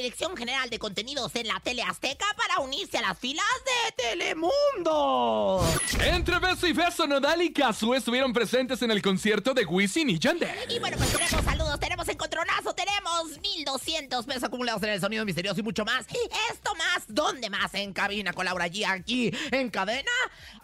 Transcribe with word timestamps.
Dirección 0.00 0.34
General 0.34 0.70
de 0.70 0.78
Contenidos 0.78 1.36
en 1.36 1.46
la 1.46 1.60
Tele 1.60 1.82
Azteca 1.82 2.24
para 2.34 2.60
unirse 2.60 2.96
a 2.96 3.02
las 3.02 3.18
filas 3.18 3.44
de 3.66 4.02
Telemundo. 4.02 5.62
Entre 6.02 6.38
beso 6.38 6.66
y 6.66 6.72
beso, 6.72 7.06
Nodal 7.06 7.42
y 7.42 7.52
Kazu 7.52 7.92
estuvieron 7.92 8.32
presentes 8.32 8.80
en 8.80 8.92
el 8.92 9.02
concierto 9.02 9.52
de 9.52 9.66
Wisin 9.66 10.08
y 10.08 10.18
Yandel. 10.18 10.56
Y 10.70 10.78
bueno, 10.78 10.96
pues 10.96 11.12
tenemos 11.12 11.44
saludos, 11.44 11.78
tenemos 11.78 12.08
encontronazo, 12.08 12.74
tenemos 12.74 13.38
1200 13.42 14.24
pesos 14.24 14.44
acumulados 14.44 14.82
en 14.84 14.88
el 14.88 15.00
sonido 15.02 15.26
misterioso 15.26 15.60
y 15.60 15.64
mucho 15.64 15.84
más. 15.84 16.06
Esto 16.50 16.74
más, 16.76 17.04
¿dónde 17.06 17.50
más? 17.50 17.74
En 17.74 17.92
cabina 17.92 18.32
con 18.32 18.46
Laura 18.46 18.68
G, 18.68 18.88
aquí 18.88 19.30
en 19.50 19.68
cadena. 19.68 20.10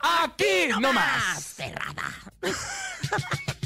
Aquí 0.00 0.69
no 0.70 0.80
nomás. 0.80 1.44
Cerrada. 1.44 2.10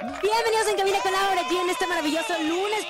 Bienvenidos 0.00 0.68
en 0.70 0.76
Cabina 0.76 1.00
con 1.02 1.10
Laura 1.10 1.42
G 1.48 1.60
en 1.60 1.70
este 1.70 1.86
maravilloso 1.88 2.32
lunes 2.40 2.86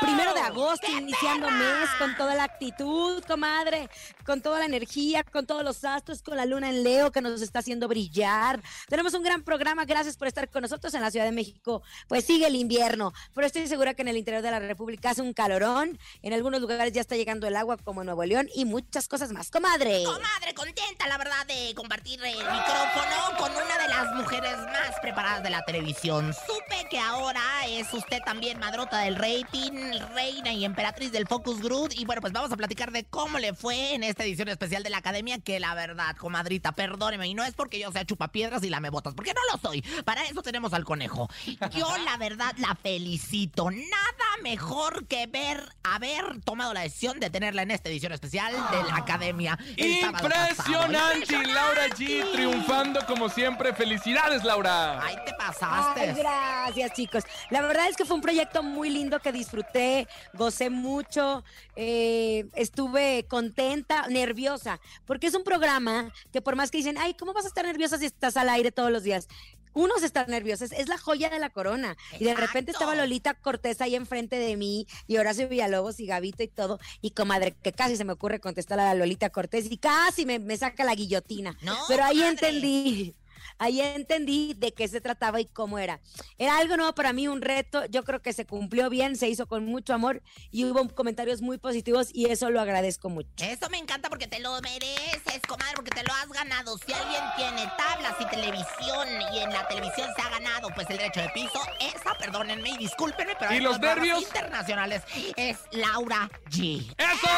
primero 0.00 0.32
de 0.32 0.40
agosto, 0.40 0.86
iniciando 0.86 1.50
mes 1.50 1.88
con 1.98 2.16
toda 2.16 2.36
la 2.36 2.44
actitud, 2.44 3.22
comadre, 3.24 3.88
con 4.24 4.40
toda 4.42 4.60
la 4.60 4.66
energía, 4.66 5.24
con 5.24 5.44
todos 5.44 5.64
los 5.64 5.84
astros, 5.84 6.22
con 6.22 6.36
la 6.36 6.46
luna 6.46 6.68
en 6.68 6.84
Leo 6.84 7.10
que 7.10 7.20
nos 7.20 7.42
está 7.42 7.58
haciendo 7.58 7.88
brillar. 7.88 8.62
Tenemos 8.88 9.12
un 9.14 9.24
gran 9.24 9.42
programa, 9.42 9.84
gracias 9.86 10.16
por 10.16 10.28
estar 10.28 10.48
con 10.50 10.62
nosotros 10.62 10.94
en 10.94 11.00
la 11.00 11.10
Ciudad 11.10 11.26
de 11.26 11.32
México. 11.32 11.82
Pues 12.06 12.24
sigue 12.24 12.46
el 12.46 12.54
invierno, 12.54 13.12
pero 13.34 13.46
estoy 13.46 13.66
segura 13.66 13.94
que 13.94 14.02
en 14.02 14.08
el 14.08 14.16
interior 14.16 14.42
de 14.42 14.50
la 14.52 14.60
República 14.60 15.10
hace 15.10 15.22
un 15.22 15.32
calorón. 15.32 15.98
En 16.22 16.32
algunos 16.32 16.60
lugares 16.60 16.92
ya 16.92 17.00
está 17.00 17.16
llegando 17.16 17.48
el 17.48 17.56
agua, 17.56 17.76
como 17.76 18.02
en 18.02 18.06
Nuevo 18.06 18.24
León, 18.24 18.48
y 18.54 18.66
muchas 18.66 19.08
cosas 19.08 19.32
más, 19.32 19.50
comadre. 19.50 20.04
Comadre, 20.04 20.54
contenta, 20.54 21.08
la 21.08 21.18
verdad, 21.18 21.44
de 21.46 21.74
compartir 21.74 22.22
el 22.22 22.36
micrófono 22.36 23.36
con 23.38 23.50
una 23.50 23.78
de 23.78 23.88
las 23.88 24.14
mujeres 24.14 24.56
más 24.58 25.00
preparadas 25.00 25.42
de 25.42 25.50
la 25.50 25.64
televisión. 25.64 26.32
Supe 26.52 26.86
que 26.90 26.98
ahora 26.98 27.40
es 27.66 27.92
usted 27.94 28.20
también 28.24 28.58
madrota 28.58 28.98
del 28.98 29.16
rating, 29.16 29.72
reina 30.14 30.52
y 30.52 30.64
emperatriz 30.64 31.10
del 31.10 31.26
Focus 31.26 31.60
Group. 31.62 31.92
Y 31.96 32.04
bueno, 32.04 32.20
pues 32.20 32.32
vamos 32.32 32.52
a 32.52 32.56
platicar 32.56 32.90
de 32.90 33.04
cómo 33.04 33.38
le 33.38 33.54
fue 33.54 33.94
en 33.94 34.02
esta 34.02 34.24
edición 34.24 34.48
especial 34.48 34.82
de 34.82 34.90
la 34.90 34.98
Academia. 34.98 35.38
Que 35.38 35.60
la 35.60 35.74
verdad, 35.74 36.14
comadrita, 36.16 36.72
perdóneme. 36.72 37.26
Y 37.26 37.34
no 37.34 37.42
es 37.42 37.54
porque 37.54 37.78
yo 37.78 37.90
sea 37.90 38.04
chupapiedras 38.04 38.62
y 38.64 38.68
lamebotas, 38.68 39.14
porque 39.14 39.32
no 39.32 39.40
lo 39.50 39.58
soy. 39.58 39.80
Para 40.04 40.24
eso 40.24 40.42
tenemos 40.42 40.74
al 40.74 40.84
conejo. 40.84 41.30
Yo, 41.70 41.96
la 42.04 42.18
verdad, 42.18 42.52
la 42.58 42.74
felicito. 42.74 43.70
Nada 43.70 44.42
mejor 44.42 45.06
que 45.06 45.26
ver, 45.26 45.64
haber 45.82 46.40
tomado 46.44 46.74
la 46.74 46.80
decisión 46.80 47.18
de 47.18 47.30
tenerla 47.30 47.62
en 47.62 47.70
esta 47.70 47.88
edición 47.88 48.12
especial 48.12 48.52
de 48.52 48.82
la 48.84 48.96
Academia. 48.96 49.58
Impresionante, 49.76 51.46
Laura 51.46 51.88
G 51.88 52.30
triunfando 52.32 53.06
como 53.06 53.30
siempre. 53.30 53.72
Felicidades, 53.72 54.44
Laura. 54.44 55.02
Ay, 55.02 55.16
te 55.24 55.32
pasaste. 55.34 56.10
Ay, 56.10 56.41
gracias, 56.42 56.92
chicos. 56.92 57.24
La 57.50 57.62
verdad 57.62 57.88
es 57.88 57.96
que 57.96 58.04
fue 58.04 58.16
un 58.16 58.22
proyecto 58.22 58.62
muy 58.62 58.90
lindo 58.90 59.20
que 59.20 59.32
disfruté, 59.32 60.06
gocé 60.34 60.70
mucho, 60.70 61.44
eh, 61.76 62.46
estuve 62.54 63.26
contenta, 63.28 64.06
nerviosa, 64.08 64.80
porque 65.06 65.26
es 65.26 65.34
un 65.34 65.44
programa 65.44 66.12
que 66.32 66.42
por 66.42 66.56
más 66.56 66.70
que 66.70 66.78
dicen, 66.78 66.96
ay, 66.98 67.14
¿cómo 67.14 67.32
vas 67.32 67.44
a 67.44 67.48
estar 67.48 67.64
nerviosa 67.64 67.98
si 67.98 68.06
estás 68.06 68.36
al 68.36 68.48
aire 68.48 68.72
todos 68.72 68.90
los 68.90 69.02
días? 69.02 69.28
Uno 69.74 69.94
se 69.98 70.04
está 70.04 70.26
nervioso, 70.26 70.66
es, 70.66 70.72
es 70.72 70.88
la 70.88 70.98
joya 70.98 71.30
de 71.30 71.38
la 71.38 71.48
corona. 71.48 71.96
Y 72.20 72.24
de 72.24 72.34
repente 72.34 72.72
estaba 72.72 72.94
Lolita 72.94 73.32
Cortés 73.32 73.80
ahí 73.80 73.94
enfrente 73.94 74.36
de 74.36 74.56
mí, 74.56 74.86
y 75.06 75.16
Horacio 75.16 75.48
Villalobos 75.48 75.98
y 75.98 76.06
Gavito 76.06 76.42
y 76.42 76.48
todo. 76.48 76.78
Y 77.00 77.12
comadre, 77.12 77.56
que 77.62 77.72
casi 77.72 77.96
se 77.96 78.04
me 78.04 78.12
ocurre 78.12 78.38
contestar 78.38 78.78
a 78.80 78.84
la 78.84 78.94
Lolita 78.94 79.30
Cortés 79.30 79.70
y 79.70 79.78
casi 79.78 80.26
me, 80.26 80.38
me 80.38 80.58
saca 80.58 80.84
la 80.84 80.94
guillotina. 80.94 81.56
No, 81.62 81.74
Pero 81.88 82.04
ahí 82.04 82.22
entendí. 82.22 83.14
Ahí 83.58 83.80
entendí 83.80 84.54
de 84.54 84.72
qué 84.72 84.88
se 84.88 85.00
trataba 85.00 85.40
y 85.40 85.46
cómo 85.46 85.78
era. 85.78 86.00
Era 86.38 86.58
algo 86.58 86.76
nuevo 86.76 86.94
para 86.94 87.12
mí, 87.12 87.28
un 87.28 87.42
reto. 87.42 87.84
Yo 87.86 88.04
creo 88.04 88.22
que 88.22 88.32
se 88.32 88.46
cumplió 88.46 88.90
bien, 88.90 89.16
se 89.16 89.28
hizo 89.28 89.46
con 89.46 89.64
mucho 89.64 89.94
amor 89.94 90.22
y 90.50 90.64
hubo 90.64 90.88
comentarios 90.94 91.42
muy 91.42 91.58
positivos 91.58 92.08
y 92.12 92.26
eso 92.26 92.50
lo 92.50 92.60
agradezco 92.60 93.08
mucho. 93.08 93.28
Eso 93.38 93.68
me 93.70 93.78
encanta 93.78 94.08
porque 94.08 94.26
te 94.26 94.40
lo 94.40 94.60
mereces, 94.60 95.40
comadre, 95.48 95.74
porque 95.74 95.90
te 95.90 96.02
lo 96.02 96.12
has 96.12 96.28
ganado. 96.28 96.76
Si 96.78 96.92
alguien 96.92 97.22
tiene 97.36 97.70
tablas 97.76 98.14
y 98.20 98.26
televisión 98.26 99.08
y 99.34 99.38
en 99.38 99.52
la 99.52 99.66
televisión 99.68 100.08
se 100.16 100.22
ha 100.22 100.30
ganado 100.30 100.68
pues 100.74 100.88
el 100.90 100.98
derecho 100.98 101.20
de 101.20 101.28
piso, 101.30 101.60
esa, 101.80 102.14
perdónenme 102.18 102.70
y 102.70 102.78
discúlpenme, 102.78 103.34
pero 103.38 103.54
¿Y 103.54 103.60
los 103.60 103.78
nervios? 103.80 104.22
internacionales 104.22 105.02
es 105.36 105.58
Laura 105.72 106.30
G. 106.50 106.94
¡Eso! 106.98 107.28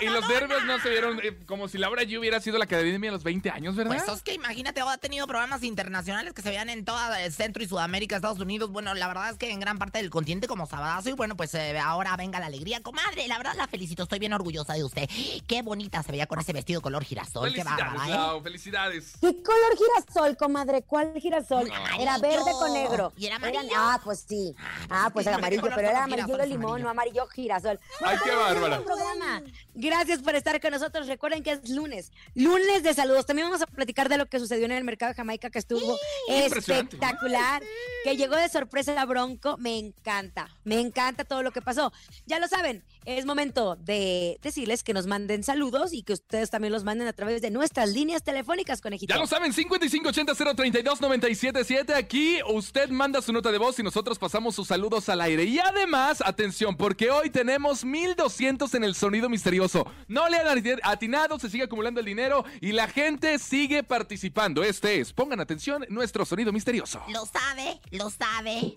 Y 0.00 0.06
los 0.06 0.28
nervios 0.28 0.64
no 0.64 0.78
se 0.80 0.90
vieron 0.90 1.20
eh, 1.22 1.38
como 1.46 1.68
si 1.68 1.78
Laura 1.78 2.02
G 2.02 2.18
hubiera 2.18 2.40
sido 2.40 2.58
la 2.58 2.64
academia 2.64 3.10
a 3.10 3.12
los 3.12 3.22
20 3.22 3.50
años, 3.50 3.76
¿verdad? 3.76 3.96
Pues 4.04 4.16
es 4.18 4.22
que 4.22 4.34
imagínate, 4.34 4.80
ha 4.80 4.98
tenido 4.98 5.26
programas 5.26 5.47
internacionales 5.62 6.32
que 6.34 6.42
se 6.42 6.50
vean 6.50 6.68
en 6.68 6.84
toda 6.84 7.22
el 7.22 7.32
Centro 7.32 7.62
y 7.62 7.66
Sudamérica, 7.68 8.16
Estados 8.16 8.38
Unidos. 8.40 8.70
Bueno, 8.70 8.94
la 8.94 9.08
verdad 9.08 9.30
es 9.30 9.36
que 9.38 9.50
en 9.50 9.60
gran 9.60 9.78
parte 9.78 9.98
del 9.98 10.10
continente 10.10 10.46
como 10.46 10.66
Sabadazo. 10.66 11.08
Y 11.08 11.12
bueno, 11.12 11.36
pues 11.36 11.54
eh, 11.54 11.78
ahora 11.78 12.16
venga 12.16 12.38
la 12.38 12.46
alegría. 12.46 12.82
Comadre, 12.82 13.26
la 13.28 13.38
verdad 13.38 13.54
la 13.56 13.66
felicito, 13.66 14.02
estoy 14.04 14.18
bien 14.18 14.32
orgullosa 14.32 14.74
de 14.74 14.84
usted. 14.84 15.08
Qué 15.46 15.62
bonita 15.62 16.02
se 16.02 16.12
veía 16.12 16.26
con 16.26 16.38
ese 16.38 16.52
vestido 16.52 16.80
color 16.82 17.04
girasol. 17.04 17.52
Qué 17.52 17.64
bárbara, 17.64 18.06
¿eh? 18.06 18.10
Lau, 18.10 18.42
felicidades. 18.42 19.12
¿Qué 19.20 19.42
color 19.42 19.76
girasol, 19.76 20.36
comadre? 20.36 20.82
¿Cuál 20.82 21.14
girasol? 21.18 21.70
Amarillo. 21.70 22.02
Era 22.02 22.18
verde 22.18 22.52
con 22.52 22.72
negro. 22.72 23.12
¿Y 23.16 23.26
era 23.26 23.36
Eran- 23.36 23.48
amarillo? 23.54 23.74
ah, 23.76 24.00
pues 24.04 24.24
sí. 24.28 24.54
pues 24.56 24.66
Ah, 24.90 25.04
es 25.06 25.12
pues 25.12 25.24
que 25.24 25.30
era 25.30 25.36
¿de 25.36 25.40
qué 25.42 25.46
amarillo, 25.58 25.74
pero 25.74 25.88
era 25.88 26.04
amarillo 26.04 26.26
limón, 26.46 26.64
amarillos? 26.64 26.82
no 26.84 26.90
amarillo 26.90 27.26
girasol. 27.28 27.80
Ay, 28.04 28.16
qué 28.18 28.24
tenemos 28.30 28.48
un 28.48 28.60
bárbara. 28.60 28.82
programa. 28.84 29.42
Gracias 29.74 30.20
por 30.20 30.34
estar 30.34 30.60
con 30.60 30.72
nosotros. 30.72 31.06
Recuerden 31.06 31.42
que 31.42 31.52
es 31.52 31.68
lunes. 31.68 32.10
Lunes 32.34 32.82
de 32.82 32.94
saludos. 32.94 33.26
También 33.26 33.46
vamos 33.48 33.62
a 33.62 33.66
platicar 33.66 34.08
de 34.08 34.16
lo 34.18 34.26
que 34.26 34.38
sucedió 34.40 34.64
en 34.64 34.72
el 34.72 34.82
mercado 34.84 35.10
de 35.12 35.16
Jamaica, 35.16 35.37
que 35.38 35.58
estuvo 35.58 35.96
espectacular. 36.28 37.62
Que 38.04 38.16
llegó 38.16 38.36
de 38.36 38.48
sorpresa 38.48 39.00
a 39.00 39.04
Bronco. 39.06 39.56
Me 39.58 39.78
encanta. 39.78 40.48
Me 40.64 40.80
encanta 40.80 41.24
todo 41.24 41.42
lo 41.42 41.52
que 41.52 41.62
pasó. 41.62 41.92
Ya 42.26 42.38
lo 42.38 42.48
saben, 42.48 42.84
es 43.16 43.24
momento 43.24 43.76
de 43.76 44.38
decirles 44.42 44.82
que 44.82 44.92
nos 44.92 45.06
manden 45.06 45.42
saludos 45.42 45.94
y 45.94 46.02
que 46.02 46.12
ustedes 46.12 46.50
también 46.50 46.70
los 46.72 46.84
manden 46.84 47.08
a 47.08 47.14
través 47.14 47.40
de 47.40 47.50
nuestras 47.50 47.88
líneas 47.88 48.22
telefónicas, 48.22 48.82
conejito. 48.82 49.14
Ya 49.14 49.18
lo 49.18 49.26
saben, 49.26 49.54
5580-032-977. 49.54 51.94
Aquí 51.94 52.40
usted 52.46 52.90
manda 52.90 53.22
su 53.22 53.32
nota 53.32 53.50
de 53.50 53.56
voz 53.56 53.78
y 53.78 53.82
nosotros 53.82 54.18
pasamos 54.18 54.54
sus 54.54 54.68
saludos 54.68 55.08
al 55.08 55.22
aire. 55.22 55.44
Y 55.44 55.58
además, 55.58 56.22
atención, 56.24 56.76
porque 56.76 57.10
hoy 57.10 57.30
tenemos 57.30 57.82
1200 57.82 58.74
en 58.74 58.84
el 58.84 58.94
sonido 58.94 59.30
misterioso. 59.30 59.86
No 60.06 60.28
le 60.28 60.36
han 60.36 60.48
atinado, 60.82 61.38
se 61.38 61.48
sigue 61.48 61.64
acumulando 61.64 62.00
el 62.00 62.06
dinero 62.06 62.44
y 62.60 62.72
la 62.72 62.88
gente 62.88 63.38
sigue 63.38 63.84
participando. 63.84 64.62
Este 64.62 65.00
es, 65.00 65.14
pongan 65.14 65.40
atención, 65.40 65.86
nuestro 65.88 66.26
sonido 66.26 66.52
misterioso. 66.52 67.00
Lo 67.08 67.24
sabe, 67.24 67.80
lo 67.90 68.10
sabe. 68.10 68.76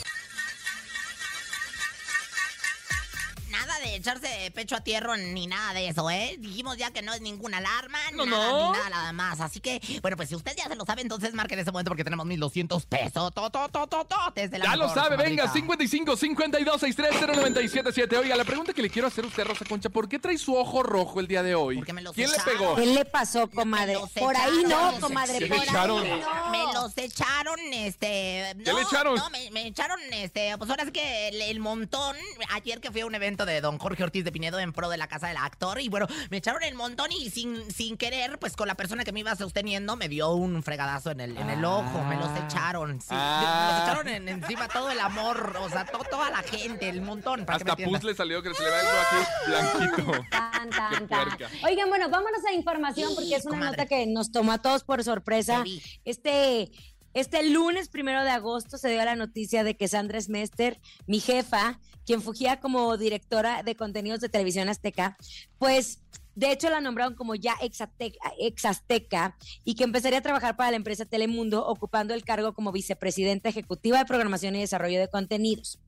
De 3.91 3.97
echarse 3.97 4.51
pecho 4.53 4.75
a 4.75 4.81
tierra 4.81 5.15
ni 5.17 5.47
nada 5.47 5.73
de 5.73 5.87
eso, 5.89 6.09
¿eh? 6.09 6.35
Dijimos 6.39 6.77
ya 6.77 6.91
que 6.91 7.01
no 7.01 7.13
es 7.13 7.21
ninguna 7.21 7.57
alarma, 7.57 7.99
No, 8.13 8.25
nada, 8.25 8.47
no. 8.51 8.71
ni 8.71 8.77
nada, 8.77 8.89
nada 8.89 9.13
más. 9.13 9.39
Así 9.41 9.59
que, 9.59 9.81
bueno, 10.01 10.17
pues 10.17 10.29
si 10.29 10.35
usted 10.35 10.55
ya 10.55 10.67
se 10.67 10.75
lo 10.75 10.85
sabe, 10.85 11.01
entonces 11.01 11.33
marque 11.33 11.53
en 11.53 11.59
ese 11.61 11.71
momento 11.71 11.89
porque 11.89 12.03
tenemos 12.03 12.25
1200 12.25 12.85
pesos. 12.85 13.33
To, 13.33 13.49
to, 13.49 13.69
to, 13.69 13.87
to, 13.87 14.05
to, 14.05 14.15
desde 14.35 14.57
la 14.59 14.65
Ya 14.65 14.75
lo 14.75 14.87
mejor, 14.87 14.95
sabe, 15.03 15.17
venga, 15.17 15.43
comadrita. 15.43 15.53
55 15.53 16.15
52 16.17 16.79
63 16.81 17.21
0977. 17.37 18.17
Oiga, 18.17 18.35
la 18.35 18.45
pregunta 18.45 18.73
que 18.73 18.81
le 18.81 18.89
quiero 18.89 19.07
hacer 19.07 19.23
a 19.25 19.27
usted, 19.27 19.43
Rosa 19.45 19.65
Concha, 19.65 19.89
¿por 19.89 20.07
qué 20.09 20.19
trae 20.19 20.37
su 20.37 20.55
ojo 20.55 20.83
rojo 20.83 21.19
el 21.19 21.27
día 21.27 21.43
de 21.43 21.55
hoy? 21.55 21.75
Porque 21.77 21.93
me 21.93 22.01
los 22.01 22.13
¿Quién 22.15 22.29
le 22.31 22.37
pegó? 22.39 22.75
¿Qué 22.75 22.85
le 22.85 23.05
pasó, 23.05 23.47
comadre? 23.49 23.95
Por 24.17 24.35
ahí 24.35 24.63
no, 24.67 24.99
comadre, 24.99 25.39
¿Qué 25.39 25.47
por 25.47 25.57
le 25.57 25.63
echaron? 25.63 26.03
ahí 26.03 26.21
no. 26.21 26.51
Me 26.51 26.73
los 26.73 26.97
echaron, 26.97 27.59
este. 27.73 28.53
¿Qué 28.63 28.71
no, 28.71 28.77
le 28.77 28.83
echaron? 28.83 29.15
No, 29.15 29.29
me, 29.29 29.51
me 29.51 29.67
echaron, 29.67 29.99
este. 30.13 30.57
Pues 30.57 30.69
ahora 30.69 30.85
sí 30.85 30.91
que 30.91 31.29
el, 31.29 31.41
el 31.41 31.59
montón. 31.59 32.15
Ayer 32.51 32.79
que 32.79 32.91
fui 32.91 33.01
a 33.01 33.05
un 33.05 33.15
evento 33.15 33.45
de 33.45 33.61
don 33.61 33.77
Jorge 33.81 34.03
Ortiz 34.03 34.23
de 34.23 34.31
Pinedo 34.31 34.59
en 34.59 34.71
pro 34.73 34.89
de 34.89 34.97
la 34.97 35.07
casa 35.07 35.27
del 35.27 35.37
actor. 35.37 35.81
Y 35.81 35.89
bueno, 35.89 36.07
me 36.29 36.37
echaron 36.37 36.63
el 36.63 36.75
montón 36.75 37.11
y 37.11 37.29
sin, 37.29 37.69
sin 37.71 37.97
querer, 37.97 38.37
pues 38.39 38.55
con 38.55 38.67
la 38.67 38.75
persona 38.75 39.03
que 39.03 39.11
me 39.11 39.19
iba 39.21 39.35
sosteniendo, 39.35 39.95
me 39.95 40.07
dio 40.07 40.29
un 40.31 40.61
fregadazo 40.63 41.11
en 41.11 41.19
el, 41.21 41.37
en 41.37 41.49
el 41.49 41.65
ojo. 41.65 42.03
Me 42.03 42.15
los 42.15 42.29
echaron. 42.45 43.01
Sí. 43.01 43.07
Ah. 43.11 43.41
Me 43.41 43.71
los 43.73 43.83
echaron 43.89 44.07
en- 44.07 44.29
encima 44.29 44.67
todo 44.67 44.91
el 44.91 44.99
amor. 44.99 45.57
O 45.59 45.69
sea, 45.69 45.85
to- 45.85 46.03
toda 46.09 46.29
la 46.29 46.43
gente, 46.43 46.87
el 46.89 47.01
montón. 47.01 47.45
Para 47.45 47.57
que 47.57 47.65
me 47.65 47.71
Hasta 47.71 47.83
pus 47.85 48.03
le 48.03 48.13
salió 48.15 48.41
que 48.43 48.53
se 48.53 48.63
le 48.63 48.69
ve 48.69 48.75
algo 48.75 48.91
aquí 49.01 49.47
blanquito. 49.47 50.11
Tan, 50.29 50.69
tan, 50.69 51.07
tan. 51.07 51.27
Oigan, 51.65 51.89
bueno, 51.89 52.07
vámonos 52.09 52.45
a 52.47 52.53
información 52.53 53.09
Sí, 53.09 53.15
porque 53.15 53.35
es 53.35 53.45
una 53.45 53.55
comadre. 53.55 53.77
nota 53.77 53.85
que 53.87 54.05
nos 54.07 54.31
tomó 54.31 54.51
a 54.51 54.57
todos 54.61 54.83
por 54.83 55.03
sorpresa. 55.03 55.63
Vi. 55.63 55.81
Este, 56.05 56.69
este 57.13 57.49
lunes 57.49 57.89
primero 57.89 58.23
de 58.23 58.29
agosto 58.29 58.77
se 58.77 58.89
dio 58.89 59.03
la 59.03 59.15
noticia 59.15 59.63
de 59.63 59.75
que 59.75 59.87
Sandra 59.87 60.21
Smester, 60.21 60.79
mi 61.07 61.19
jefa, 61.19 61.79
quien 62.05 62.21
fugía 62.21 62.59
como 62.59 62.97
directora 62.97 63.63
de 63.63 63.75
contenidos 63.75 64.19
de 64.19 64.29
televisión 64.29 64.69
azteca, 64.69 65.17
pues 65.57 66.01
de 66.35 66.51
hecho 66.51 66.69
la 66.69 66.81
nombraron 66.81 67.15
como 67.15 67.35
ya 67.35 67.55
ex, 67.61 67.81
Azte- 67.81 68.17
ex 68.39 68.65
azteca 68.65 69.37
y 69.63 69.75
que 69.75 69.83
empezaría 69.83 70.19
a 70.19 70.21
trabajar 70.21 70.55
para 70.55 70.71
la 70.71 70.77
empresa 70.77 71.05
Telemundo 71.05 71.65
ocupando 71.65 72.13
el 72.13 72.23
cargo 72.23 72.53
como 72.53 72.71
vicepresidenta 72.71 73.49
ejecutiva 73.49 73.97
de 73.99 74.05
programación 74.05 74.55
y 74.55 74.59
desarrollo 74.59 74.99
de 74.99 75.09
contenidos. 75.09 75.79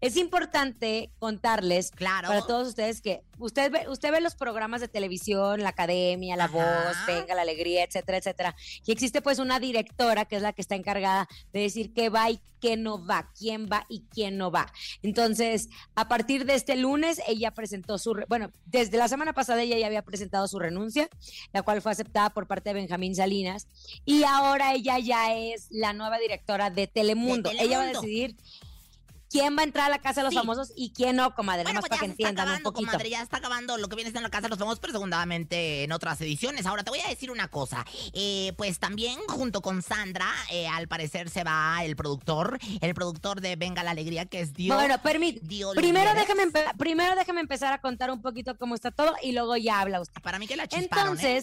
Es 0.00 0.16
importante 0.16 1.12
contarles 1.18 1.90
Claro. 1.90 2.28
para 2.28 2.42
todos 2.42 2.68
ustedes 2.68 3.00
que 3.00 3.22
usted 3.38 3.70
ve, 3.70 3.88
usted 3.88 4.10
ve 4.10 4.20
los 4.20 4.34
programas 4.34 4.80
de 4.80 4.88
televisión, 4.88 5.62
la 5.62 5.68
academia, 5.70 6.36
la 6.36 6.44
Ajá. 6.44 6.54
voz, 6.86 6.96
venga, 7.06 7.34
la 7.34 7.42
alegría, 7.42 7.84
etcétera, 7.84 8.18
etcétera. 8.18 8.56
Y 8.84 8.92
existe 8.92 9.22
pues 9.22 9.38
una 9.38 9.60
directora 9.60 10.24
que 10.24 10.36
es 10.36 10.42
la 10.42 10.52
que 10.52 10.62
está 10.62 10.74
encargada 10.74 11.28
de 11.52 11.60
decir 11.60 11.92
qué 11.92 12.08
va 12.08 12.30
y 12.30 12.40
qué 12.62 12.76
no 12.76 13.04
va, 13.04 13.30
quién 13.36 13.68
va 13.70 13.84
y 13.88 14.04
quién 14.08 14.38
no 14.38 14.52
va. 14.52 14.72
Entonces, 15.02 15.68
a 15.96 16.08
partir 16.08 16.46
de 16.46 16.54
este 16.54 16.76
lunes, 16.76 17.20
ella 17.26 17.50
presentó 17.52 17.98
su, 17.98 18.14
bueno, 18.28 18.52
desde 18.64 18.96
la 18.96 19.08
semana 19.08 19.32
pasada 19.34 19.62
ella 19.62 19.76
ya 19.76 19.88
había 19.88 20.02
presentado 20.02 20.46
su 20.46 20.60
renuncia, 20.60 21.08
la 21.52 21.62
cual 21.62 21.82
fue 21.82 21.90
aceptada 21.90 22.30
por 22.30 22.46
parte 22.46 22.70
de 22.70 22.74
Benjamín 22.74 23.16
Salinas, 23.16 23.66
y 24.04 24.22
ahora 24.22 24.74
ella 24.74 24.98
ya 25.00 25.34
es 25.34 25.66
la 25.70 25.92
nueva 25.92 26.18
directora 26.18 26.70
de 26.70 26.86
Telemundo. 26.86 27.50
Ella 27.50 27.78
va 27.78 27.84
a 27.84 27.86
Telemundo. 27.88 28.00
decidir 28.00 28.36
quién 29.32 29.56
va 29.56 29.62
a 29.62 29.64
entrar 29.64 29.86
a 29.86 29.88
la 29.88 29.98
casa 29.98 30.20
de 30.20 30.24
los 30.24 30.32
Sí. 30.34 30.38
famosos 30.38 30.72
y 30.76 30.90
quién 30.92 31.16
no, 31.16 31.34
comadre, 31.34 31.62
Bueno, 31.64 31.80
pues 31.80 31.88
para 31.90 32.00
que 32.00 32.06
entiendan 32.06 32.34
un 32.44 32.50
acabando, 32.50 32.72
poquito. 32.72 32.90
comadre, 32.92 33.10
ya 33.10 33.22
está 33.22 33.38
acabando 33.38 33.78
lo 33.78 33.88
que 33.88 33.96
viene 33.96 34.10
siendo 34.10 34.26
la 34.28 34.30
casa 34.30 34.42
de 34.42 34.50
los 34.50 34.58
famosos, 34.58 34.78
pero 34.80 34.92
segundamente 34.92 35.84
en 35.84 35.92
otras 35.92 36.20
ediciones. 36.20 36.66
Ahora 36.66 36.84
te 36.84 36.90
voy 36.90 37.00
a 37.00 37.08
decir 37.08 37.30
una 37.30 37.48
cosa. 37.48 37.84
Eh, 38.12 38.52
pues 38.56 38.78
también 38.78 39.18
junto 39.28 39.62
con 39.62 39.82
Sandra, 39.82 40.28
eh, 40.50 40.68
al 40.68 40.86
parecer 40.88 41.30
se 41.30 41.42
va 41.44 41.82
el 41.84 41.96
productor, 41.96 42.58
el 42.80 42.94
productor 42.94 43.40
de 43.40 43.56
Venga 43.56 43.82
la 43.82 43.92
Alegría, 43.92 44.26
que 44.26 44.40
es 44.40 44.52
Dios. 44.54 44.76
Bueno, 44.76 44.98
permítame. 45.02 45.74
Primero 45.76 46.12
déjame, 46.14 46.42
primero 46.76 47.14
déjame 47.16 47.40
empezar 47.40 47.72
a 47.72 47.80
contar 47.80 48.10
un 48.10 48.20
poquito 48.20 48.56
cómo 48.58 48.74
está 48.74 48.90
todo 48.90 49.14
y 49.22 49.32
luego 49.32 49.56
ya 49.56 49.80
habla 49.80 50.00
usted. 50.00 50.20
Para 50.22 50.38
mí 50.38 50.46
que 50.46 50.56
la 50.56 50.66
chisparon, 50.66 51.18
¿eh? 51.20 51.42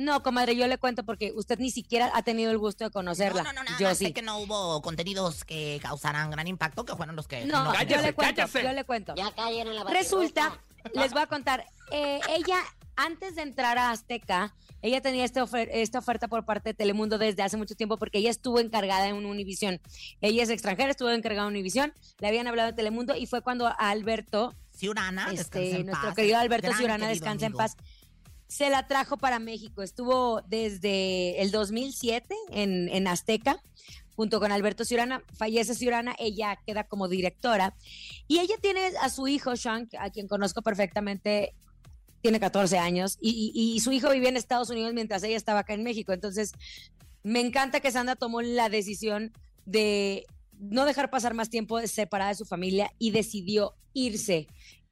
No, 0.00 0.22
comadre, 0.22 0.56
yo 0.56 0.66
le 0.66 0.78
cuento 0.78 1.04
porque 1.04 1.32
usted 1.34 1.58
ni 1.58 1.70
siquiera 1.70 2.10
ha 2.14 2.22
tenido 2.22 2.50
el 2.50 2.58
gusto 2.58 2.84
de 2.84 2.90
conocerla. 2.90 3.42
No, 3.42 3.52
no, 3.52 3.60
no, 3.62 3.64
nada 3.64 3.78
yo 3.78 3.94
sí. 3.94 4.06
sé 4.06 4.12
que 4.12 4.22
no 4.22 4.38
hubo 4.38 4.80
contenidos 4.80 5.44
que 5.44 5.78
causaran 5.82 6.30
gran 6.30 6.46
impacto, 6.48 6.84
que 6.84 6.96
fueron 6.96 7.16
los 7.16 7.28
que... 7.28 7.44
No, 7.44 7.66
yo 7.66 7.78
Cállese, 7.78 8.02
le 8.02 8.14
cuento, 8.14 8.36
cállese. 8.42 8.62
yo 8.62 8.72
le 8.72 8.84
cuento. 8.84 9.14
Ya 9.14 9.30
cayeron 9.34 9.74
la 9.76 9.84
Resulta, 9.84 10.58
les 10.94 11.12
voy 11.12 11.20
a 11.22 11.26
contar, 11.26 11.66
eh, 11.92 12.20
ella 12.30 12.56
antes 12.96 13.34
de 13.34 13.42
entrar 13.42 13.76
a 13.78 13.90
Azteca, 13.90 14.54
ella 14.82 15.00
tenía 15.02 15.24
esta, 15.24 15.42
ofer- 15.44 15.68
esta 15.72 15.98
oferta 15.98 16.28
por 16.28 16.44
parte 16.46 16.70
de 16.70 16.74
Telemundo 16.74 17.18
desde 17.18 17.42
hace 17.42 17.56
mucho 17.58 17.74
tiempo 17.74 17.98
porque 17.98 18.18
ella 18.18 18.30
estuvo 18.30 18.58
encargada 18.60 19.06
en 19.08 19.14
Univisión. 19.26 19.80
Ella 20.22 20.42
es 20.42 20.48
extranjera, 20.50 20.90
estuvo 20.90 21.10
encargada 21.10 21.46
en 21.46 21.52
Univisión, 21.52 21.92
le 22.20 22.28
habían 22.28 22.46
hablado 22.46 22.70
de 22.70 22.76
Telemundo 22.76 23.14
y 23.16 23.26
fue 23.26 23.42
cuando 23.42 23.66
a 23.66 23.72
Alberto, 23.72 24.54
Ciurana, 24.74 25.28
este, 25.32 25.76
en 25.80 25.86
nuestro 25.86 26.08
paz, 26.08 26.16
querido 26.16 26.38
Alberto 26.38 26.72
Ciurana, 26.72 27.06
querido 27.06 27.10
descansa 27.10 27.44
en 27.46 27.52
amigo. 27.52 27.58
paz, 27.58 27.76
se 28.50 28.68
la 28.68 28.86
trajo 28.88 29.16
para 29.16 29.38
México. 29.38 29.80
Estuvo 29.82 30.42
desde 30.48 31.40
el 31.40 31.52
2007 31.52 32.34
en, 32.50 32.88
en 32.88 33.06
Azteca 33.06 33.62
junto 34.16 34.40
con 34.40 34.50
Alberto 34.52 34.84
Ciurana, 34.84 35.22
fallece 35.34 35.74
Ciurana, 35.74 36.14
ella 36.18 36.58
queda 36.66 36.84
como 36.84 37.08
directora 37.08 37.74
y 38.28 38.40
ella 38.40 38.56
tiene 38.60 38.88
a 39.00 39.08
su 39.08 39.28
hijo 39.28 39.56
Sean, 39.56 39.88
a 39.98 40.10
quien 40.10 40.28
conozco 40.28 40.60
perfectamente, 40.62 41.54
tiene 42.20 42.38
14 42.40 42.76
años 42.78 43.16
y, 43.20 43.52
y- 43.54 43.76
y 43.76 43.80
su 43.80 43.92
hijo 43.92 44.10
vivía 44.10 44.28
en 44.28 44.36
Estados 44.36 44.68
Unidos 44.68 44.92
mientras 44.92 45.22
ella 45.22 45.36
estaba 45.36 45.60
acá 45.60 45.72
en 45.72 45.84
México. 45.84 46.12
Entonces, 46.12 46.52
me 47.22 47.40
encanta 47.40 47.80
que 47.80 47.90
Sandra 47.92 48.16
tomó 48.16 48.42
la 48.42 48.68
decisión 48.68 49.32
de 49.64 50.26
no 50.58 50.84
dejar 50.84 51.08
pasar 51.08 51.32
más 51.32 51.48
tiempo 51.48 51.80
separada 51.86 52.30
de 52.30 52.36
su 52.36 52.44
familia 52.44 52.90
y 52.98 53.12
decidió 53.12 53.74
irse 53.94 54.48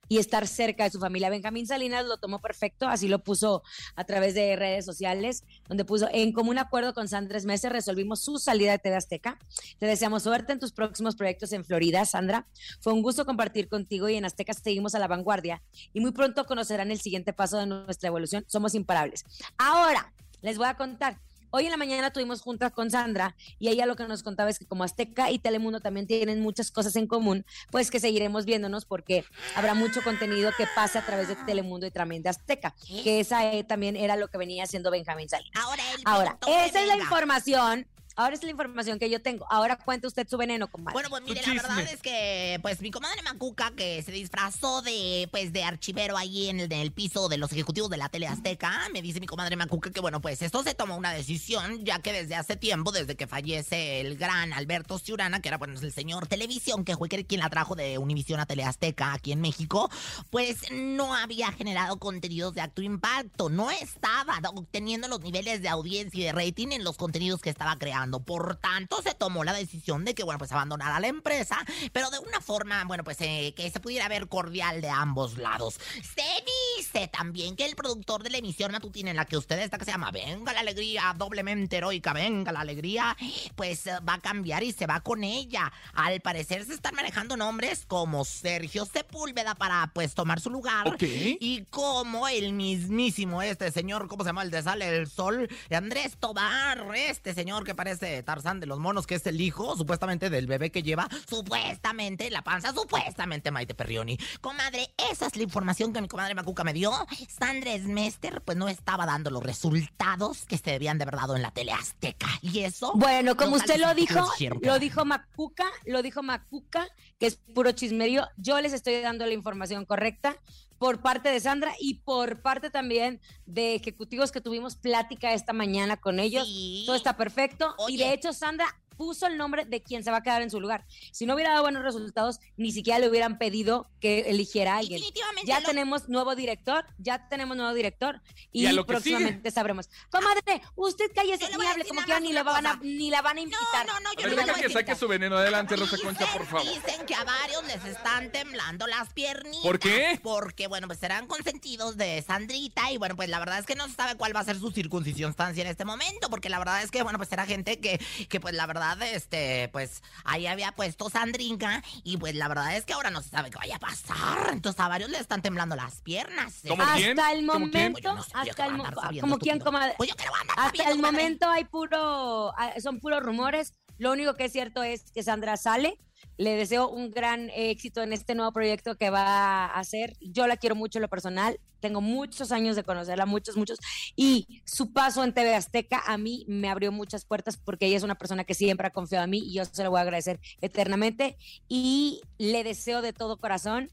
y 0.08 0.18
estar 0.18 0.46
cerca 0.46 0.84
de 0.84 0.90
su 0.90 0.98
familia. 0.98 1.30
Benjamín 1.30 1.66
Salinas 1.66 2.04
lo 2.04 2.18
tomó 2.18 2.40
perfecto, 2.40 2.88
así 2.88 3.08
lo 3.08 3.20
puso 3.20 3.62
a 3.94 4.04
través 4.04 4.34
de 4.34 4.56
redes 4.56 4.84
sociales, 4.84 5.44
donde 5.68 5.84
puso 5.84 6.08
en 6.12 6.32
común 6.32 6.58
acuerdo 6.58 6.94
con 6.94 7.08
Sandra 7.08 7.38
Meses 7.44 7.70
resolvimos 7.70 8.20
su 8.20 8.38
salida 8.38 8.72
de 8.72 8.78
TV 8.78 8.96
Azteca. 8.96 9.38
Te 9.78 9.86
deseamos 9.86 10.22
suerte 10.22 10.52
en 10.52 10.58
tus 10.58 10.72
próximos 10.72 11.14
proyectos 11.14 11.52
en 11.52 11.64
Florida, 11.64 12.04
Sandra. 12.04 12.46
Fue 12.80 12.92
un 12.92 13.02
gusto 13.02 13.24
compartir 13.26 13.68
contigo 13.68 14.08
y 14.08 14.16
en 14.16 14.24
Azteca 14.24 14.54
seguimos 14.54 14.94
a 14.94 14.98
la 14.98 15.08
vanguardia 15.08 15.62
y 15.92 16.00
muy 16.00 16.12
pronto 16.12 16.46
conocerán 16.46 16.90
el 16.90 17.00
siguiente 17.00 17.32
paso 17.32 17.58
de 17.58 17.66
nuestra 17.66 18.08
evolución. 18.08 18.44
Somos 18.48 18.74
imparables. 18.74 19.24
Ahora, 19.58 20.12
les 20.40 20.56
voy 20.58 20.66
a 20.66 20.74
contar. 20.74 21.20
Hoy 21.50 21.64
en 21.64 21.70
la 21.70 21.76
mañana 21.78 22.12
tuvimos 22.12 22.42
juntas 22.42 22.72
con 22.72 22.90
Sandra 22.90 23.34
y 23.58 23.68
ella 23.68 23.86
lo 23.86 23.96
que 23.96 24.06
nos 24.06 24.22
contaba 24.22 24.50
es 24.50 24.58
que 24.58 24.66
como 24.66 24.84
Azteca 24.84 25.30
y 25.30 25.38
Telemundo 25.38 25.80
también 25.80 26.06
tienen 26.06 26.40
muchas 26.40 26.70
cosas 26.70 26.94
en 26.96 27.06
común, 27.06 27.46
pues 27.70 27.90
que 27.90 28.00
seguiremos 28.00 28.44
viéndonos 28.44 28.84
porque 28.84 29.24
habrá 29.56 29.72
mucho 29.72 30.02
contenido 30.02 30.50
que 30.56 30.66
pase 30.74 30.98
a 30.98 31.06
través 31.06 31.28
de 31.28 31.36
Telemundo 31.36 31.86
y 31.86 31.90
también 31.90 32.22
de 32.22 32.28
Azteca, 32.28 32.74
que 33.02 33.20
esa 33.20 33.50
eh, 33.52 33.64
también 33.64 33.96
era 33.96 34.16
lo 34.16 34.28
que 34.28 34.36
venía 34.36 34.64
haciendo 34.64 34.90
Benjamín 34.90 35.28
Salinas. 35.28 35.64
Ahora, 35.64 35.82
Ahora, 36.04 36.38
esa 36.46 36.82
es 36.82 36.86
la 36.86 36.96
información. 36.96 37.86
Ahora 38.18 38.34
es 38.34 38.42
la 38.42 38.50
información 38.50 38.98
que 38.98 39.08
yo 39.08 39.22
tengo. 39.22 39.46
Ahora 39.48 39.76
cuente 39.76 40.08
usted 40.08 40.26
su 40.28 40.36
veneno, 40.36 40.66
comadre. 40.66 40.92
Bueno, 40.92 41.08
pues 41.08 41.22
mire, 41.22 41.40
la 41.40 41.52
verdad 41.52 41.82
es 41.82 42.02
que, 42.02 42.58
pues, 42.62 42.80
mi 42.80 42.90
comadre 42.90 43.22
Macuca, 43.22 43.70
que 43.76 44.02
se 44.02 44.10
disfrazó 44.10 44.82
de, 44.82 45.28
pues, 45.30 45.52
de 45.52 45.62
archivero 45.62 46.16
ahí 46.16 46.48
en 46.48 46.58
el, 46.58 46.72
en 46.72 46.80
el 46.80 46.90
piso 46.90 47.28
de 47.28 47.36
los 47.36 47.52
ejecutivos 47.52 47.88
de 47.90 47.96
la 47.96 48.08
tele 48.08 48.26
azteca, 48.26 48.88
me 48.92 49.02
dice 49.02 49.20
mi 49.20 49.28
comadre 49.28 49.54
Macuca 49.54 49.92
que, 49.92 50.00
bueno, 50.00 50.20
pues, 50.20 50.42
esto 50.42 50.64
se 50.64 50.74
tomó 50.74 50.96
una 50.96 51.12
decisión, 51.12 51.84
ya 51.84 52.00
que 52.00 52.12
desde 52.12 52.34
hace 52.34 52.56
tiempo, 52.56 52.90
desde 52.90 53.14
que 53.14 53.28
fallece 53.28 54.00
el 54.00 54.16
gran 54.16 54.52
Alberto 54.52 54.98
Ciurana, 54.98 55.40
que 55.40 55.46
era, 55.46 55.58
bueno, 55.58 55.78
el 55.78 55.92
señor 55.92 56.26
televisión, 56.26 56.84
que 56.84 56.96
fue 56.96 57.08
quien 57.08 57.40
la 57.40 57.50
trajo 57.50 57.76
de 57.76 57.98
Univisión 57.98 58.40
a 58.40 58.46
Tele 58.46 58.64
Azteca 58.64 59.12
aquí 59.12 59.30
en 59.30 59.40
México, 59.40 59.92
pues, 60.30 60.72
no 60.72 61.14
había 61.14 61.52
generado 61.52 62.00
contenidos 62.00 62.52
de 62.52 62.62
acto 62.62 62.82
impacto, 62.82 63.48
no 63.48 63.70
estaba 63.70 64.40
obteniendo 64.56 65.06
los 65.06 65.20
niveles 65.20 65.62
de 65.62 65.68
audiencia 65.68 66.20
y 66.20 66.24
de 66.24 66.32
rating 66.32 66.72
en 66.72 66.82
los 66.82 66.96
contenidos 66.96 67.40
que 67.40 67.50
estaba 67.50 67.78
creando. 67.78 68.07
Por 68.10 68.56
tanto, 68.56 69.00
se 69.02 69.14
tomó 69.14 69.44
la 69.44 69.52
decisión 69.52 70.04
de 70.04 70.14
que, 70.14 70.22
bueno, 70.22 70.38
pues 70.38 70.52
abandonara 70.52 71.00
la 71.00 71.08
empresa, 71.08 71.58
pero 71.92 72.10
de 72.10 72.18
una 72.18 72.40
forma, 72.40 72.84
bueno, 72.84 73.04
pues 73.04 73.20
eh, 73.20 73.52
que 73.56 73.70
se 73.70 73.80
pudiera 73.80 74.08
ver 74.08 74.28
cordial 74.28 74.80
de 74.80 74.88
ambos 74.88 75.38
lados. 75.38 75.78
Se 75.94 76.78
dice 76.78 77.08
también 77.08 77.56
que 77.56 77.64
el 77.64 77.76
productor 77.76 78.22
de 78.22 78.30
la 78.30 78.38
emisión 78.38 78.72
matutina 78.72 79.10
en 79.10 79.16
la 79.16 79.24
que 79.24 79.36
usted 79.36 79.58
está, 79.58 79.78
que 79.78 79.84
se 79.84 79.90
llama 79.90 80.10
Venga 80.10 80.52
la 80.52 80.60
Alegría, 80.60 81.14
doblemente 81.16 81.76
heroica, 81.76 82.12
Venga 82.12 82.52
la 82.52 82.60
Alegría, 82.60 83.16
pues 83.54 83.86
eh, 83.86 83.98
va 84.08 84.14
a 84.14 84.20
cambiar 84.20 84.62
y 84.62 84.72
se 84.72 84.86
va 84.86 85.00
con 85.00 85.24
ella. 85.24 85.72
Al 85.92 86.20
parecer 86.20 86.64
se 86.64 86.74
están 86.74 86.94
manejando 86.94 87.36
nombres 87.36 87.84
como 87.86 88.24
Sergio 88.24 88.86
Sepúlveda 88.86 89.54
para 89.54 89.90
pues 89.94 90.14
tomar 90.14 90.40
su 90.40 90.50
lugar. 90.50 90.96
Y 91.00 91.64
como 91.70 92.28
el 92.28 92.52
mismísimo 92.52 93.42
este 93.42 93.70
señor, 93.70 94.08
¿cómo 94.08 94.24
se 94.24 94.28
llama? 94.28 94.42
El 94.42 94.50
de 94.50 94.62
Sale 94.62 94.96
el 94.96 95.08
Sol, 95.08 95.48
Andrés 95.70 96.16
Tobar, 96.18 96.86
este 96.94 97.34
señor 97.34 97.64
que 97.64 97.74
parece 97.74 97.97
Tarzán 97.98 98.60
de 98.60 98.66
los 98.66 98.78
monos, 98.78 99.06
que 99.06 99.14
es 99.16 99.26
el 99.26 99.40
hijo, 99.40 99.76
supuestamente, 99.76 100.30
del 100.30 100.46
bebé 100.46 100.70
que 100.70 100.82
lleva, 100.82 101.08
supuestamente, 101.28 102.30
la 102.30 102.42
panza, 102.42 102.72
supuestamente, 102.72 103.50
Maite 103.50 103.74
Perrioni. 103.74 104.18
Comadre, 104.40 104.90
esa 105.10 105.26
es 105.26 105.36
la 105.36 105.42
información 105.42 105.92
que 105.92 106.00
mi 106.00 106.08
comadre 106.08 106.34
Macuca 106.34 106.64
me 106.64 106.72
dio. 106.72 106.92
Sandra 107.28 107.76
Smester, 107.76 108.42
pues 108.42 108.56
no 108.56 108.68
estaba 108.68 109.06
dando 109.06 109.30
los 109.30 109.42
resultados 109.42 110.44
que 110.46 110.58
se 110.58 110.70
debían 110.70 110.98
de 110.98 111.04
haber 111.04 111.16
dado 111.16 111.36
en 111.36 111.42
la 111.42 111.50
tele 111.50 111.72
azteca. 111.72 112.28
Y 112.42 112.60
eso. 112.60 112.92
Bueno, 112.94 113.36
como 113.36 113.56
usted 113.56 113.78
lo 113.78 113.94
dijo, 113.94 114.26
lo 114.62 114.78
dijo 114.78 115.04
Macuca, 115.04 115.66
lo 115.86 116.02
dijo 116.02 116.22
Macuca, 116.22 116.88
que 117.18 117.26
es 117.26 117.36
puro 117.36 117.72
chismerío. 117.72 118.26
Yo 118.36 118.60
les 118.60 118.72
estoy 118.72 119.00
dando 119.00 119.26
la 119.26 119.32
información 119.32 119.84
correcta 119.84 120.36
por 120.78 121.00
parte 121.00 121.28
de 121.28 121.40
Sandra 121.40 121.74
y 121.80 121.94
por 121.94 122.40
parte 122.40 122.70
también 122.70 123.20
de 123.46 123.74
ejecutivos 123.74 124.32
que 124.32 124.40
tuvimos 124.40 124.76
plática 124.76 125.32
esta 125.32 125.52
mañana 125.52 125.96
con 125.96 126.20
ellos. 126.20 126.46
Sí. 126.46 126.84
Todo 126.86 126.96
está 126.96 127.16
perfecto. 127.16 127.74
Y 127.88 127.96
de 127.96 128.12
hecho, 128.12 128.32
Sandra 128.32 128.66
puso 128.98 129.26
el 129.26 129.38
nombre 129.38 129.64
de 129.64 129.82
quien 129.82 130.04
se 130.04 130.10
va 130.10 130.18
a 130.18 130.22
quedar 130.22 130.42
en 130.42 130.50
su 130.50 130.60
lugar. 130.60 130.84
Si 131.12 131.24
no 131.24 131.34
hubiera 131.34 131.50
dado 131.52 131.62
buenos 131.62 131.82
resultados, 131.82 132.40
ni 132.58 132.72
siquiera 132.72 132.98
le 132.98 133.08
hubieran 133.08 133.38
pedido 133.38 133.88
que 134.00 134.20
eligiera 134.28 134.74
a 134.74 134.78
alguien. 134.78 134.98
Definitivamente 135.00 135.46
Ya 135.48 135.60
lo- 135.60 135.66
tenemos 135.68 136.08
nuevo 136.10 136.34
director, 136.34 136.84
ya 136.98 137.28
tenemos 137.28 137.56
nuevo 137.56 137.72
director 137.72 138.20
y, 138.52 138.66
Y 138.66 138.82
próximamente 138.84 139.50
sabremos. 139.50 139.88
Comadre, 140.10 140.60
usted 140.76 141.06
cállese, 141.14 141.44
a 141.46 141.70
hable 141.70 141.84
como 141.86 142.02
quiera, 142.02 142.20
ni 142.20 142.32
la 142.32 142.42
van 142.42 142.66
a, 142.66 142.78
ni 142.82 143.10
la 143.10 143.22
van 143.22 143.38
a 143.38 143.40
invitar. 143.40 143.86
No, 143.86 143.94
no, 143.94 144.00
no, 144.00 144.10
A 144.10 144.12
yo 144.14 144.22
ver, 144.36 144.46
le 144.46 144.52
voy 144.52 144.60
que 144.60 144.68
saque 144.70 144.94
su 144.96 145.06
veneno. 145.08 145.36
Adelante, 145.36 145.76
Rosa 145.76 145.96
Dicen- 145.96 146.06
Concha, 146.16 146.26
por 146.32 146.46
favor. 146.46 146.66
Dicen 146.66 147.06
que 147.06 147.14
a 147.14 147.22
varios 147.24 147.64
les 147.66 147.84
están 147.84 148.32
temblando 148.32 148.86
las 148.88 149.12
piernitas. 149.12 149.62
¿Por 149.62 149.78
qué? 149.78 150.18
Porque, 150.22 150.66
bueno, 150.66 150.88
pues 150.88 150.98
serán 150.98 151.26
consentidos 151.28 151.96
de 151.96 152.20
Sandrita 152.26 152.90
y, 152.90 152.96
bueno, 152.96 153.14
pues 153.14 153.28
la 153.28 153.38
verdad 153.38 153.58
es 153.60 153.66
que 153.66 153.74
no 153.76 153.86
se 153.88 153.94
sabe 153.94 154.16
cuál 154.16 154.34
va 154.34 154.40
a 154.40 154.44
ser 154.44 154.58
su 154.58 154.70
circuncisión-stancia 154.72 155.62
en 155.62 155.68
este 155.68 155.84
momento, 155.84 156.28
porque 156.30 156.48
la 156.48 156.58
verdad 156.58 156.82
es 156.82 156.90
que, 156.90 157.02
bueno, 157.02 157.18
pues 157.18 157.30
era 157.32 157.46
gente 157.46 157.78
que, 157.78 158.00
que 158.28 158.40
pues 158.40 158.54
la 158.54 158.66
verdad, 158.66 158.87
este, 159.02 159.68
pues 159.72 160.02
ahí 160.24 160.46
había 160.46 160.72
puesto 160.72 161.10
Sandringa 161.10 161.82
y 162.04 162.16
pues 162.16 162.34
la 162.34 162.48
verdad 162.48 162.76
es 162.76 162.84
que 162.84 162.92
ahora 162.92 163.10
no 163.10 163.22
se 163.22 163.30
sabe 163.30 163.50
qué 163.50 163.58
vaya 163.58 163.76
a 163.76 163.78
pasar. 163.78 164.50
Entonces 164.52 164.80
a 164.80 164.88
varios 164.88 165.10
le 165.10 165.18
están 165.18 165.42
temblando 165.42 165.76
las 165.76 166.00
piernas. 166.02 166.64
¿eh? 166.64 166.68
¿Cómo 166.68 166.82
hasta 166.82 166.96
quién? 166.96 167.18
el 167.18 167.46
¿Cómo 167.46 167.70
quién? 167.70 167.92
Pues 167.92 168.04
momento, 168.04 168.14
no 168.14 168.40
hasta 168.40 168.66
el 168.66 168.72
a 168.72 168.76
mo- 168.76 168.84
sabiendo, 169.02 169.20
como 169.28 169.38
quién, 169.38 169.58
comadre. 169.58 169.94
Pues 169.96 170.10
yo 170.10 170.16
andar 170.40 170.56
Hasta 170.58 170.64
sabiendo, 170.68 170.90
el 170.92 170.96
comadre. 170.98 171.16
momento 171.22 171.48
hay 171.50 171.64
puro, 171.64 172.52
ah, 172.56 172.72
son 172.82 172.98
puros 173.00 173.22
rumores. 173.22 173.74
Lo 173.98 174.12
único 174.12 174.34
que 174.34 174.44
es 174.44 174.52
cierto 174.52 174.82
es 174.82 175.10
que 175.10 175.22
Sandra 175.22 175.56
sale. 175.56 175.98
Le 176.36 176.56
deseo 176.56 176.88
un 176.88 177.10
gran 177.10 177.50
éxito 177.50 178.02
en 178.02 178.12
este 178.12 178.34
nuevo 178.34 178.52
proyecto 178.52 178.96
que 178.96 179.10
va 179.10 179.66
a 179.66 179.78
hacer. 179.78 180.16
Yo 180.20 180.46
la 180.46 180.56
quiero 180.56 180.76
mucho 180.76 180.98
en 180.98 181.02
lo 181.02 181.08
personal. 181.08 181.58
Tengo 181.80 182.00
muchos 182.00 182.52
años 182.52 182.76
de 182.76 182.84
conocerla, 182.84 183.26
muchos, 183.26 183.56
muchos. 183.56 183.78
Y 184.14 184.62
su 184.64 184.92
paso 184.92 185.24
en 185.24 185.32
TV 185.32 185.54
Azteca 185.54 186.02
a 186.06 186.16
mí 186.16 186.44
me 186.48 186.68
abrió 186.68 186.92
muchas 186.92 187.24
puertas 187.24 187.56
porque 187.56 187.86
ella 187.86 187.96
es 187.96 188.02
una 188.04 188.16
persona 188.16 188.44
que 188.44 188.54
siempre 188.54 188.86
ha 188.86 188.90
confiado 188.90 189.24
en 189.24 189.30
mí 189.30 189.38
y 189.38 189.54
yo 189.54 189.64
se 189.64 189.82
lo 189.82 189.90
voy 189.90 189.98
a 189.98 190.02
agradecer 190.02 190.40
eternamente. 190.60 191.36
Y 191.68 192.22
le 192.38 192.62
deseo 192.62 193.02
de 193.02 193.12
todo 193.12 193.38
corazón 193.38 193.90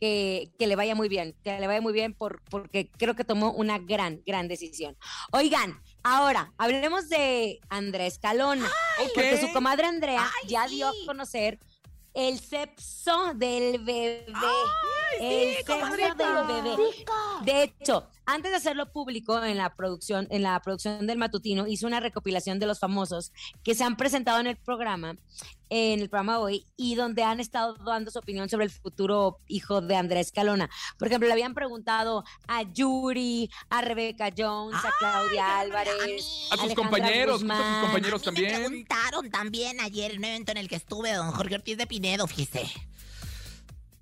que, 0.00 0.50
que 0.58 0.66
le 0.66 0.76
vaya 0.76 0.96
muy 0.96 1.08
bien, 1.08 1.36
que 1.44 1.58
le 1.58 1.66
vaya 1.66 1.80
muy 1.80 1.92
bien 1.92 2.14
por, 2.14 2.42
porque 2.50 2.90
creo 2.90 3.14
que 3.14 3.24
tomó 3.24 3.52
una 3.52 3.78
gran, 3.78 4.20
gran 4.26 4.48
decisión. 4.48 4.96
Oigan, 5.32 5.80
ahora 6.04 6.52
hablemos 6.58 7.08
de 7.08 7.60
Andrés 7.68 8.18
Calona, 8.18 8.70
porque 9.14 9.40
su 9.40 9.52
comadre 9.52 9.86
Andrea 9.86 10.30
Ay, 10.42 10.48
ya 10.48 10.68
sí. 10.68 10.76
dio 10.76 10.88
a 10.88 10.92
conocer 11.06 11.58
el 12.14 12.38
sexo 12.38 13.32
del 13.34 13.84
bebé. 13.84 14.24
El 15.20 15.56
sexo 15.56 15.96
del 15.96 16.14
bebé. 16.46 16.76
De 17.44 17.62
hecho, 17.62 18.06
antes 18.26 18.50
de 18.50 18.56
hacerlo 18.56 18.90
público 18.90 19.42
en 19.44 19.58
la 19.58 19.74
producción, 19.74 20.26
en 20.30 20.42
la 20.42 20.60
producción 20.60 21.06
del 21.06 21.18
matutino, 21.18 21.66
hizo 21.66 21.86
una 21.86 22.00
recopilación 22.00 22.58
de 22.58 22.66
los 22.66 22.78
famosos 22.78 23.32
que 23.62 23.74
se 23.74 23.84
han 23.84 23.96
presentado 23.96 24.40
en 24.40 24.46
el 24.46 24.56
programa, 24.56 25.16
en 25.68 26.00
el 26.00 26.08
programa 26.08 26.38
hoy, 26.38 26.64
y 26.76 26.94
donde 26.94 27.22
han 27.22 27.40
estado 27.40 27.74
dando 27.74 28.10
su 28.10 28.18
opinión 28.18 28.48
sobre 28.48 28.64
el 28.64 28.70
futuro 28.70 29.40
hijo 29.46 29.80
de 29.82 29.96
Andrés 29.96 30.32
Calona. 30.32 30.70
Por 30.98 31.08
ejemplo, 31.08 31.26
le 31.26 31.32
habían 31.34 31.52
preguntado 31.54 32.24
a 32.46 32.62
Yuri, 32.62 33.50
a 33.68 33.82
Rebeca 33.82 34.30
Jones, 34.36 34.78
a 34.82 34.90
Claudia 34.98 35.58
Ay, 35.58 35.66
Álvarez, 35.66 35.92
a 36.02 36.06
mí. 36.06 36.12
A 36.14 36.18
sus 36.18 36.52
Alejandra 36.52 36.74
compañeros, 36.76 37.34
a 37.34 37.38
sus 37.38 37.42
Guzmán. 37.42 37.80
compañeros 37.82 38.26
A 38.26 38.30
mí 38.30 38.40
Me 38.40 38.46
también. 38.50 38.70
preguntaron 38.70 39.30
también 39.30 39.80
ayer 39.80 40.12
en 40.12 40.18
un 40.18 40.24
evento 40.24 40.52
en 40.52 40.58
el 40.58 40.68
que 40.68 40.76
estuve, 40.76 41.12
don 41.12 41.30
Jorge 41.32 41.56
Ortiz 41.56 41.76
de 41.76 41.86
Pinedo, 41.86 42.26
fíjese. 42.26 42.70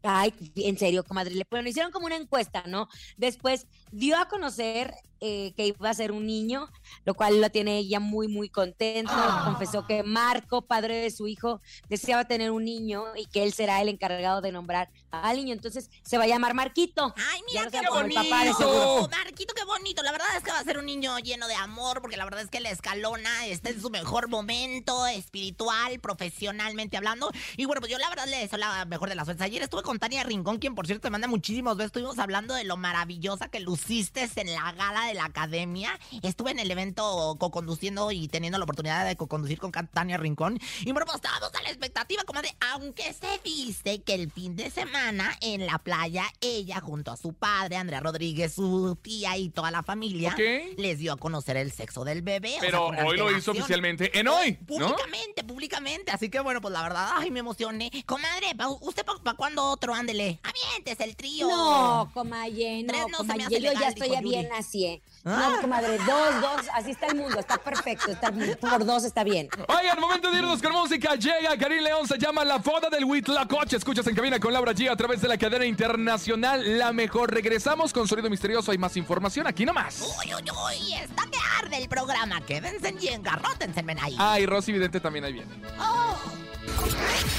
Ay, 0.02 0.34
en 0.56 0.78
serio, 0.78 1.04
comadre. 1.04 1.34
Le 1.34 1.70
hicieron 1.70 1.92
como 1.92 2.06
una 2.06 2.16
encuesta, 2.16 2.64
¿no? 2.66 2.88
Después 3.16 3.66
dio 3.92 4.18
a 4.18 4.28
conocer 4.28 4.94
eh, 5.24 5.52
que 5.54 5.68
iba 5.68 5.88
a 5.88 5.94
ser 5.94 6.10
un 6.10 6.26
niño, 6.26 6.68
lo 7.04 7.14
cual 7.14 7.40
lo 7.40 7.48
tiene 7.48 7.78
ella 7.78 8.00
muy, 8.00 8.26
muy 8.26 8.48
contento. 8.48 9.12
Confesó 9.44 9.86
que 9.86 10.02
Marco, 10.02 10.62
padre 10.62 10.96
de 10.96 11.12
su 11.12 11.28
hijo, 11.28 11.60
deseaba 11.88 12.24
tener 12.24 12.50
un 12.50 12.64
niño 12.64 13.04
y 13.14 13.26
que 13.26 13.44
él 13.44 13.52
será 13.52 13.80
el 13.80 13.88
encargado 13.88 14.40
de 14.40 14.50
nombrar 14.50 14.90
al 15.12 15.36
niño. 15.36 15.52
Entonces 15.52 15.90
se 16.02 16.18
va 16.18 16.24
a 16.24 16.26
llamar 16.26 16.54
Marquito. 16.54 17.14
Ay, 17.16 17.40
mira 17.46 17.70
qué 17.70 17.88
bonito. 17.88 18.20
papá. 18.20 19.16
Marquito, 19.16 19.54
qué 19.54 19.64
bonito. 19.64 20.02
La 20.02 20.10
verdad 20.10 20.26
es 20.36 20.42
que 20.42 20.50
va 20.50 20.58
a 20.58 20.64
ser 20.64 20.78
un 20.78 20.86
niño 20.86 21.16
lleno 21.20 21.46
de 21.46 21.54
amor, 21.54 22.00
porque 22.00 22.16
la 22.16 22.24
verdad 22.24 22.40
es 22.40 22.50
que 22.50 22.58
la 22.58 22.70
escalona 22.70 23.46
está 23.46 23.70
en 23.70 23.80
su 23.80 23.90
mejor 23.90 24.28
momento, 24.28 25.06
espiritual, 25.06 26.00
profesionalmente 26.00 26.96
hablando. 26.96 27.30
Y 27.56 27.66
bueno, 27.66 27.80
pues 27.80 27.92
yo 27.92 27.98
la 27.98 28.08
verdad 28.08 28.26
le 28.26 28.38
deseo 28.38 28.58
la 28.58 28.86
mejor 28.86 29.08
de 29.08 29.14
las 29.14 29.26
suertes. 29.26 29.44
Ayer 29.44 29.62
estuve 29.62 29.82
con 29.82 30.00
Tania 30.00 30.24
Rincón, 30.24 30.58
quien 30.58 30.74
por 30.74 30.86
cierto 30.86 31.02
te 31.02 31.10
manda 31.10 31.28
muchísimos 31.28 31.76
besos. 31.76 31.90
Estuvimos 31.90 32.18
hablando 32.18 32.54
de 32.54 32.64
lo 32.64 32.76
maravillosa 32.76 33.48
que 33.48 33.60
luciste 33.60 34.28
en 34.36 34.54
la 34.54 34.72
gala 34.72 35.06
de 35.06 35.11
la 35.14 35.24
academia. 35.26 35.98
Estuve 36.22 36.50
en 36.52 36.58
el 36.58 36.70
evento 36.70 37.36
co-conduciendo 37.38 38.10
y 38.12 38.28
teniendo 38.28 38.58
la 38.58 38.64
oportunidad 38.64 39.06
de 39.06 39.16
co-conducir 39.16 39.58
con 39.58 39.72
Tania 39.72 40.16
Rincón. 40.16 40.58
Y 40.80 40.92
bueno, 40.92 41.06
pues 41.06 41.16
estábamos 41.16 41.50
a 41.54 41.62
la 41.62 41.68
expectativa, 41.68 42.22
comadre. 42.24 42.54
Aunque 42.72 43.12
se 43.12 43.40
dice 43.44 44.02
que 44.02 44.14
el 44.14 44.30
fin 44.30 44.56
de 44.56 44.70
semana 44.70 45.36
en 45.40 45.66
la 45.66 45.78
playa, 45.78 46.24
ella 46.40 46.80
junto 46.80 47.10
a 47.10 47.16
su 47.16 47.32
padre, 47.32 47.76
Andrea 47.76 48.00
Rodríguez, 48.00 48.54
su 48.54 48.96
tía 49.00 49.36
y 49.36 49.48
toda 49.50 49.70
la 49.70 49.82
familia, 49.82 50.30
Ok. 50.32 50.78
les 50.78 50.98
dio 50.98 51.12
a 51.12 51.16
conocer 51.16 51.56
el 51.56 51.72
sexo 51.72 52.04
del 52.04 52.22
bebé. 52.22 52.50
o 52.56 52.60
sea, 52.60 52.60
Pero 52.60 52.86
hoy 53.06 53.16
lo 53.18 53.36
hizo 53.36 53.50
oficialmente 53.52 54.18
en 54.18 54.28
hoy, 54.28 54.52
¿no? 54.60 54.66
Públicamente, 54.66 55.44
públicamente. 55.44 56.10
Así 56.12 56.28
que 56.30 56.40
bueno, 56.40 56.60
pues 56.60 56.72
la 56.72 56.82
verdad, 56.82 57.10
ay, 57.14 57.30
me 57.30 57.40
emocioné. 57.40 57.90
Comadre, 58.06 58.54
pa- 58.56 58.68
¿usted 58.68 59.04
para 59.04 59.34
cuándo 59.36 59.64
otro? 59.64 59.94
Ándele. 59.94 60.40
Avientes 60.42 61.00
el 61.00 61.16
trío. 61.16 61.48
No, 61.48 62.10
comadre, 62.14 62.84
Tres 62.86 63.00
no, 63.02 63.08
no 63.08 63.18
se 63.18 63.24
me 63.24 63.32
comadre, 63.34 63.44
hace 63.56 63.60
yo 63.60 63.72
ya 63.72 63.88
estoy 63.88 64.10
bien 64.22 64.48
así. 64.52 65.01
Ah. 65.24 65.52
No, 65.54 65.60
comadre, 65.60 65.98
dos, 65.98 66.40
dos, 66.40 66.66
así 66.74 66.90
está 66.90 67.06
el 67.06 67.14
mundo, 67.14 67.38
está 67.38 67.56
perfecto, 67.56 68.10
está 68.10 68.32
por 68.60 68.84
dos 68.84 69.04
está 69.04 69.22
bien. 69.22 69.48
Oigan, 69.68 70.00
momento 70.00 70.32
de 70.32 70.38
irnos 70.38 70.60
con 70.60 70.72
música. 70.72 71.14
Llega 71.14 71.56
Karim 71.56 71.84
León, 71.84 72.08
se 72.08 72.18
llama 72.18 72.44
La 72.44 72.60
Foda 72.60 72.90
del 72.90 73.04
Huitlacoche. 73.04 73.76
Escuchas 73.76 74.04
en 74.08 74.16
cabina 74.16 74.40
con 74.40 74.52
Laura 74.52 74.72
G 74.72 74.90
a 74.90 74.96
través 74.96 75.20
de 75.20 75.28
la 75.28 75.38
cadena 75.38 75.64
internacional 75.64 76.76
La 76.76 76.92
Mejor. 76.92 77.32
Regresamos 77.32 77.92
con 77.92 78.08
Sonido 78.08 78.28
Misterioso. 78.30 78.72
Hay 78.72 78.78
más 78.78 78.96
información 78.96 79.46
aquí 79.46 79.64
nomás. 79.64 80.00
Uy, 80.00 80.34
uy, 80.34 80.50
uy, 80.50 80.94
está 80.94 81.22
que 81.30 81.38
arde 81.60 81.76
el 81.76 81.88
programa. 81.88 82.40
Quédense 82.40 82.92
y 83.00 83.06
engarrótense, 83.06 83.84
ahí. 84.00 84.16
Ah, 84.18 84.40
y 84.40 84.46
Rosy 84.46 84.72
Vidente 84.72 84.98
también 84.98 85.24
ahí 85.24 85.34
viene. 85.34 85.52
Oh. 85.78 86.16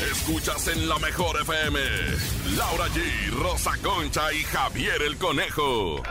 Escuchas 0.09 0.69
en 0.69 0.87
la 0.87 0.97
mejor 0.99 1.41
FM. 1.41 1.79
Laura 2.55 2.87
G, 2.87 3.29
Rosa 3.31 3.71
Concha 3.81 4.31
y 4.31 4.43
Javier 4.43 5.01
el 5.01 5.17
Conejo. 5.17 6.01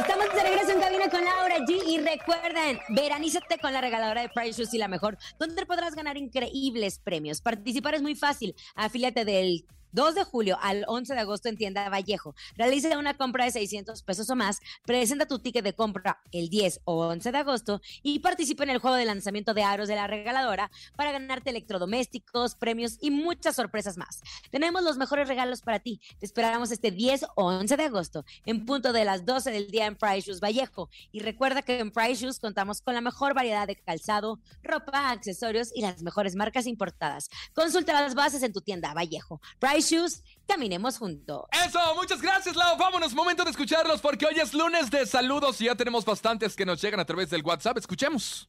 Estamos 0.00 0.32
de 0.34 0.42
regreso 0.42 0.70
en 0.72 0.80
cabina 0.80 1.10
con 1.10 1.22
Laura 1.22 1.58
G 1.58 1.82
y 1.86 1.98
recuerden, 1.98 2.78
veranízate 2.88 3.58
con 3.58 3.70
la 3.74 3.82
regaladora 3.82 4.22
de 4.22 4.30
Price 4.30 4.58
Shoes 4.58 4.72
y 4.72 4.78
la 4.78 4.88
mejor, 4.88 5.18
donde 5.38 5.66
podrás 5.66 5.94
ganar 5.94 6.16
increíbles 6.16 6.98
premios. 6.98 7.42
Participar 7.42 7.94
es 7.94 8.00
muy 8.00 8.14
fácil. 8.14 8.56
Afíliate 8.74 9.26
del 9.26 9.66
2 9.92 10.14
de 10.14 10.24
julio 10.24 10.58
al 10.60 10.84
11 10.86 11.14
de 11.14 11.20
agosto 11.20 11.48
en 11.48 11.56
tienda 11.56 11.88
Vallejo. 11.88 12.34
Realiza 12.56 12.98
una 12.98 13.16
compra 13.16 13.44
de 13.44 13.50
600 13.50 14.02
pesos 14.02 14.28
o 14.30 14.36
más, 14.36 14.60
presenta 14.84 15.26
tu 15.26 15.38
ticket 15.38 15.64
de 15.64 15.74
compra 15.74 16.20
el 16.32 16.48
10 16.48 16.80
o 16.84 17.06
11 17.06 17.32
de 17.32 17.38
agosto 17.38 17.80
y 18.02 18.18
participa 18.20 18.64
en 18.64 18.70
el 18.70 18.78
juego 18.78 18.96
de 18.96 19.04
lanzamiento 19.04 19.54
de 19.54 19.62
aros 19.62 19.88
de 19.88 19.96
la 19.96 20.06
regaladora 20.06 20.70
para 20.96 21.12
ganarte 21.12 21.50
electrodomésticos, 21.50 22.54
premios 22.54 22.98
y 23.00 23.10
muchas 23.10 23.56
sorpresas 23.56 23.96
más. 23.96 24.20
Tenemos 24.50 24.82
los 24.82 24.96
mejores 24.96 25.28
regalos 25.28 25.62
para 25.62 25.80
ti. 25.80 26.00
Te 26.18 26.26
esperamos 26.26 26.70
este 26.70 26.90
10 26.90 27.24
o 27.36 27.46
11 27.46 27.76
de 27.76 27.84
agosto 27.84 28.24
en 28.44 28.66
punto 28.66 28.92
de 28.92 29.04
las 29.04 29.24
12 29.24 29.50
del 29.50 29.70
día 29.70 29.86
en 29.86 29.96
Price 29.96 30.22
Shoes 30.22 30.40
Vallejo. 30.40 30.88
Y 31.12 31.20
recuerda 31.20 31.62
que 31.62 31.78
en 31.78 31.90
Price 31.90 32.22
Shoes 32.24 32.38
contamos 32.38 32.80
con 32.82 32.94
la 32.94 33.00
mejor 33.00 33.34
variedad 33.34 33.66
de 33.66 33.76
calzado, 33.76 34.40
ropa, 34.62 35.10
accesorios 35.10 35.70
y 35.74 35.82
las 35.82 36.02
mejores 36.02 36.36
marcas 36.36 36.66
importadas. 36.66 37.28
Consulta 37.54 37.92
las 37.92 38.14
bases 38.14 38.42
en 38.42 38.52
tu 38.52 38.60
tienda 38.60 38.94
Vallejo. 38.94 39.40
Price 39.58 39.79
Shoes, 39.80 40.22
caminemos 40.46 40.98
juntos. 40.98 41.44
Eso, 41.66 41.78
muchas 41.94 42.20
gracias, 42.20 42.56
Lau. 42.56 42.76
Vámonos, 42.76 43.14
momento 43.14 43.44
de 43.44 43.50
escucharlos 43.50 44.00
porque 44.00 44.26
hoy 44.26 44.38
es 44.40 44.54
lunes 44.54 44.90
de 44.90 45.06
saludos 45.06 45.60
y 45.60 45.66
ya 45.66 45.74
tenemos 45.74 46.04
bastantes 46.04 46.56
que 46.56 46.64
nos 46.64 46.80
llegan 46.80 47.00
a 47.00 47.04
través 47.04 47.30
del 47.30 47.42
WhatsApp. 47.42 47.78
Escuchemos. 47.78 48.48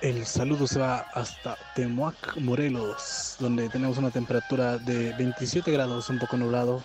El 0.00 0.24
saludo 0.26 0.68
se 0.68 0.78
va 0.78 1.06
hasta 1.12 1.56
Temuac, 1.74 2.36
Morelos, 2.36 3.34
donde 3.40 3.68
tenemos 3.68 3.98
una 3.98 4.12
temperatura 4.12 4.78
de 4.78 5.12
27 5.14 5.72
grados, 5.72 6.08
un 6.08 6.20
poco 6.20 6.36
nublado, 6.36 6.84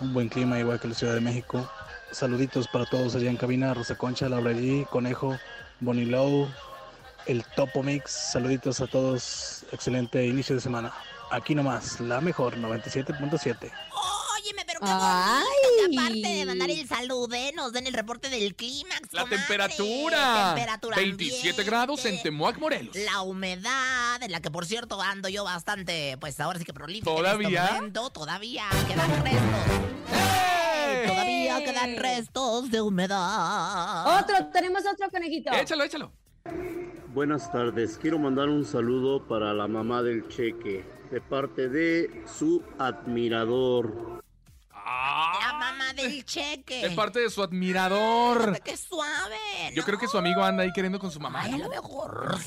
un 0.00 0.12
buen 0.12 0.28
clima 0.28 0.58
igual 0.58 0.80
que 0.80 0.88
la 0.88 0.94
Ciudad 0.94 1.14
de 1.14 1.20
México. 1.20 1.70
Saluditos 2.10 2.66
para 2.66 2.84
todos 2.86 3.14
allá 3.14 3.30
en 3.30 3.36
cabina, 3.36 3.74
Rosa 3.74 3.96
Concha, 3.96 4.28
Laura 4.28 4.52
G, 4.52 4.88
Conejo, 4.88 5.38
Bonnie 5.78 6.06
Low, 6.06 6.48
el 7.26 7.44
Topo 7.54 7.84
Mix. 7.84 8.10
Saluditos 8.10 8.80
a 8.80 8.88
todos, 8.88 9.64
excelente 9.70 10.26
inicio 10.26 10.56
de 10.56 10.60
semana. 10.60 10.92
Aquí 11.30 11.54
nomás, 11.54 12.00
la 12.00 12.20
mejor, 12.20 12.56
97.7. 12.56 13.70
Óyeme, 14.34 14.64
pero 14.66 14.80
qué 14.80 14.86
Ay. 14.88 15.42
bonito 15.44 15.90
que 15.90 15.98
aparte 15.98 16.36
de 16.36 16.46
mandar 16.46 16.70
el 16.70 16.88
saludo, 16.88 17.34
eh, 17.34 17.52
nos 17.54 17.72
den 17.72 17.86
el 17.86 17.92
reporte 17.92 18.30
del 18.30 18.54
clímax, 18.54 19.12
La 19.12 19.22
comadre. 19.22 19.38
temperatura. 19.38 20.54
Temperatura 20.54 20.96
27 20.96 21.48
ambiente, 21.50 21.64
grados 21.64 22.04
en 22.06 22.22
Temuac, 22.22 22.58
Morelos. 22.58 22.96
La 22.96 23.20
humedad, 23.22 24.22
en 24.22 24.32
la 24.32 24.40
que 24.40 24.50
por 24.50 24.64
cierto 24.64 25.02
ando 25.02 25.28
yo 25.28 25.44
bastante, 25.44 26.16
pues 26.18 26.40
ahora 26.40 26.58
sí 26.58 26.64
que 26.64 26.72
prolífico. 26.72 27.14
¿Todavía? 27.14 27.48
En 27.48 27.54
este 27.64 27.74
momento, 27.74 28.10
todavía 28.10 28.64
quedan 28.86 29.10
restos. 29.22 29.78
Todavía 31.06 31.64
quedan 31.64 31.96
restos 31.96 32.70
de 32.70 32.80
humedad. 32.80 34.18
Otro, 34.20 34.46
tenemos 34.52 34.82
otro 34.90 35.10
conejito. 35.10 35.52
Échalo, 35.52 35.84
échalo. 35.84 36.12
Buenas 37.14 37.50
tardes, 37.50 37.98
quiero 38.00 38.18
mandar 38.18 38.48
un 38.48 38.64
saludo 38.64 39.26
para 39.26 39.52
la 39.52 39.66
mamá 39.66 40.02
del 40.02 40.28
cheque, 40.28 40.84
de 41.10 41.20
parte 41.20 41.68
de 41.68 42.22
su 42.26 42.62
admirador. 42.78 44.22
La 44.90 45.52
mamá 45.58 45.92
del 45.92 46.24
cheque. 46.24 46.88
de 46.88 46.90
parte 46.92 47.18
de 47.20 47.30
su 47.30 47.42
admirador. 47.42 48.60
¡Qué 48.62 48.76
suave! 48.76 49.36
Yo 49.74 49.84
creo 49.84 49.98
que 49.98 50.08
su 50.08 50.16
amigo 50.16 50.42
anda 50.42 50.62
ahí 50.62 50.72
queriendo 50.72 50.98
con 50.98 51.10
su 51.10 51.20
mamá. 51.20 51.42
Ay, 51.42 51.52
a 51.52 51.56
¿no? 51.58 51.64
lo 51.64 51.70
mejor. 51.70 52.38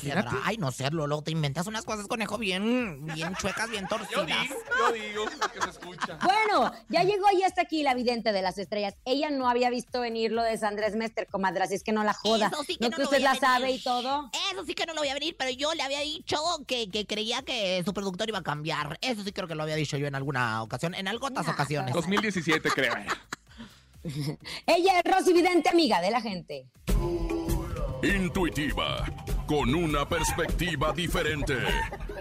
Ay, 0.44 0.56
no 0.58 0.72
serlo. 0.72 1.06
Luego 1.06 1.22
te 1.22 1.30
inventas 1.30 1.66
unas 1.66 1.84
cosas, 1.84 2.06
conejo, 2.08 2.38
bien, 2.38 3.06
bien 3.06 3.34
chuecas, 3.36 3.70
bien 3.70 3.86
Yo 3.88 3.96
torcidas. 3.96 4.26
digo, 4.42 4.56
yo 4.78 4.92
digo 4.92 5.24
que 5.54 5.62
se 5.62 5.70
escucha. 5.70 6.18
Bueno, 6.22 6.72
ya 6.88 7.04
llegó 7.04 7.26
y 7.32 7.42
hasta 7.44 7.62
aquí 7.62 7.82
la 7.82 7.94
vidente 7.94 8.32
de 8.32 8.42
las 8.42 8.58
estrellas. 8.58 8.94
Ella 9.04 9.30
no 9.30 9.48
había 9.48 9.70
visto 9.70 10.00
venir 10.00 10.32
lo 10.32 10.42
de 10.42 10.58
Sandra 10.58 10.88
Mester, 10.90 11.28
comadre, 11.30 11.62
así 11.62 11.74
es 11.74 11.84
que 11.84 11.92
no 11.92 12.02
la 12.02 12.12
joda. 12.12 12.48
Eso 12.48 12.64
sí 12.64 12.76
que 12.76 12.84
no 12.86 12.90
no 12.90 12.96
que 12.96 13.02
lo 13.02 13.08
usted 13.08 13.18
voy 13.18 13.26
a 13.26 13.34
la 13.34 13.40
sabe 13.40 13.70
y 13.70 13.82
todo. 13.82 14.30
Eso 14.52 14.64
sí 14.64 14.74
que 14.74 14.84
no 14.86 14.94
lo 14.94 15.00
voy 15.00 15.08
a 15.08 15.14
venir, 15.14 15.36
pero 15.38 15.50
yo 15.52 15.72
le 15.74 15.82
había 15.82 16.00
dicho 16.00 16.36
que, 16.66 16.90
que 16.90 17.06
creía 17.06 17.42
que 17.42 17.82
su 17.84 17.94
productor 17.94 18.28
iba 18.28 18.38
a 18.38 18.42
cambiar. 18.42 18.98
Eso 19.00 19.22
sí 19.22 19.32
creo 19.32 19.46
que 19.46 19.54
lo 19.54 19.62
había 19.62 19.76
dicho 19.76 19.96
yo 19.96 20.06
en 20.06 20.14
alguna 20.14 20.62
ocasión, 20.62 20.94
en 20.94 21.06
algunas 21.08 21.46
ocasiones. 21.48 21.94
2017, 21.94 22.31
creo. 22.74 22.94
Ella 24.66 25.00
es 25.00 25.12
Rosy 25.12 25.32
Vidente, 25.32 25.68
amiga 25.68 26.00
de 26.00 26.10
la 26.10 26.20
gente. 26.20 26.66
Intuitiva, 28.02 29.04
con 29.46 29.74
una 29.74 30.08
perspectiva 30.08 30.92
diferente. 30.92 31.56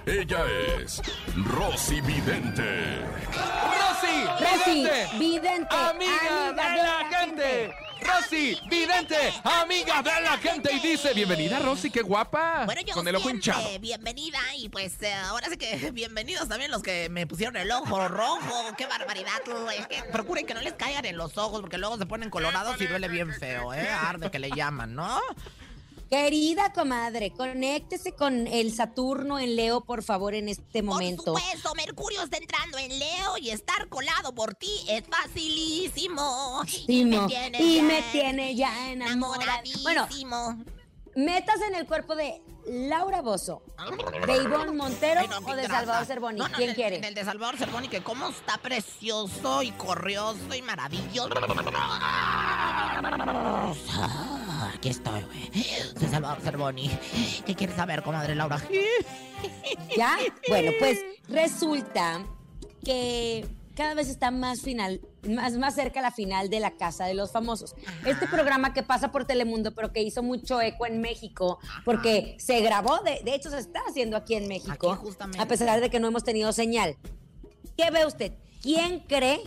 Ella 0.06 0.46
es 0.80 1.01
Rosy 1.46 2.01
Vidente. 2.01 3.00
Rosy, 3.32 4.25
Rosy, 4.39 4.84
vidente, 4.84 5.18
vidente, 5.18 5.75
amiga, 5.75 6.51
de 6.51 6.84
la 6.84 7.10
gente. 7.10 7.90
Rosy, 8.01 8.58
vidente, 8.70 9.15
amiga 9.43 10.01
de 10.01 10.22
la 10.22 10.38
gente. 10.38 10.72
Y 10.74 10.79
dice, 10.79 11.13
bienvenida 11.13 11.60
Rosy, 11.60 11.89
qué 11.91 12.01
guapa. 12.01 12.65
Bueno, 12.65 12.81
yo 12.81 12.93
Con 12.93 13.08
el 13.08 13.15
ojo 13.15 13.29
hinchado. 13.29 13.79
bienvenida 13.79 14.39
y 14.58 14.70
pues 14.70 15.01
eh, 15.01 15.13
ahora 15.13 15.48
sí 15.50 15.58
que 15.58 15.91
bienvenidos 15.93 16.48
también 16.50 16.72
los 16.72 16.81
que 16.81 17.10
me 17.10 17.27
pusieron 17.27 17.55
el 17.58 17.72
ojo 17.72 18.08
rojo. 18.08 18.75
¡Qué 18.77 18.86
barbaridad! 18.88 19.31
Es 19.77 19.88
que 19.88 20.03
procuren 20.12 20.46
que 20.46 20.53
no 20.53 20.62
les 20.62 20.74
caigan 20.74 21.05
en 21.05 21.17
los 21.17 21.38
ojos 21.38 21.62
porque 21.62 21.77
luego 21.77 21.98
se 21.98 22.05
ponen 22.05 22.29
colorados 22.29 22.79
y 22.81 22.88
duele 22.88 23.08
bien 23.08 23.31
feo, 23.34 23.74
¿eh? 23.74 23.88
Arde 23.89 24.31
que 24.31 24.39
le 24.39 24.50
llaman, 24.50 24.96
¿no? 24.96 25.20
Querida 26.12 26.74
comadre, 26.74 27.32
conéctese 27.32 28.12
con 28.12 28.46
el 28.46 28.74
Saturno 28.75 29.39
en 29.39 29.56
Leo, 29.56 29.80
por 29.80 30.03
favor, 30.03 30.34
en 30.34 30.50
este 30.50 30.82
momento. 30.84 31.32
Por 31.32 31.41
supuesto, 31.41 31.74
Mercurio 31.74 32.22
está 32.24 32.36
entrando 32.36 32.77
en 32.80 33.00
Leo 33.00 33.38
y 33.39 33.50
estar 33.50 33.88
colado 33.88 34.36
por 34.36 34.53
ti 34.53 34.70
es 34.89 35.03
facilísimo. 35.10 36.63
Y 36.86 37.06
me, 37.06 37.15
y 37.58 37.82
me 37.82 38.02
ya 38.02 38.12
tiene 38.12 38.56
ya 38.56 38.91
enamorada. 38.91 39.62
Bueno, 39.84 40.02
enamoradísimo. 40.12 40.58
metas 41.15 41.62
en 41.62 41.76
el 41.76 41.88
cuerpo 41.88 42.13
de 42.17 42.41
Laura 42.67 43.21
Bozo, 43.21 43.63
de 44.28 44.36
Ivonne 44.43 44.74
Montero 44.74 45.21
Ay, 45.21 45.30
no, 45.30 45.38
o 45.38 45.56
de 45.56 45.63
grasa. 45.63 45.78
Salvador 45.80 46.06
Cervoni. 46.08 46.39
No, 46.39 46.50
no, 46.50 46.58
¿Quién 46.58 46.71
el- 46.71 46.76
quiere? 46.76 47.08
El 47.08 47.15
de 47.15 47.24
Salvador 47.24 47.56
Cervoni, 47.58 47.88
que 47.88 48.04
cómo 48.04 48.28
está 48.28 48.58
precioso 48.58 49.63
y 49.63 49.71
corrioso 49.71 50.54
y 50.54 50.62
maravilloso. 50.62 51.30
Aquí 54.82 54.89
estoy, 54.89 55.22
güey. 55.22 55.63
Soy 56.00 56.08
Salvador 56.10 56.41
Cervoni. 56.41 56.89
¿Qué 57.46 57.54
quieres 57.54 57.76
saber, 57.76 58.02
comadre 58.02 58.34
Laura? 58.34 58.60
¿Ya? 59.96 60.17
Bueno, 60.50 60.72
pues 60.80 60.98
resulta 61.30 62.26
que 62.84 63.46
cada 63.76 63.94
vez 63.94 64.10
está 64.10 64.32
más 64.32 64.62
final, 64.62 65.00
más, 65.30 65.54
más 65.54 65.76
cerca 65.76 66.02
la 66.02 66.10
final 66.10 66.50
de 66.50 66.60
la 66.60 66.72
Casa 66.78 67.06
de 67.06 67.13
los 67.13 67.32
Famosos. 67.32 67.76
Este 68.08 68.26
programa 68.26 68.74
que 68.74 68.82
pasa 68.82 69.12
por 69.12 69.26
Telemundo, 69.26 69.76
pero 69.76 69.94
que 69.94 70.02
hizo 70.02 70.24
mucho 70.24 70.60
eco 70.60 70.88
en 70.88 71.00
México, 71.00 71.60
porque 71.86 72.36
se 72.39 72.62
grabó, 72.62 73.04
de, 73.04 73.22
de 73.24 73.36
hecho 73.36 73.52
se 73.52 73.60
está 73.60 73.82
haciendo 73.88 74.17
aquí 74.17 74.34
en 74.34 74.48
México, 74.48 74.94
Aquí, 74.94 75.04
justamente. 75.06 75.39
a 75.39 75.46
pesar 75.48 75.80
de 75.80 75.91
que 75.91 76.00
no 76.00 76.08
hemos 76.08 76.24
tenido 76.24 76.52
señal. 76.54 76.98
¿Qué 77.78 77.91
ve 77.91 78.08
usted? 78.08 78.34
¿Quién 78.63 79.02
cree? 79.02 79.44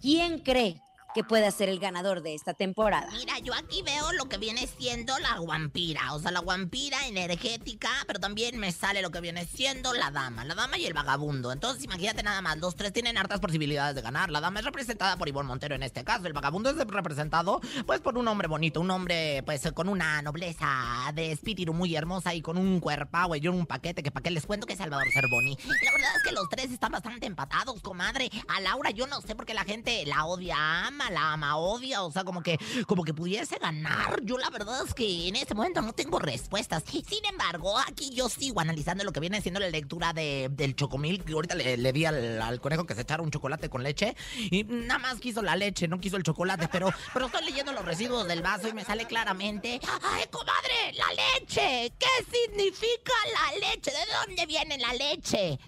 ¿Quién 0.00 0.38
cree 0.38 0.80
que 1.14 1.24
pueda 1.24 1.50
ser 1.50 1.68
el 1.68 1.78
ganador 1.78 2.22
de 2.22 2.34
esta 2.34 2.54
temporada? 2.54 3.08
Mira, 3.12 3.38
yo 3.38 3.54
aquí 3.54 3.82
veo 3.82 4.12
lo 4.14 4.28
que 4.28 4.36
viene 4.36 4.66
siendo 4.66 5.16
la 5.20 5.40
vampira. 5.40 6.12
O 6.14 6.18
sea, 6.18 6.32
la 6.32 6.40
vampira 6.40 7.06
energética, 7.06 7.88
pero 8.06 8.18
también 8.18 8.58
me 8.58 8.72
sale 8.72 9.00
lo 9.00 9.10
que 9.10 9.20
viene 9.20 9.46
siendo 9.46 9.92
la 9.92 10.10
dama. 10.10 10.44
La 10.44 10.54
dama 10.54 10.76
y 10.76 10.86
el 10.86 10.92
vagabundo. 10.92 11.52
Entonces, 11.52 11.84
imagínate 11.84 12.22
nada 12.22 12.42
más, 12.42 12.58
los 12.58 12.74
tres 12.74 12.92
tienen 12.92 13.16
hartas 13.16 13.40
posibilidades 13.40 13.94
de 13.94 14.02
ganar. 14.02 14.30
La 14.30 14.40
dama 14.40 14.58
es 14.58 14.64
representada 14.64 15.16
por 15.16 15.28
Ivonne 15.28 15.48
Montero 15.48 15.74
en 15.74 15.84
este 15.84 16.04
caso. 16.04 16.26
El 16.26 16.32
vagabundo 16.32 16.70
es 16.70 16.76
representado, 16.76 17.60
pues, 17.86 18.00
por 18.00 18.18
un 18.18 18.26
hombre 18.26 18.48
bonito. 18.48 18.80
Un 18.80 18.90
hombre, 18.90 19.42
pues, 19.44 19.70
con 19.72 19.88
una 19.88 20.20
nobleza 20.22 21.12
de 21.14 21.30
espíritu 21.30 21.72
muy 21.72 21.94
hermosa 21.94 22.34
y 22.34 22.42
con 22.42 22.58
un 22.58 22.80
cuerpo, 22.80 23.36
y 23.36 23.46
un 23.46 23.66
paquete 23.66 24.02
que 24.02 24.10
para 24.10 24.22
qué 24.22 24.30
les 24.30 24.46
cuento 24.46 24.66
que 24.66 24.72
es 24.72 24.78
Salvador 24.78 25.06
Cervoni. 25.12 25.56
La 25.82 25.92
verdad 25.92 26.10
es 26.16 26.22
que 26.22 26.32
los 26.32 26.48
tres 26.48 26.70
están 26.72 26.92
bastante 26.92 27.26
empatados, 27.26 27.80
comadre. 27.80 28.30
A 28.48 28.60
Laura 28.60 28.90
yo 28.90 29.06
no 29.06 29.20
sé 29.20 29.34
por 29.34 29.46
qué 29.46 29.54
la 29.54 29.64
gente 29.64 30.04
la 30.06 30.24
odia, 30.24 30.86
ama, 30.86 31.03
la 31.10 31.32
ama, 31.32 31.56
odia. 31.56 32.02
O 32.02 32.10
sea, 32.10 32.24
como 32.24 32.42
que, 32.42 32.58
como 32.86 33.04
que 33.04 33.14
pudiese 33.14 33.58
ganar. 33.58 34.22
Yo 34.22 34.38
la 34.38 34.50
verdad 34.50 34.84
es 34.86 34.94
que 34.94 35.28
en 35.28 35.36
este 35.36 35.54
momento 35.54 35.82
no 35.82 35.92
tengo 35.92 36.18
respuestas. 36.18 36.82
Sin 36.84 37.24
embargo, 37.24 37.78
aquí 37.78 38.10
yo 38.10 38.28
sigo 38.28 38.60
analizando 38.60 39.04
lo 39.04 39.12
que 39.12 39.20
viene 39.20 39.40
siendo 39.40 39.60
la 39.60 39.68
lectura 39.68 40.12
de, 40.12 40.48
del 40.50 40.74
chocomil. 40.76 41.24
Que 41.24 41.32
ahorita 41.32 41.54
le, 41.54 41.76
le 41.76 41.92
di 41.92 42.04
al, 42.04 42.60
conejo 42.60 42.84
que 42.84 42.94
se 42.94 43.02
echara 43.02 43.22
un 43.22 43.30
chocolate 43.30 43.68
con 43.68 43.82
leche. 43.82 44.16
Y 44.36 44.64
nada 44.64 44.98
más 44.98 45.20
quiso 45.20 45.42
la 45.42 45.56
leche, 45.56 45.88
no 45.88 46.00
quiso 46.00 46.16
el 46.16 46.22
chocolate. 46.22 46.68
Pero, 46.70 46.90
pero 47.12 47.26
estoy 47.26 47.44
leyendo 47.44 47.72
los 47.72 47.84
residuos 47.84 48.26
del 48.26 48.42
vaso 48.42 48.68
y 48.68 48.72
me 48.72 48.84
sale 48.84 49.06
claramente. 49.06 49.80
¡Ay, 50.02 50.24
comadre! 50.30 50.92
¡La 50.94 51.06
leche! 51.10 51.92
¿Qué 51.98 52.06
significa 52.30 53.12
la 53.32 53.68
leche? 53.68 53.90
¿De 53.90 54.26
dónde 54.26 54.46
viene 54.46 54.78
la 54.78 54.92
leche? 54.92 55.58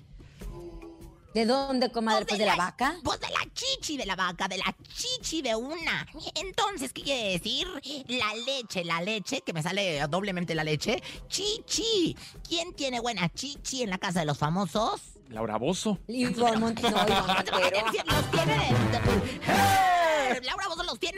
¿De 1.36 1.44
dónde, 1.44 1.90
comadre? 1.90 2.24
Pues 2.24 2.38
de 2.38 2.46
la 2.46 2.56
vaca. 2.56 2.96
Pues 3.04 3.20
de 3.20 3.28
la 3.28 3.46
chichi 3.52 3.98
de 3.98 4.06
la 4.06 4.16
vaca, 4.16 4.48
de 4.48 4.56
la 4.56 4.74
chichi 4.88 5.42
de 5.42 5.54
una. 5.54 6.06
Entonces, 6.34 6.94
¿qué 6.94 7.02
quiere 7.02 7.32
decir? 7.32 7.68
La 8.08 8.32
leche, 8.34 8.82
la 8.86 9.02
leche, 9.02 9.42
que 9.42 9.52
me 9.52 9.62
sale 9.62 10.00
doblemente 10.08 10.54
la 10.54 10.64
leche. 10.64 11.02
Chichi. 11.28 12.16
¿Quién 12.48 12.72
tiene 12.72 13.00
buena 13.00 13.28
chichi 13.28 13.82
en 13.82 13.90
la 13.90 13.98
casa 13.98 14.20
de 14.20 14.24
los 14.24 14.38
famosos? 14.38 15.02
Laura 15.28 15.58
Bozo. 15.58 15.98
Ivonne 16.08 16.56
Montero. 16.56 16.96
Los 16.96 18.30
tiene 18.30 18.74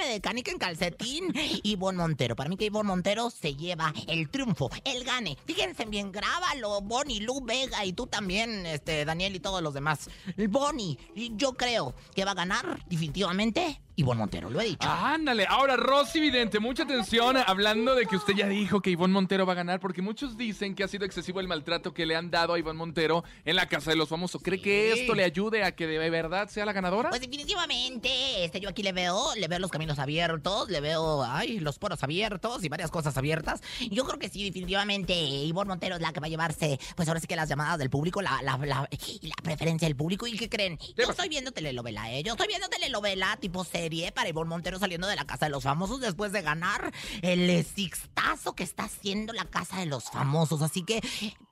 de 0.08 0.20
canica 0.20 0.50
en 0.50 0.58
calcetín. 0.58 1.32
Ivonne 1.62 1.98
Montero. 1.98 2.36
Para 2.36 2.48
mí 2.48 2.56
que 2.56 2.66
Ivonne 2.66 2.88
Montero 2.88 3.30
se 3.30 3.54
lleva 3.54 3.92
el 4.06 4.28
triunfo, 4.28 4.70
el 4.84 5.04
gane. 5.04 5.36
Fíjense 5.46 5.84
bien, 5.84 6.12
grábalo, 6.12 6.80
Bonnie, 6.80 7.20
Lu 7.20 7.40
Vega 7.44 7.84
y 7.84 7.92
tú 7.92 8.06
también, 8.06 8.66
este, 8.66 9.04
Daniel 9.04 9.36
y 9.36 9.40
todos 9.40 9.62
los 9.62 9.74
demás. 9.74 10.08
Bonnie, 10.48 10.98
yo 11.36 11.54
creo 11.54 11.94
que 12.14 12.24
va 12.24 12.32
a 12.32 12.34
ganar 12.34 12.84
definitivamente 12.86 13.80
Ivonne 13.98 14.20
Montero, 14.20 14.48
lo 14.48 14.60
he 14.60 14.66
dicho. 14.66 14.88
Ándale, 14.88 15.44
ahora 15.48 15.76
Rosy 15.76 16.20
Vidente, 16.20 16.60
mucha 16.60 16.84
atención 16.84 17.36
hablando 17.36 17.96
de 17.96 18.06
que 18.06 18.14
usted 18.14 18.32
ya 18.32 18.46
dijo 18.46 18.80
que 18.80 18.90
Ivonne 18.90 19.12
Montero 19.12 19.44
va 19.44 19.54
a 19.54 19.56
ganar, 19.56 19.80
porque 19.80 20.02
muchos 20.02 20.36
dicen 20.36 20.76
que 20.76 20.84
ha 20.84 20.88
sido 20.88 21.04
excesivo 21.04 21.40
el 21.40 21.48
maltrato 21.48 21.92
que 21.92 22.06
le 22.06 22.14
han 22.14 22.30
dado 22.30 22.54
a 22.54 22.60
Ivonne 22.60 22.78
Montero 22.78 23.24
en 23.44 23.56
la 23.56 23.66
Casa 23.66 23.90
de 23.90 23.96
los 23.96 24.08
Famosos. 24.08 24.40
¿Cree 24.40 24.60
que 24.62 24.92
esto 24.92 25.16
le 25.16 25.24
ayude 25.24 25.64
a 25.64 25.74
que 25.74 25.88
de 25.88 26.10
verdad 26.10 26.48
sea 26.48 26.64
la 26.64 26.72
ganadora? 26.72 27.08
Pues 27.08 27.20
definitivamente, 27.20 28.44
este, 28.44 28.60
yo 28.60 28.68
aquí 28.68 28.84
le 28.84 28.92
veo, 28.92 29.34
le 29.34 29.48
veo 29.48 29.58
los 29.58 29.72
caminos 29.72 29.98
abiertos, 29.98 30.70
le 30.70 30.80
veo, 30.80 31.24
ay, 31.24 31.58
los 31.58 31.80
poros 31.80 32.00
abiertos 32.04 32.62
y 32.62 32.68
varias 32.68 32.92
cosas 32.92 33.16
abiertas. 33.16 33.62
Yo 33.90 34.04
creo 34.04 34.20
que 34.20 34.28
sí, 34.28 34.44
definitivamente, 34.44 35.12
Ivonne 35.12 35.70
Montero 35.70 35.96
es 35.96 36.02
la 36.02 36.12
que 36.12 36.20
va 36.20 36.26
a 36.26 36.30
llevarse, 36.30 36.78
pues 36.94 37.08
ahora 37.08 37.18
sí 37.18 37.26
que 37.26 37.34
las 37.34 37.48
llamadas 37.48 37.80
del 37.80 37.90
público, 37.90 38.22
la, 38.22 38.40
la, 38.42 38.56
la, 38.58 38.88
la 38.88 39.34
preferencia 39.42 39.88
del 39.88 39.96
público. 39.96 40.28
¿Y 40.28 40.38
qué 40.38 40.48
creen? 40.48 40.78
Yo 40.96 41.10
estoy 41.10 41.28
viendo 41.28 41.50
telenovela, 41.50 42.12
¿eh? 42.12 42.22
Yo 42.22 42.34
estoy 42.34 42.46
viendo 42.46 42.68
telenovela 42.68 43.36
tipo 43.38 43.64
serie 43.64 43.87
para 44.14 44.28
Ivonne 44.28 44.50
Montero 44.50 44.78
saliendo 44.78 45.06
de 45.06 45.16
la 45.16 45.24
Casa 45.24 45.46
de 45.46 45.50
los 45.50 45.64
Famosos 45.64 46.00
después 46.00 46.30
de 46.30 46.42
ganar 46.42 46.92
el 47.22 47.64
sixtazo 47.64 48.54
que 48.54 48.62
está 48.62 48.84
haciendo 48.84 49.32
la 49.32 49.46
Casa 49.46 49.78
de 49.78 49.86
los 49.86 50.04
Famosos. 50.04 50.60
Así 50.60 50.82
que 50.82 51.00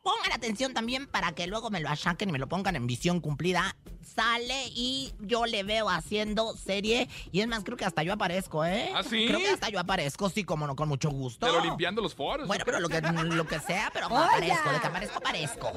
pongan 0.03 0.33
atención 0.33 0.75
también 0.75 1.07
para 1.07 1.33
que 1.33 1.46
luego 1.46 1.70
me 1.70 1.81
lo 1.81 1.88
achaquen 1.88 2.29
y 2.29 2.33
me 2.33 2.38
lo 2.38 2.46
pongan 2.49 2.77
en 2.77 2.87
visión 2.87 3.20
cumplida. 3.20 3.77
Sale 4.03 4.66
y 4.75 5.12
yo 5.20 5.46
le 5.46 5.62
veo 5.62 5.88
haciendo 5.88 6.55
serie. 6.57 7.09
Y 7.33 7.40
es 7.40 7.49
más, 7.49 7.64
creo 7.64 7.77
que 7.77 7.87
hasta 7.87 8.03
yo 8.03 8.12
aparezco, 8.12 8.64
¿eh? 8.64 8.92
¿Ah, 8.94 9.03
sí? 9.03 9.27
Creo 9.27 9.38
que 9.38 9.49
hasta 9.49 9.70
yo 9.70 9.81
aparezco, 9.81 10.29
sí, 10.29 10.44
como 10.44 10.66
no, 10.66 10.77
con 10.77 10.88
mucho 10.88 11.11
gusto. 11.11 11.46
Pero 11.46 11.62
limpiando 11.62 12.03
los 12.03 12.14
foros. 12.14 12.46
Bueno, 12.46 12.64
pero 12.66 12.81
lo 12.81 12.88
que, 12.88 13.01
lo 13.01 13.46
que 13.46 13.61
sea, 13.61 13.90
pero 13.92 14.07
aparezco, 14.07 14.70
de 14.70 14.81
que 14.81 14.87
aparezco, 14.87 15.18
aparezco. 15.18 15.72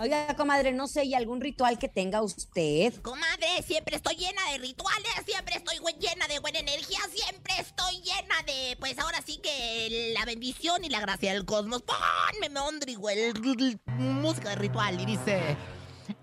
Oiga, 0.00 0.34
comadre, 0.36 0.72
no 0.72 0.86
sé, 0.86 1.04
¿y 1.04 1.14
algún 1.14 1.40
ritual 1.40 1.76
que 1.78 1.88
tenga 1.88 2.22
usted? 2.22 2.94
Comadre, 3.02 3.62
siempre 3.66 3.96
estoy 3.96 4.14
llena 4.14 4.40
de 4.52 4.58
rituales, 4.58 5.10
siempre 5.26 5.56
estoy 5.56 5.76
llena 5.98 6.28
de 6.28 6.38
buena 6.38 6.60
energía, 6.60 7.00
siempre 7.12 7.54
estoy 7.58 7.96
llena 7.96 8.36
de, 8.46 8.76
pues 8.78 8.96
ahora 8.98 9.20
sí 9.26 9.38
que 9.42 10.12
la 10.16 10.24
bendición 10.24 10.84
y 10.84 10.88
la 10.88 11.00
gracia 11.00 11.32
del 11.32 11.44
cosmos. 11.44 11.82
Ponme 11.82 12.48
Mondrigo, 12.48 13.10
el, 13.10 13.18
el- 13.18 13.80
música 13.98 14.50
de 14.50 14.56
ritual 14.56 15.00
y 15.00 15.04
dice... 15.06 15.56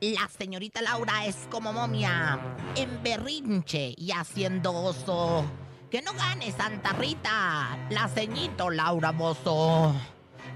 La 0.02 0.28
señorita 0.36 0.82
Laura 0.82 1.28
es 1.28 1.36
como 1.52 1.72
momia, 1.72 2.40
en 2.76 3.04
berrinche 3.04 3.94
y 3.96 4.12
haciendo 4.14 4.74
oso. 4.74 5.46
Que 5.92 6.02
no 6.02 6.12
gane 6.14 6.52
Santa 6.52 6.90
Rita, 6.94 7.78
la 7.92 8.08
ceñito 8.08 8.72
Laura 8.72 9.12
Bozo. 9.12 9.94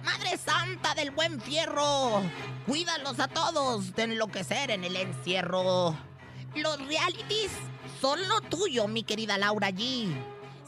Madre 0.03 0.37
Santa 0.37 0.93
del 0.95 1.11
Buen 1.11 1.41
Fierro, 1.41 2.21
cuídalos 2.65 3.19
a 3.19 3.27
todos 3.27 3.95
de 3.95 4.03
enloquecer 4.03 4.71
en 4.71 4.83
el 4.83 4.95
encierro. 4.95 5.95
Los 6.55 6.77
realities 6.87 7.51
son 8.01 8.27
lo 8.27 8.41
tuyo, 8.41 8.87
mi 8.87 9.03
querida 9.03 9.37
Laura 9.37 9.69
G. 9.69 10.07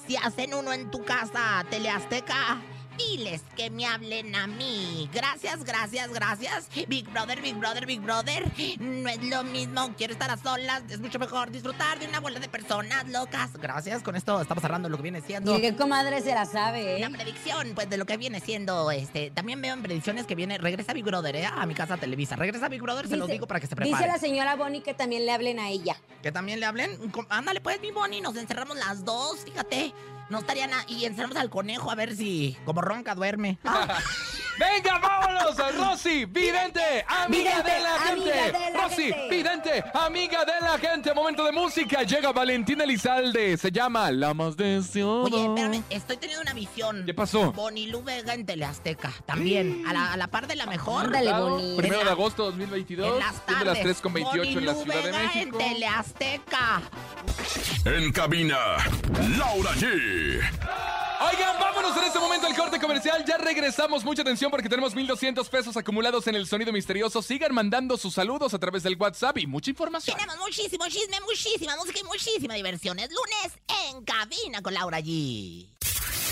Si 0.05 0.17
hacen 0.17 0.53
uno 0.53 0.73
en 0.73 0.91
tu 0.91 1.03
casa, 1.03 1.65
Teleazteca, 1.69 2.61
diles 3.09 3.41
que 3.55 3.69
me 3.69 3.85
hablen 3.85 4.35
a 4.35 4.47
mí. 4.47 5.09
Gracias, 5.13 5.63
gracias, 5.63 6.11
gracias. 6.13 6.67
Big 6.87 7.09
Brother, 7.09 7.41
Big 7.41 7.55
Brother, 7.55 7.85
Big 7.85 8.01
Brother. 8.01 8.51
No 8.79 9.09
es 9.09 9.23
lo 9.23 9.43
mismo, 9.43 9.93
quiero 9.97 10.13
estar 10.13 10.29
a 10.29 10.37
solas. 10.37 10.83
Es 10.89 10.99
mucho 10.99 11.19
mejor 11.19 11.51
disfrutar 11.51 11.99
de 11.99 12.07
una 12.07 12.19
bola 12.19 12.39
de 12.39 12.49
personas 12.49 13.07
locas. 13.09 13.51
Gracias, 13.53 14.03
con 14.03 14.15
esto 14.15 14.39
estamos 14.41 14.61
cerrando 14.61 14.89
lo 14.89 14.97
que 14.97 15.03
viene 15.03 15.21
siendo. 15.21 15.57
¿Y 15.57 15.61
qué 15.61 15.75
comadre 15.75 16.21
se 16.21 16.33
la 16.33 16.45
sabe, 16.45 16.99
La 16.99 17.07
eh? 17.07 17.09
predicción, 17.11 17.71
pues, 17.75 17.89
de 17.89 17.97
lo 17.97 18.05
que 18.05 18.17
viene 18.17 18.39
siendo, 18.39 18.91
este, 18.91 19.31
también 19.31 19.61
veo 19.61 19.73
en 19.73 19.81
predicciones 19.81 20.25
que 20.25 20.35
viene, 20.35 20.57
regresa 20.57 20.93
Big 20.93 21.03
Brother, 21.05 21.35
¿eh? 21.35 21.45
A 21.45 21.65
mi 21.65 21.73
casa 21.73 21.97
Televisa. 21.97 22.35
Regresa 22.35 22.67
Big 22.69 22.81
Brother, 22.81 23.07
se 23.07 23.17
los 23.17 23.27
Dice- 23.27 23.33
digo 23.33 23.47
para 23.47 23.59
que 23.59 23.67
se 23.67 23.75
Dice 23.75 23.83
preparen. 23.89 24.07
la 24.07 24.17
señora 24.17 24.55
Bonnie 24.55 24.81
que 24.81 24.93
también 24.93 25.25
le 25.25 25.31
hablen 25.31 25.59
a 25.59 25.69
ella. 25.69 25.95
Que 26.21 26.31
también 26.31 26.59
le 26.59 26.65
hablen. 26.65 26.97
Ándale, 27.29 27.61
pues, 27.61 27.79
mi 27.81 27.91
Bonnie, 27.91 28.21
nos 28.21 28.35
encerramos 28.35 28.77
las 28.77 29.03
dos, 29.05 29.39
fíjate. 29.45 29.93
No 30.31 30.39
estaría 30.39 30.65
nada. 30.65 30.83
Y 30.87 31.03
encerramos 31.05 31.35
al 31.37 31.49
conejo 31.49 31.91
a 31.91 31.95
ver 31.95 32.15
si, 32.15 32.57
como 32.65 32.81
ronca, 32.81 33.13
duerme. 33.15 33.57
Ah, 33.65 33.99
Venga, 34.59 34.99
vámonos, 34.99 35.57
Rosy 35.75 36.25
Vidente, 36.25 37.03
amiga 37.07 37.61
Vidente, 37.63 37.71
de 37.71 37.79
la 37.79 37.99
gente. 37.99 38.29
de 38.29 38.71
la 38.71 38.81
Rosy 38.83 39.03
gente. 39.03 39.29
Vidente, 39.29 39.83
amiga 39.93 40.45
de 40.45 40.51
la 40.61 40.77
gente. 40.77 41.13
Momento 41.13 41.43
de 41.45 41.51
música. 41.51 42.03
Llega 42.03 42.31
Valentina 42.31 42.83
Elizalde. 42.83 43.57
Se 43.57 43.71
llama 43.71 44.11
La 44.11 44.33
más 44.33 44.55
deseada. 44.57 45.09
Oye, 45.23 45.45
espérame, 45.45 45.83
estoy 45.89 46.17
teniendo 46.17 46.43
una 46.43 46.53
visión. 46.53 47.03
¿Qué 47.05 47.13
pasó? 47.13 47.51
Bonnie 47.53 47.87
Lu 47.87 48.03
Vega 48.03 48.33
en 48.33 48.45
Teleazteca, 48.45 49.11
también. 49.25 49.83
A 49.87 49.93
la, 49.93 50.13
a 50.13 50.17
la 50.17 50.27
par 50.27 50.47
de 50.47 50.55
la 50.55 50.65
mejor. 50.65 51.05
Ándale, 51.05 51.31
Bonnie. 51.33 51.77
Primero 51.77 52.03
de 52.03 52.11
agosto 52.11 52.43
2022. 52.45 53.13
En 53.13 53.19
las 53.19 53.45
tardes. 53.45 53.65
las 53.65 53.77
3.28 54.01 54.57
en 54.57 54.65
la 54.65 54.75
Ciudad 54.75 54.95
de 54.95 55.01
Vega 55.11 55.19
México. 55.23 55.59
en 55.59 55.73
Teleazteca. 55.73 56.81
En 57.85 58.11
cabina, 58.11 58.57
Laura 59.37 59.71
G. 59.71 60.20
Oigan, 61.23 61.59
vámonos 61.59 61.95
en 61.97 62.03
este 62.03 62.19
momento 62.19 62.47
al 62.47 62.55
corte 62.55 62.79
comercial. 62.79 63.23
Ya 63.25 63.37
regresamos. 63.37 64.03
Mucha 64.03 64.23
atención 64.23 64.49
porque 64.49 64.67
tenemos 64.67 64.95
1,200 64.95 65.47
pesos 65.49 65.77
acumulados 65.77 66.25
en 66.27 66.35
el 66.35 66.47
sonido 66.47 66.73
misterioso. 66.73 67.21
Sigan 67.21 67.53
mandando 67.53 67.97
sus 67.97 68.15
saludos 68.15 68.53
a 68.53 68.59
través 68.59 68.83
del 68.83 68.95
WhatsApp 68.97 69.37
y 69.37 69.47
mucha 69.47 69.69
información. 69.69 70.17
Tenemos 70.17 70.39
muchísimo 70.39 70.85
chisme, 70.87 71.19
muchísima 71.21 71.75
música 71.75 71.99
y 71.99 72.03
muchísima 72.03 72.55
diversión. 72.55 72.97
Es 72.97 73.09
lunes 73.09 73.59
en 73.87 74.03
cabina 74.03 74.61
con 74.61 74.73
Laura 74.73 74.99
G. 74.99 75.67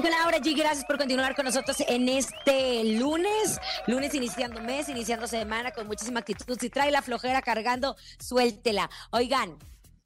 Camina 0.00 0.22
con 0.24 0.32
Laura. 0.32 0.38
Gracias 0.42 0.84
por 0.86 0.98
continuar 0.98 1.34
con 1.34 1.44
nosotros 1.44 1.76
en 1.86 2.08
este 2.08 2.84
lunes. 2.84 3.60
Lunes 3.86 4.14
iniciando 4.14 4.60
mes, 4.60 4.88
iniciando 4.88 5.26
semana 5.26 5.72
con 5.72 5.86
muchísima 5.86 6.20
actitud. 6.20 6.56
Si 6.58 6.70
trae 6.70 6.90
la 6.90 7.02
flojera 7.02 7.42
cargando, 7.42 7.96
suéltela. 8.18 8.88
Oigan. 9.10 9.58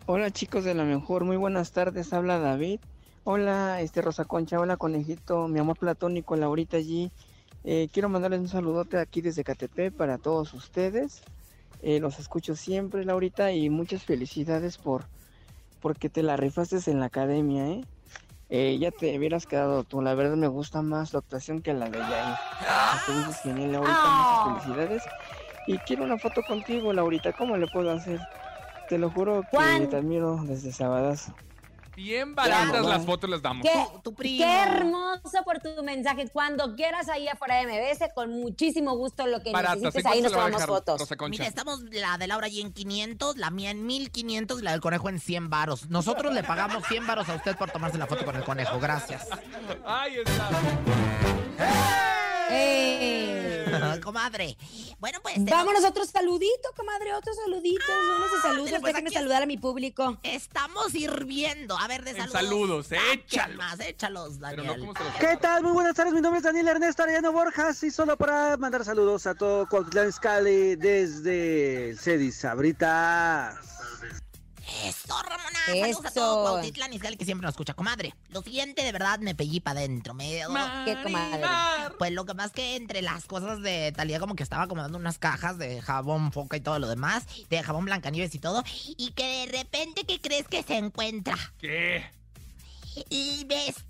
Hola 0.05 0.31
chicos 0.31 0.63
de 0.63 0.73
la 0.73 0.83
mejor, 0.85 1.23
muy 1.23 1.37
buenas 1.37 1.71
tardes, 1.71 2.13
habla 2.13 2.39
David. 2.39 2.79
Hola, 3.25 3.79
este 3.81 4.01
Rosa 4.01 4.25
Concha, 4.25 4.59
hola 4.59 4.75
conejito, 4.75 5.47
mi 5.47 5.59
amor 5.59 5.77
platónico, 5.77 6.35
Laurita 6.35 6.77
allí. 6.77 7.11
Eh, 7.63 7.89
quiero 7.91 8.09
mandarles 8.09 8.39
un 8.39 8.47
saludote 8.47 8.97
aquí 8.97 9.21
desde 9.21 9.43
KTP 9.43 9.91
para 9.95 10.17
todos 10.17 10.53
ustedes. 10.53 11.21
Eh, 11.81 11.99
los 11.99 12.19
escucho 12.19 12.55
siempre, 12.55 13.05
Laurita, 13.05 13.51
y 13.51 13.69
muchas 13.69 14.03
felicidades 14.03 14.77
por 14.77 15.05
porque 15.81 16.09
te 16.09 16.23
la 16.23 16.35
rifaste 16.35 16.77
en 16.91 16.99
la 16.99 17.05
academia, 17.05 17.67
¿eh? 17.67 17.85
Eh, 18.49 18.77
ya 18.79 18.91
te 18.91 19.17
hubieras 19.17 19.45
quedado 19.45 19.83
tú, 19.83 20.01
la 20.01 20.15
verdad 20.15 20.35
me 20.35 20.47
gusta 20.47 20.81
más 20.81 21.11
tu 21.11 21.17
actuación 21.17 21.61
que 21.61 21.73
la 21.73 21.89
de 21.89 21.99
Yair. 21.99 22.35
Entonces, 23.07 23.41
genial, 23.41 23.71
Laurita, 23.73 24.09
muchas 24.09 24.63
felicidades. 24.63 25.03
Y 25.67 25.77
quiero 25.79 26.03
una 26.03 26.17
foto 26.17 26.41
contigo, 26.41 26.91
Laurita, 26.91 27.31
¿cómo 27.31 27.55
le 27.57 27.67
puedo 27.67 27.91
hacer? 27.91 28.19
Te 28.89 28.97
lo 28.97 29.11
juro 29.11 29.43
que 29.43 29.55
Juan. 29.55 29.87
te 29.87 29.97
admiro 29.97 30.37
desde 30.43 30.71
Sabadazo. 30.71 31.33
Bien 31.99 32.33
baratas 32.33 32.85
las 32.85 33.05
fotos 33.05 33.29
las 33.29 33.41
damos. 33.41 33.67
Qué, 33.67 33.85
Tu- 34.03 34.13
primo. 34.13 34.37
qué 34.45 34.57
hermoso 34.63 35.43
por 35.43 35.59
tu 35.59 35.83
mensaje. 35.83 36.29
Cuando 36.29 36.73
quieras 36.77 37.09
ahí 37.09 37.27
afuera 37.27 37.57
de 37.57 37.63
MBS, 37.65 38.13
con 38.15 38.31
muchísimo 38.31 38.95
gusto 38.95 39.27
lo 39.27 39.41
que 39.43 39.51
necesites, 39.51 40.05
¿En 40.05 40.07
ahí 40.07 40.21
nos 40.21 40.31
tomamos 40.31 40.53
dejar 40.53 40.69
fotos. 40.69 41.09
Mira, 41.29 41.45
estamos 41.45 41.81
la 41.91 42.17
de 42.17 42.27
Laura 42.27 42.45
allí 42.47 42.61
en 42.61 42.71
500, 42.71 43.35
la 43.35 43.49
mía 43.51 43.71
en 43.71 43.85
1500 43.85 44.61
y 44.61 44.63
la 44.63 44.71
del 44.71 44.79
conejo 44.79 45.09
en 45.09 45.19
100 45.19 45.49
varos. 45.49 45.89
Nosotros 45.89 46.33
le 46.33 46.41
pagamos 46.43 46.85
100 46.87 47.05
varos 47.05 47.27
a 47.27 47.35
usted 47.35 47.57
por 47.57 47.69
tomarse 47.69 47.97
la 47.97 48.07
foto 48.07 48.23
con 48.23 48.37
el 48.37 48.45
conejo. 48.45 48.79
Gracias. 48.79 49.27
Ahí 49.85 50.15
está. 50.25 50.49
¡Eh! 51.59 52.08
Comadre. 54.03 54.57
Bueno, 54.99 55.19
pues. 55.21 55.35
Vámonos 55.45 55.83
otro 55.85 56.05
saludito, 56.05 56.69
comadre, 56.75 57.13
otro 57.13 57.33
saludito. 57.33 57.83
Unos 58.17 58.31
de 58.31 58.37
saludos. 58.41 58.65
ándale, 58.67 58.79
pues, 58.81 58.93
Déjame 58.93 59.07
aquí- 59.09 59.15
saludar 59.15 59.43
a 59.43 59.45
mi 59.45 59.57
público. 59.57 60.17
Estamos 60.23 60.95
hirviendo. 60.95 61.77
A 61.77 61.87
ver, 61.87 62.03
de 62.03 62.11
En 62.11 62.17
saludos. 62.17 62.41
saludos, 62.41 62.87
Saquen 62.87 63.19
échalos. 63.19 63.57
más, 63.57 63.79
échalos, 63.79 64.39
Daniel. 64.39 64.65
no, 64.67 64.77
¿cómo 64.79 64.93
se 64.95 65.03
los 65.03 65.13
¿Qué 65.15 65.37
tal? 65.37 65.63
Muy 65.63 65.71
buenas 65.73 65.95
tardes, 65.95 66.13
mi 66.13 66.21
nombre 66.21 66.37
es 66.39 66.43
Daniel 66.43 66.67
Ernesto 66.69 67.03
Arellano 67.03 67.31
Borjas 67.31 67.83
y 67.83 67.91
solo 67.91 68.17
para 68.17 68.57
mandar 68.57 68.83
saludos 68.83 69.27
a 69.27 69.35
todo 69.35 69.67
Cuautitlán 69.67 70.09
Izcalli 70.09 70.75
desde 70.75 71.95
Cedis 71.97 72.37
Sabritas. 72.37 73.55
Eso, 74.83 75.21
Ramona. 75.23 75.59
Saludos 75.65 76.05
a 76.05 76.07
Eso. 76.07 76.13
todo 76.13 76.51
Cuautitlán 76.51 76.93
Izcalli 76.93 77.17
que 77.17 77.25
siempre 77.25 77.45
nos 77.45 77.53
escucha. 77.53 77.73
Comadre, 77.73 78.13
lo 78.29 78.41
siguiente 78.41 78.83
de 78.83 78.91
verdad 78.91 79.19
me 79.19 79.35
pellí 79.35 79.59
para 79.59 79.79
adentro. 79.79 80.13
Me... 80.13 80.41
¿Qué, 80.85 80.97
comadre? 81.03 81.43
Pues 81.97 82.11
lo 82.11 82.25
que 82.25 82.33
más 82.33 82.51
que 82.51 82.75
entre 82.75 83.01
las 83.01 83.25
cosas 83.25 83.61
de 83.61 83.91
Talía 83.91 84.19
como 84.19 84.35
que 84.35 84.43
estaba 84.43 84.63
acomodando 84.63 84.97
unas 84.97 85.17
cajas 85.17 85.57
de 85.57 85.81
jabón 85.81 86.31
foca 86.31 86.57
y 86.57 86.61
todo 86.61 86.79
lo 86.79 86.87
demás, 86.87 87.25
de 87.49 87.63
jabón 87.63 87.85
Blancanieves 87.85 88.33
y 88.35 88.39
todo, 88.39 88.63
y 88.97 89.11
que 89.11 89.45
de 89.45 89.57
repente, 89.57 90.05
¿qué 90.05 90.19
crees 90.21 90.47
que 90.47 90.63
se 90.63 90.77
encuentra? 90.77 91.35
¿Qué? 91.59 92.05
El 93.09 93.45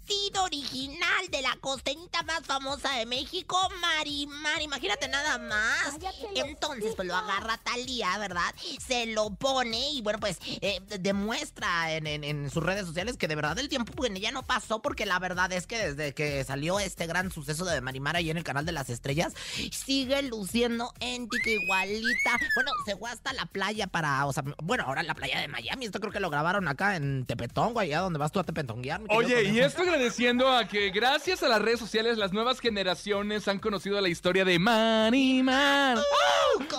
vestido 0.10 0.44
original 0.44 1.28
de 1.32 1.42
la 1.42 1.56
costeñita 1.62 2.24
más 2.24 2.42
famosa 2.46 2.92
de 2.98 3.06
México, 3.06 3.58
Marimar. 3.80 4.62
Imagínate 4.62 5.08
nada 5.08 5.38
más. 5.38 5.98
Entonces, 6.36 6.94
pues 6.96 7.08
lo 7.08 7.16
agarra 7.16 7.58
Talía, 7.58 8.18
¿verdad? 8.18 8.54
Se 8.86 9.06
lo 9.08 9.30
pone 9.32 9.92
y 9.92 10.02
bueno, 10.02 10.20
pues 10.20 10.40
eh, 10.62 10.82
demuestra 11.00 11.94
en, 11.94 12.08
en- 12.08 12.24
en 12.24 12.50
sus 12.50 12.64
redes 12.64 12.86
sociales 12.88 13.18
que 13.18 13.28
de 13.28 13.36
verdad 13.36 13.58
el 13.60 13.70
tiempo 13.70 14.06
en 14.06 14.18
ella 14.18 14.32
no 14.32 14.44
pasó 14.44 14.82
porque 14.82 15.06
la 15.06 15.20
verdad 15.20 15.52
es 15.52 15.68
que 15.68 15.78
desde 15.78 16.14
que 16.14 16.44
salió 16.44 16.80
este 16.80 17.06
gran 17.06 17.32
suceso 17.32 17.66
de 17.66 17.80
Marimar 17.82 18.16
ahí 18.16 18.30
en 18.32 18.38
el 18.38 18.44
canal 18.44 18.66
de 18.66 18.72
las 18.72 18.90
estrellas, 18.90 19.34
sigue 19.72 20.22
luciendo 20.24 20.92
éntica, 21.00 21.50
igualita. 21.50 22.32
Bueno, 22.56 22.72
se 22.86 22.96
fue 22.98 23.12
hasta 23.12 23.34
la 23.34 23.46
playa 23.46 23.88
para, 23.88 24.26
o 24.26 24.34
sea, 24.34 24.44
bueno, 24.64 24.86
ahora 24.88 25.04
la 25.04 25.14
playa 25.14 25.40
de 25.40 25.48
Miami. 25.48 25.86
Esto 25.86 26.00
creo 26.00 26.12
que 26.12 26.20
lo 26.20 26.30
grabaron 26.30 26.68
acá 26.68 26.96
en 26.96 27.26
Tepetongo, 27.26 27.80
allá 27.80 28.00
donde 28.00 28.18
vas 28.20 28.32
tú 28.32 28.40
a 28.40 28.44
Tepetonguear. 28.44 29.02
Oye, 29.10 29.44
y 29.44 29.60
esto 29.60 29.84
agradeciendo 30.00 30.50
a 30.50 30.66
que 30.66 30.92
gracias 30.92 31.44
a 31.44 31.50
las 31.50 31.62
redes 31.62 31.78
sociales 31.78 32.18
las 32.18 32.32
nuevas 32.32 32.62
generaciones 32.62 33.50
han 33.50 33.60
conocido 33.60 34.00
la 34.00 34.08
historia 34.08 34.46
de 34.46 34.58
Marimar. 34.58 35.98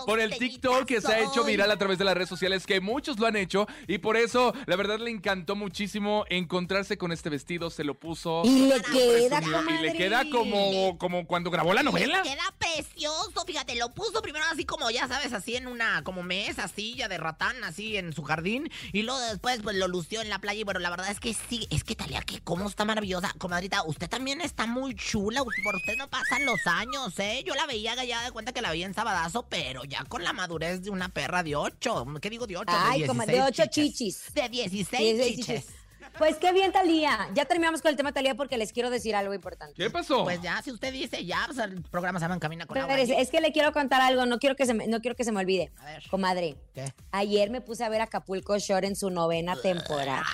Por 0.07 0.21
el 0.21 0.39
TikTok 0.39 0.87
que 0.87 1.03
se 1.03 1.13
ha 1.13 1.21
hecho 1.21 1.45
viral 1.45 1.71
a 1.71 1.77
través 1.77 1.99
de 1.99 2.05
las 2.05 2.15
redes 2.15 2.31
sociales, 2.31 2.67
que 2.67 2.81
muchos 2.81 3.19
lo 3.19 3.27
han 3.27 3.37
hecho 3.37 3.67
y 3.87 3.99
por 3.99 4.17
eso 4.17 4.55
la 4.65 4.77
verdad 4.77 4.99
le 4.99 5.11
encantó 5.11 5.55
muchísimo 5.55 6.25
encontrarse 6.31 6.97
con 6.97 7.13
este 7.13 7.29
vestido, 7.29 7.69
se 7.69 7.85
lo 7.85 7.93
puso 7.93 8.41
Y 8.45 8.69
le 8.69 8.81
queda, 8.81 9.43
y 9.69 9.83
le 9.83 9.93
queda 9.93 10.25
como, 10.31 10.97
como 10.97 11.27
cuando 11.27 11.51
grabó 11.51 11.75
la 11.75 11.83
novela. 11.83 12.23
Le 12.23 12.31
queda 12.31 12.55
precioso, 12.59 13.45
fíjate, 13.47 13.75
lo 13.77 13.93
puso 13.93 14.23
primero 14.23 14.47
así 14.51 14.65
como, 14.65 14.91
ya 14.91 15.07
sabes, 15.09 15.35
así 15.35 15.57
en 15.57 15.67
una 15.67 16.03
como 16.05 16.23
mesa, 16.23 16.69
silla 16.69 17.07
de 17.07 17.19
ratán, 17.19 17.65
así 17.65 17.99
en 17.99 18.15
su 18.15 18.23
jardín, 18.23 18.71
y 18.95 19.03
luego 19.03 19.21
después 19.21 19.61
pues 19.63 19.77
lo 19.77 19.89
lució 19.89 20.23
en 20.23 20.31
la 20.31 20.39
playa, 20.39 20.61
y 20.61 20.65
bueno, 20.65 20.81
la 20.81 20.89
verdad 20.89 21.11
es 21.11 21.21
que 21.21 21.35
sí, 21.35 21.67
es 21.71 21.85
que 21.85 21.95
Talia, 21.95 22.23
que 22.23 22.41
cómo 22.41 22.67
está 22.67 22.87
maravillosa, 23.11 23.35
comadrita, 23.39 23.83
usted 23.85 24.09
también 24.09 24.41
está 24.41 24.67
muy 24.67 24.95
chula, 24.95 25.43
por 25.65 25.77
usted 25.77 25.97
no 25.97 26.09
pasan 26.09 26.45
los 26.45 26.65
años, 26.67 27.19
¿eh? 27.19 27.43
Yo 27.45 27.55
la 27.55 27.67
veía 27.67 27.95
ya 28.05 28.23
de 28.25 28.31
cuenta 28.31 28.53
que 28.53 28.63
la 28.63 28.71
veía 28.71 28.87
en 28.87 28.95
Sabadazo, 28.95 29.47
pero 29.49 29.85
ya 29.85 30.05
con 30.05 30.23
la 30.23 30.33
madurez 30.33 30.83
de 30.83 30.91
una 30.91 31.09
perra 31.09 31.43
de 31.43 31.57
ocho, 31.57 32.07
¿qué 32.21 32.31
digo 32.31 32.47
de 32.47 32.57
ocho? 32.57 32.73
Ay, 32.73 33.03
de 33.03 33.07
como 33.07 33.25
de 33.27 33.33
16 33.33 33.51
ocho 33.61 33.71
chichis. 33.71 34.35
De 34.35 34.49
16 34.49 35.17
16 35.17 35.37
chiches. 35.37 35.67
chichis. 35.67 35.81
Pues 36.19 36.37
qué 36.37 36.53
bien, 36.53 36.73
Talía. 36.73 37.29
Ya 37.35 37.45
terminamos 37.45 37.83
con 37.83 37.91
el 37.91 37.97
tema 37.97 38.13
Talía 38.13 38.35
porque 38.35 38.59
les 38.59 38.73
quiero 38.73 38.91
decir 38.91 39.15
algo 39.15 39.33
importante. 39.33 39.75
¿Qué 39.75 39.91
pasó? 39.91 40.25
Pues 40.25 40.43
ya, 40.43 40.61
si 40.61 40.71
usted 40.73 40.93
dice 40.93 41.25
ya, 41.25 41.45
pues 41.47 41.59
el 41.59 41.83
programa 41.83 42.19
se 42.19 42.25
llama 42.25 42.35
En 42.35 42.41
Camina 42.41 42.67
con 42.67 42.77
Laura 42.77 42.93
Espérese, 42.95 43.19
G. 43.19 43.23
es 43.23 43.31
que 43.31 43.41
le 43.41 43.53
quiero 43.53 43.73
contar 43.73 44.01
algo, 44.01 44.27
no 44.27 44.39
quiero 44.39 44.57
que 44.57 44.67
se 44.67 44.75
me, 44.75 44.87
no 44.87 45.01
quiero 45.01 45.17
que 45.17 45.25
se 45.25 45.33
me 45.33 45.41
olvide. 45.41 45.71
A 45.79 45.85
ver. 45.85 46.03
Comadre, 46.11 46.57
¿Qué? 46.75 46.93
ayer 47.13 47.51
me 47.51 47.61
puse 47.61 47.85
a 47.85 47.89
ver 47.89 48.01
Acapulco 48.01 48.59
Shore 48.59 48.89
en 48.89 48.97
su 48.97 49.09
novena 49.11 49.57
temporada. 49.57 50.27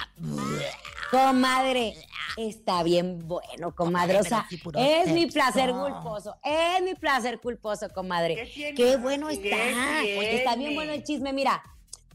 Comadre, 1.10 1.94
está 2.36 2.82
bien 2.82 3.26
bueno, 3.26 3.74
comadre. 3.74 4.18
O 4.18 4.22
Pero 4.22 4.28
sea, 4.28 4.46
sí, 4.48 4.56
puro 4.58 4.78
es 4.78 5.08
mi 5.08 5.26
placer 5.26 5.70
culposo. 5.72 6.36
Es 6.44 6.82
mi 6.82 6.94
placer 6.94 7.40
culposo, 7.40 7.88
comadre. 7.92 8.50
Qué, 8.76 8.96
bueno 8.96 9.28
está. 9.28 10.02
Está 10.04 10.56
bien 10.56 10.74
bueno 10.74 10.92
el 10.92 11.02
chisme. 11.02 11.32
Mira, 11.32 11.62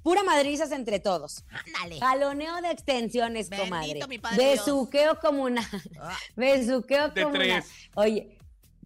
pura 0.04 0.24
madrizas 0.24 0.72
entre 0.72 1.00
todos. 1.00 1.44
Ándale. 1.66 2.00
Jaloneo 2.00 2.62
de 2.62 2.72
extensiones, 2.72 3.50
Bendito 3.50 3.70
comadre. 3.70 4.08
mi 4.08 4.20
padre 4.20 4.54
Dios. 4.54 4.66
Besuqueo 4.66 5.20
comunal. 5.20 5.66
Ah. 6.00 6.18
Besuqueo 6.36 7.10
De 7.10 7.24
comunal. 7.24 7.64
tres. 7.64 7.72
Oye, 7.96 8.38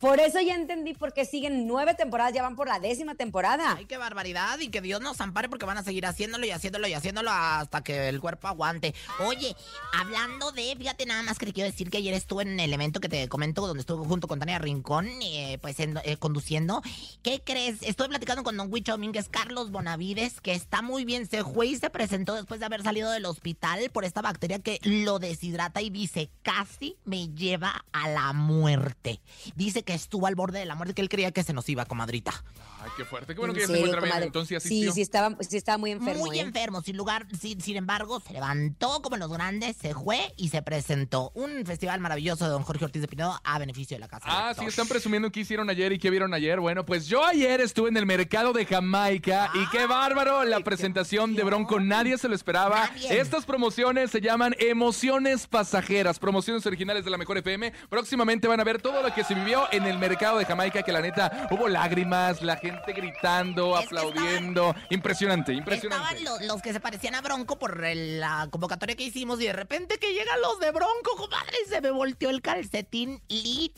por 0.06 0.20
eso 0.20 0.40
ya 0.40 0.54
entendí 0.54 0.94
por 0.94 1.14
qué 1.14 1.26
siguen 1.26 1.66
nueve 1.66 1.96
temporadas, 1.96 2.32
ya 2.32 2.44
van 2.44 2.56
por 2.56 2.68
la 2.68 2.80
décima 2.80 3.16
temporada. 3.16 3.74
Ay, 3.76 3.86
qué 3.86 3.98
barbaridad 3.98 4.60
y 4.60 4.68
que 4.68 4.80
Dios 4.80 5.02
nos 5.02 5.20
ampare 5.20 5.50
porque 5.50 5.66
van 5.66 5.80
a 5.80 5.84
seguir 5.84 6.06
haciéndolo 6.06 6.46
y 6.46 6.52
haciéndolo 6.52 6.88
y 6.88 6.94
haciéndolo 6.94 7.32
hasta 7.32 7.84
que 7.84 8.08
el 8.10 8.22
cuerpo 8.22 8.48
aguante. 8.48 8.94
Oye, 9.26 9.56
hablando 9.94 10.52
de, 10.52 10.76
fíjate 10.78 11.08
nada 11.08 11.24
más 11.24 11.40
que 11.40 11.48
te 11.48 11.54
quiero 11.54 11.72
decir 11.72 11.90
que 11.90 11.98
ayer 11.98 12.14
estuve 12.14 12.44
en 12.44 12.60
el 12.60 12.72
evento 12.72 13.00
que 13.00 13.10
te 13.10 13.28
comento 13.30 13.66
donde 13.66 13.82
estuve 13.82 14.06
junto 14.06 14.28
con 14.28 14.38
Tania 14.38 14.60
Rincón, 14.60 15.10
eh, 15.24 15.58
pues 15.60 15.80
eh, 15.80 16.18
conduciendo. 16.20 16.84
¿Qué 17.24 17.42
crees? 17.44 17.82
Estoy 17.82 18.08
platicando 18.08 18.44
con 18.44 18.56
Don 18.58 18.72
Huicho 18.72 18.92
Domínguez, 18.92 19.28
Carlos 19.28 19.72
Bonavides, 19.72 20.40
que 20.40 20.54
está 20.54 20.84
muy 20.84 21.04
bien. 21.04 21.26
Se 21.26 21.44
fue 21.44 21.66
y 21.66 21.78
se 21.78 21.90
presentó 21.90 22.36
después 22.36 22.60
de 22.60 22.68
haber 22.68 22.84
salido 22.84 23.10
del 23.10 23.26
hospital 23.26 23.90
por 23.92 24.06
esta 24.06 24.22
bacteria 24.22 24.60
que 24.60 24.80
lo 24.84 25.18
deshidrata 25.18 25.82
y 25.82 25.90
dice, 25.90 26.30
casi 26.44 26.96
me 27.06 27.30
lleva 27.30 27.86
a 27.92 28.08
la 28.08 28.34
muerte. 28.34 29.20
Dice 29.56 29.82
que 29.82 29.95
estuvo 29.96 30.28
al 30.28 30.36
borde 30.36 30.60
de 30.60 30.66
la 30.66 30.76
muerte, 30.76 30.94
que 30.94 31.02
él 31.02 31.10
creía 31.10 31.32
que 31.32 31.44
se 31.44 31.54
nos 31.54 31.68
iba, 31.70 31.86
comadrita. 31.86 32.44
Ay, 32.86 32.92
qué 32.96 33.04
fuerte. 33.04 33.34
Qué 33.34 33.40
bueno 33.40 33.54
¿En 33.54 33.56
que 33.56 33.62
ya 33.62 33.68
se 33.68 33.78
encuentra 33.78 34.02
bien. 34.02 34.24
Entonces 34.24 34.50
sí, 34.50 34.56
asistió. 34.56 34.94
sí 34.94 35.02
estaba, 35.02 35.36
sí 35.40 35.58
estaba 35.58 35.80
muy 35.80 35.90
enfermo. 35.90 36.26
Muy 36.26 36.38
¿eh? 36.38 36.42
enfermo, 36.42 36.82
sin 36.82 36.96
lugar, 36.96 37.26
sin, 37.40 37.60
sin 37.60 37.78
embargo, 37.78 38.20
se 38.20 38.32
levantó 38.32 39.02
como 39.02 39.18
los 39.18 39.32
grandes, 39.32 39.76
se 39.76 39.96
fue 39.96 40.34
y 40.38 40.50
se 40.50 40.62
presentó. 40.62 41.32
Un 41.34 41.66
festival 41.66 42.00
maravilloso 42.00 42.46
de 42.46 42.52
don 42.52 42.62
Jorge 42.62 42.86
Ortiz 42.86 43.02
de 43.02 43.08
Pinedo 43.08 43.40
a 43.44 43.58
beneficio 43.58 43.96
de 43.96 44.02
la 44.02 44.08
casa. 44.08 44.26
Ah, 44.28 44.54
sí, 44.54 44.66
están 44.66 44.88
presumiendo 44.88 45.32
qué 45.32 45.40
hicieron 45.40 45.68
ayer 45.72 45.94
y 45.94 46.00
qué 46.00 46.12
vieron 46.12 46.36
ayer. 46.36 46.60
Bueno, 46.60 46.86
pues 46.86 47.08
yo 47.08 47.26
ayer 47.26 47.60
estuve 47.60 47.90
en 47.90 47.98
el 47.98 48.06
mercado 48.06 48.54
de 48.54 48.68
Jamaica 48.68 49.50
y 49.56 49.68
qué 49.70 49.88
bárbaro 49.88 50.44
la 50.44 50.60
presentación 50.60 51.36
de 51.36 51.44
Bronco. 51.44 51.80
Nadie 51.80 52.20
se 52.20 52.28
lo 52.28 52.36
esperaba. 52.36 52.92
Nadie. 52.92 53.20
Estas 53.20 53.46
promociones 53.46 54.12
se 54.12 54.22
llaman 54.22 54.56
Emociones 54.60 55.48
Pasajeras, 55.48 56.20
promociones 56.20 56.64
originales 56.68 57.04
de 57.04 57.10
la 57.10 57.18
Mejor 57.18 57.40
FM. 57.40 57.74
Próximamente 57.90 58.48
van 58.48 58.60
a 58.60 58.64
ver 58.64 58.80
todo 58.80 59.02
lo 59.02 59.12
que 59.12 59.24
se 59.24 59.34
vivió 59.34 59.64
en 59.72 59.86
el 59.86 59.98
mercado 59.98 60.38
de 60.38 60.46
Jamaica, 60.46 60.84
que 60.84 60.92
la 60.92 61.02
neta 61.02 61.48
hubo 61.50 61.68
lágrimas, 61.68 62.44
la 62.44 62.58
gente 62.58 62.75
gritando, 62.94 63.78
Es 63.80 63.86
aplaudiendo. 63.86 64.76
Impresionante, 64.90 65.54
impresionante. 65.54 66.18
Estaban 66.18 66.40
los, 66.40 66.48
los 66.48 66.62
que 66.62 66.74
se 66.74 66.80
parecían 66.80 67.16
a 67.16 67.22
Bronco 67.22 67.58
por 67.60 67.84
el- 67.86 68.20
la 68.20 68.48
convocatoria 68.52 68.96
que 68.96 69.04
hicimos 69.04 69.42
y 69.42 69.46
de 69.46 69.54
repente 69.54 69.98
que 69.98 70.14
llegan 70.14 70.40
los 70.42 70.60
de 70.60 70.72
Bronco, 70.72 71.16
comadre, 71.18 71.58
y 71.66 71.70
se 71.70 71.82
me 71.82 71.92
volteó 71.92 72.30
el 72.30 72.42
calcetín 72.42 73.22
lit. 73.28 73.74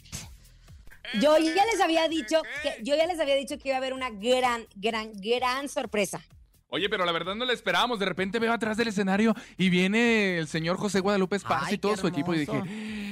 Yo 1.21 1.37
ya 1.37 1.65
les 1.65 1.79
había 1.81 2.07
dicho 2.09 2.41
que 2.61 2.83
yo 2.83 2.95
ya 2.95 3.05
les 3.07 3.19
había 3.19 3.35
dicho 3.35 3.57
que 3.57 3.69
iba 3.69 3.75
a 3.75 3.77
haber 3.77 3.93
una 3.93 4.09
gran, 4.09 4.65
gran, 4.75 5.11
gran 5.13 5.69
sorpresa. 5.69 6.21
Oye, 6.69 6.89
pero 6.89 7.05
la 7.05 7.13
verdad 7.13 7.33
no 7.33 7.45
la 7.45 7.53
esperábamos. 7.53 7.97
De 7.97 8.05
repente 8.05 8.39
veo 8.39 8.51
atrás 8.51 8.75
del 8.75 8.89
escenario 8.89 9.33
y 9.57 9.69
viene 9.69 10.37
el 10.37 10.49
señor 10.49 10.75
José 10.75 10.99
Guadalupe 10.99 11.37
Esparza 11.37 11.71
y 11.73 11.77
todo 11.77 11.95
su 11.95 12.07
equipo 12.07 12.33
y 12.33 12.39
dije, 12.39 12.61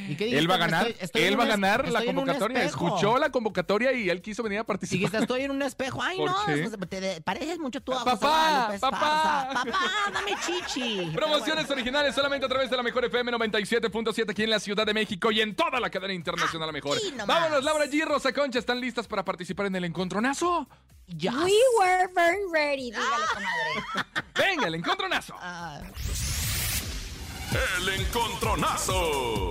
¿Y 0.07 0.15
qué 0.15 0.25
dijiste? 0.25 0.37
él 0.37 0.49
va 0.49 0.55
a 0.55 0.57
ganar, 0.57 0.87
Estoy- 0.87 1.03
estoy 1.05 1.21
él 1.23 1.39
va 1.39 1.43
a 1.43 1.47
ganar 1.47 1.87
la 1.89 2.03
convocatoria. 2.05 2.63
Escuchó 2.63 3.17
la 3.17 3.29
convocatoria 3.29 3.91
y 3.93 4.09
él 4.09 4.21
quiso 4.21 4.43
venir 4.43 4.59
a 4.59 4.63
participar. 4.63 4.99
dijiste, 4.99 5.17
estoy 5.19 5.41
en 5.43 5.51
un 5.51 5.61
espejo. 5.61 6.01
Ay, 6.01 6.17
¿Por 6.17 6.29
no, 6.29 6.35
pues, 6.45 6.89
te 6.89 7.21
pareces 7.21 7.59
mucho 7.59 7.81
tú 7.81 7.93
a 7.93 8.03
Papá, 8.03 8.11
José 8.67 8.79
papá. 8.79 8.99
Esparza. 8.99 9.49
Papá, 9.53 10.11
dame 10.13 10.31
chichi. 10.45 11.11
Promociones 11.15 11.69
originales 11.69 12.13
solamente 12.15 12.45
a 12.45 12.49
través 12.49 12.69
de 12.69 12.77
la 12.77 12.83
Mejor 12.83 13.05
FM 13.05 13.31
97.7 13.33 14.31
aquí 14.31 14.43
en 14.43 14.49
la 14.49 14.59
Ciudad 14.59 14.85
de 14.85 14.93
México 14.93 15.31
y 15.31 15.41
en 15.41 15.55
toda 15.55 15.79
la 15.79 15.89
cadena 15.89 16.13
internacional 16.13 16.69
a 16.69 16.71
mejor. 16.71 16.97
Vámonos, 17.25 17.63
Laura 17.63 17.85
G, 17.85 18.05
Rosa 18.05 18.31
Concha, 18.33 18.59
¿están 18.59 18.79
listas 18.79 19.07
para 19.07 19.23
participar 19.25 19.65
en 19.67 19.75
el 19.75 19.85
encontronazo? 19.85 20.67
Ya. 21.07 21.31
We 21.33 21.51
were 21.79 22.07
very 22.15 22.39
ready, 22.51 22.91
dígale, 22.91 23.25
comadre. 23.33 24.23
Venga, 24.35 24.67
el 24.67 24.75
encontronazo. 24.75 25.35
Ah, 25.39 25.79
El 27.51 27.89
encontronazo. 28.01 29.49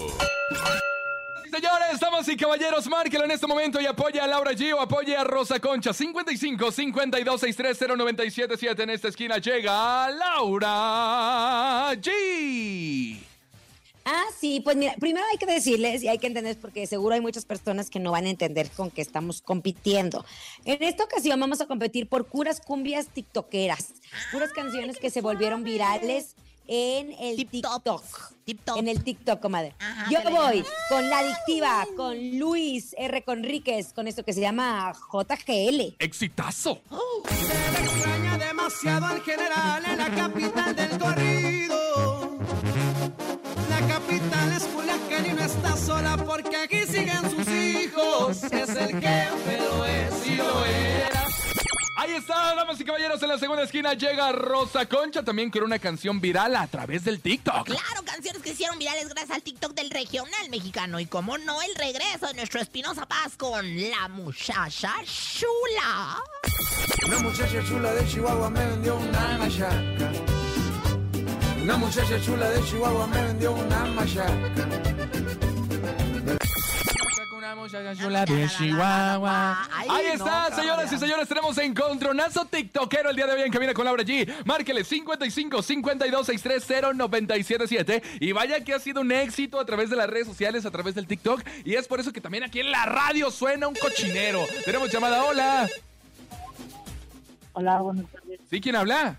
Señores, 1.45 2.01
damas 2.01 2.29
y 2.29 2.37
caballeros, 2.37 2.89
márquelo 2.89 3.25
en 3.25 3.31
este 3.31 3.47
momento 3.47 3.81
y 3.81 3.87
apoye 3.87 4.21
a 4.21 4.27
Laura 4.27 4.53
G 4.53 4.75
o 4.75 4.81
apoye 4.81 5.17
a 5.17 5.23
Rosa 5.23 5.61
Concha. 5.61 5.93
55 5.93 6.73
52 6.73 7.41
630 7.41 7.97
977 7.97 8.83
En 8.83 8.91
esta 8.91 9.09
esquina 9.09 9.39
llega 9.39 10.11
Laura 10.11 11.93
G. 11.95 13.19
Ah, 14.05 14.25
sí, 14.39 14.61
pues 14.61 14.77
mira, 14.77 14.95
primero 14.99 15.25
hay 15.31 15.39
que 15.39 15.47
decirles 15.47 16.03
y 16.03 16.09
hay 16.09 16.19
que 16.19 16.27
entender 16.27 16.59
porque 16.61 16.87
seguro 16.87 17.15
hay 17.15 17.23
muchas 17.23 17.47
personas 17.47 17.89
que 17.89 18.01
no 18.01 18.11
van 18.11 18.27
a 18.27 18.31
entender 18.31 18.69
con 18.71 18.91
qué 18.91 19.01
estamos 19.01 19.41
compitiendo. 19.41 20.27
En 20.67 20.83
esta 20.83 21.05
ocasión 21.05 21.41
vamos 21.41 21.63
a 21.63 21.67
competir 21.67 22.09
por 22.09 22.27
puras 22.27 22.61
cumbias 22.61 23.07
tiktokeras, 23.07 23.95
puras 24.31 24.51
canciones 24.53 24.99
que 24.99 25.09
se 25.09 25.23
volvieron 25.23 25.65
virales 25.65 26.35
en 26.67 27.13
el 27.19 27.47
TikTok. 27.49 28.03
En 28.77 28.89
el 28.89 29.03
TikTok, 29.03 29.41
comadre. 29.41 29.75
Ajá, 29.79 30.11
Yo 30.11 30.19
le 30.23 30.31
voy 30.31 30.65
con 30.89 31.09
la 31.09 31.21
adictiva, 31.21 31.87
con 31.97 32.39
Luis 32.39 32.95
R. 32.99 33.23
Conríquez, 33.25 33.93
con 33.95 34.07
esto 34.07 34.23
que 34.25 34.33
se 34.35 34.41
llama 34.43 34.93
JGL. 34.93 35.95
¡Exitazo! 35.99 36.81
Me 36.91 37.85
extraña 37.85 38.39
demasiado 38.39 39.07
al 39.07 39.23
general 39.23 39.83
en 39.87 39.99
la 39.99 40.11
capital 40.15 40.77
del 40.77 40.99
corrido. 40.99 42.39
La 43.71 43.81
capital 43.89 44.53
es 44.53 44.65
Culiacán 44.65 45.27
y 45.27 45.35
no 45.35 45.43
está 45.45 45.77
sola 45.77 46.17
porque 46.19 46.57
aquí 46.57 46.83
siguen 46.87 47.31
sus 47.31 47.49
hijos. 47.49 48.45
Es 48.45 48.69
el 48.69 49.01
jefe, 49.01 49.59
lo 49.59 49.85
es. 49.87 50.24
Ahí 52.05 52.13
está, 52.17 52.55
damas 52.55 52.79
y 52.79 52.85
caballeros, 52.85 53.23
en 53.23 53.31
la 53.31 53.39
segunda 53.39 53.63
esquina 53.63 53.95
llega 53.95 54.31
Rosa 54.31 54.85
Concha 54.85 55.23
también 55.23 55.51
con 55.51 55.63
una 55.63 55.79
canción 55.79 56.21
viral 56.21 56.55
a 56.55 56.67
través 56.67 57.03
del 57.03 57.19
TikTok. 57.19 57.65
Claro, 57.65 58.03
canciones 58.05 58.43
que 58.43 58.51
hicieron 58.51 58.79
virales 58.79 59.09
gracias 59.09 59.31
al 59.31 59.43
TikTok 59.43 59.73
del 59.73 59.89
regional 59.89 60.51
mexicano. 60.51 61.01
Y 61.01 61.07
como 61.07 61.39
no, 61.39 61.63
el 61.63 61.75
regreso 61.77 62.27
de 62.27 62.35
nuestro 62.35 62.61
Espinosa 62.61 63.07
Paz 63.07 63.39
con 63.39 63.65
la 63.89 64.09
muchacha 64.09 64.93
chula. 65.07 66.23
Una 67.07 67.19
muchacha 67.21 67.65
chula 67.67 67.95
de 67.95 68.07
Chihuahua 68.07 68.51
me 68.51 68.67
vendió 68.67 68.97
una 68.97 69.39
machaca. 69.39 70.13
Una 71.63 71.77
muchacha 71.79 72.21
chula 72.21 72.51
de 72.51 72.65
Chihuahua 72.65 73.07
me 73.07 73.23
vendió 73.25 73.53
una 73.53 73.85
machaca. 73.87 75.44
Ahí 79.73 80.07
está, 80.13 80.55
señoras 80.55 80.93
y 80.93 80.99
señores, 80.99 81.27
tenemos 81.29 81.57
encontronazo 81.57 82.45
tiktokero 82.45 83.09
el 83.09 83.17
día 83.17 83.27
de 83.27 83.33
hoy 83.33 83.43
en 83.43 83.53
Cabina 83.53 83.73
con 83.73 83.87
Laura 83.87 84.03
G. 84.03 84.45
Márquele 84.45 84.85
55 84.85 85.63
52 85.63 86.27
630 86.27 86.93
977 86.93 88.03
y 88.21 88.33
vaya 88.33 88.63
que 88.63 88.75
ha 88.75 88.79
sido 88.79 89.01
un 89.01 89.13
éxito 89.13 89.59
a 89.59 89.65
través 89.65 89.89
de 89.89 89.97
las 89.97 90.11
redes 90.11 90.27
sociales, 90.27 90.67
a 90.67 90.71
través 90.71 90.95
del 90.95 91.07
TikTok 91.07 91.43
y 91.65 91.75
es 91.75 91.89
por 91.89 92.01
eso 92.01 92.13
que 92.13 92.21
también 92.21 92.45
aquí 92.45 92.61
en 92.61 92.71
la 92.71 92.85
radio 92.85 93.31
suena 93.31 93.67
un 93.67 93.75
cochinero. 93.75 94.45
Tenemos 94.65 94.93
llamada, 94.93 95.25
hola. 95.25 95.69
Hola, 97.55 97.81
buenas 97.81 98.07
tardes. 98.11 98.41
¿Sí 98.51 98.61
quién 98.61 98.77
habla? 98.77 99.17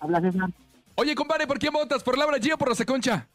Habla 0.00 0.20
César 0.20 0.50
Oye, 0.96 1.14
compadre, 1.14 1.46
¿por 1.46 1.60
quién 1.60 1.72
votas? 1.72 2.02
¿Por 2.02 2.18
Laura 2.18 2.38
G 2.38 2.54
o 2.54 2.58
por 2.58 2.68
Rosa 2.68 2.84
Concha? 2.84 3.28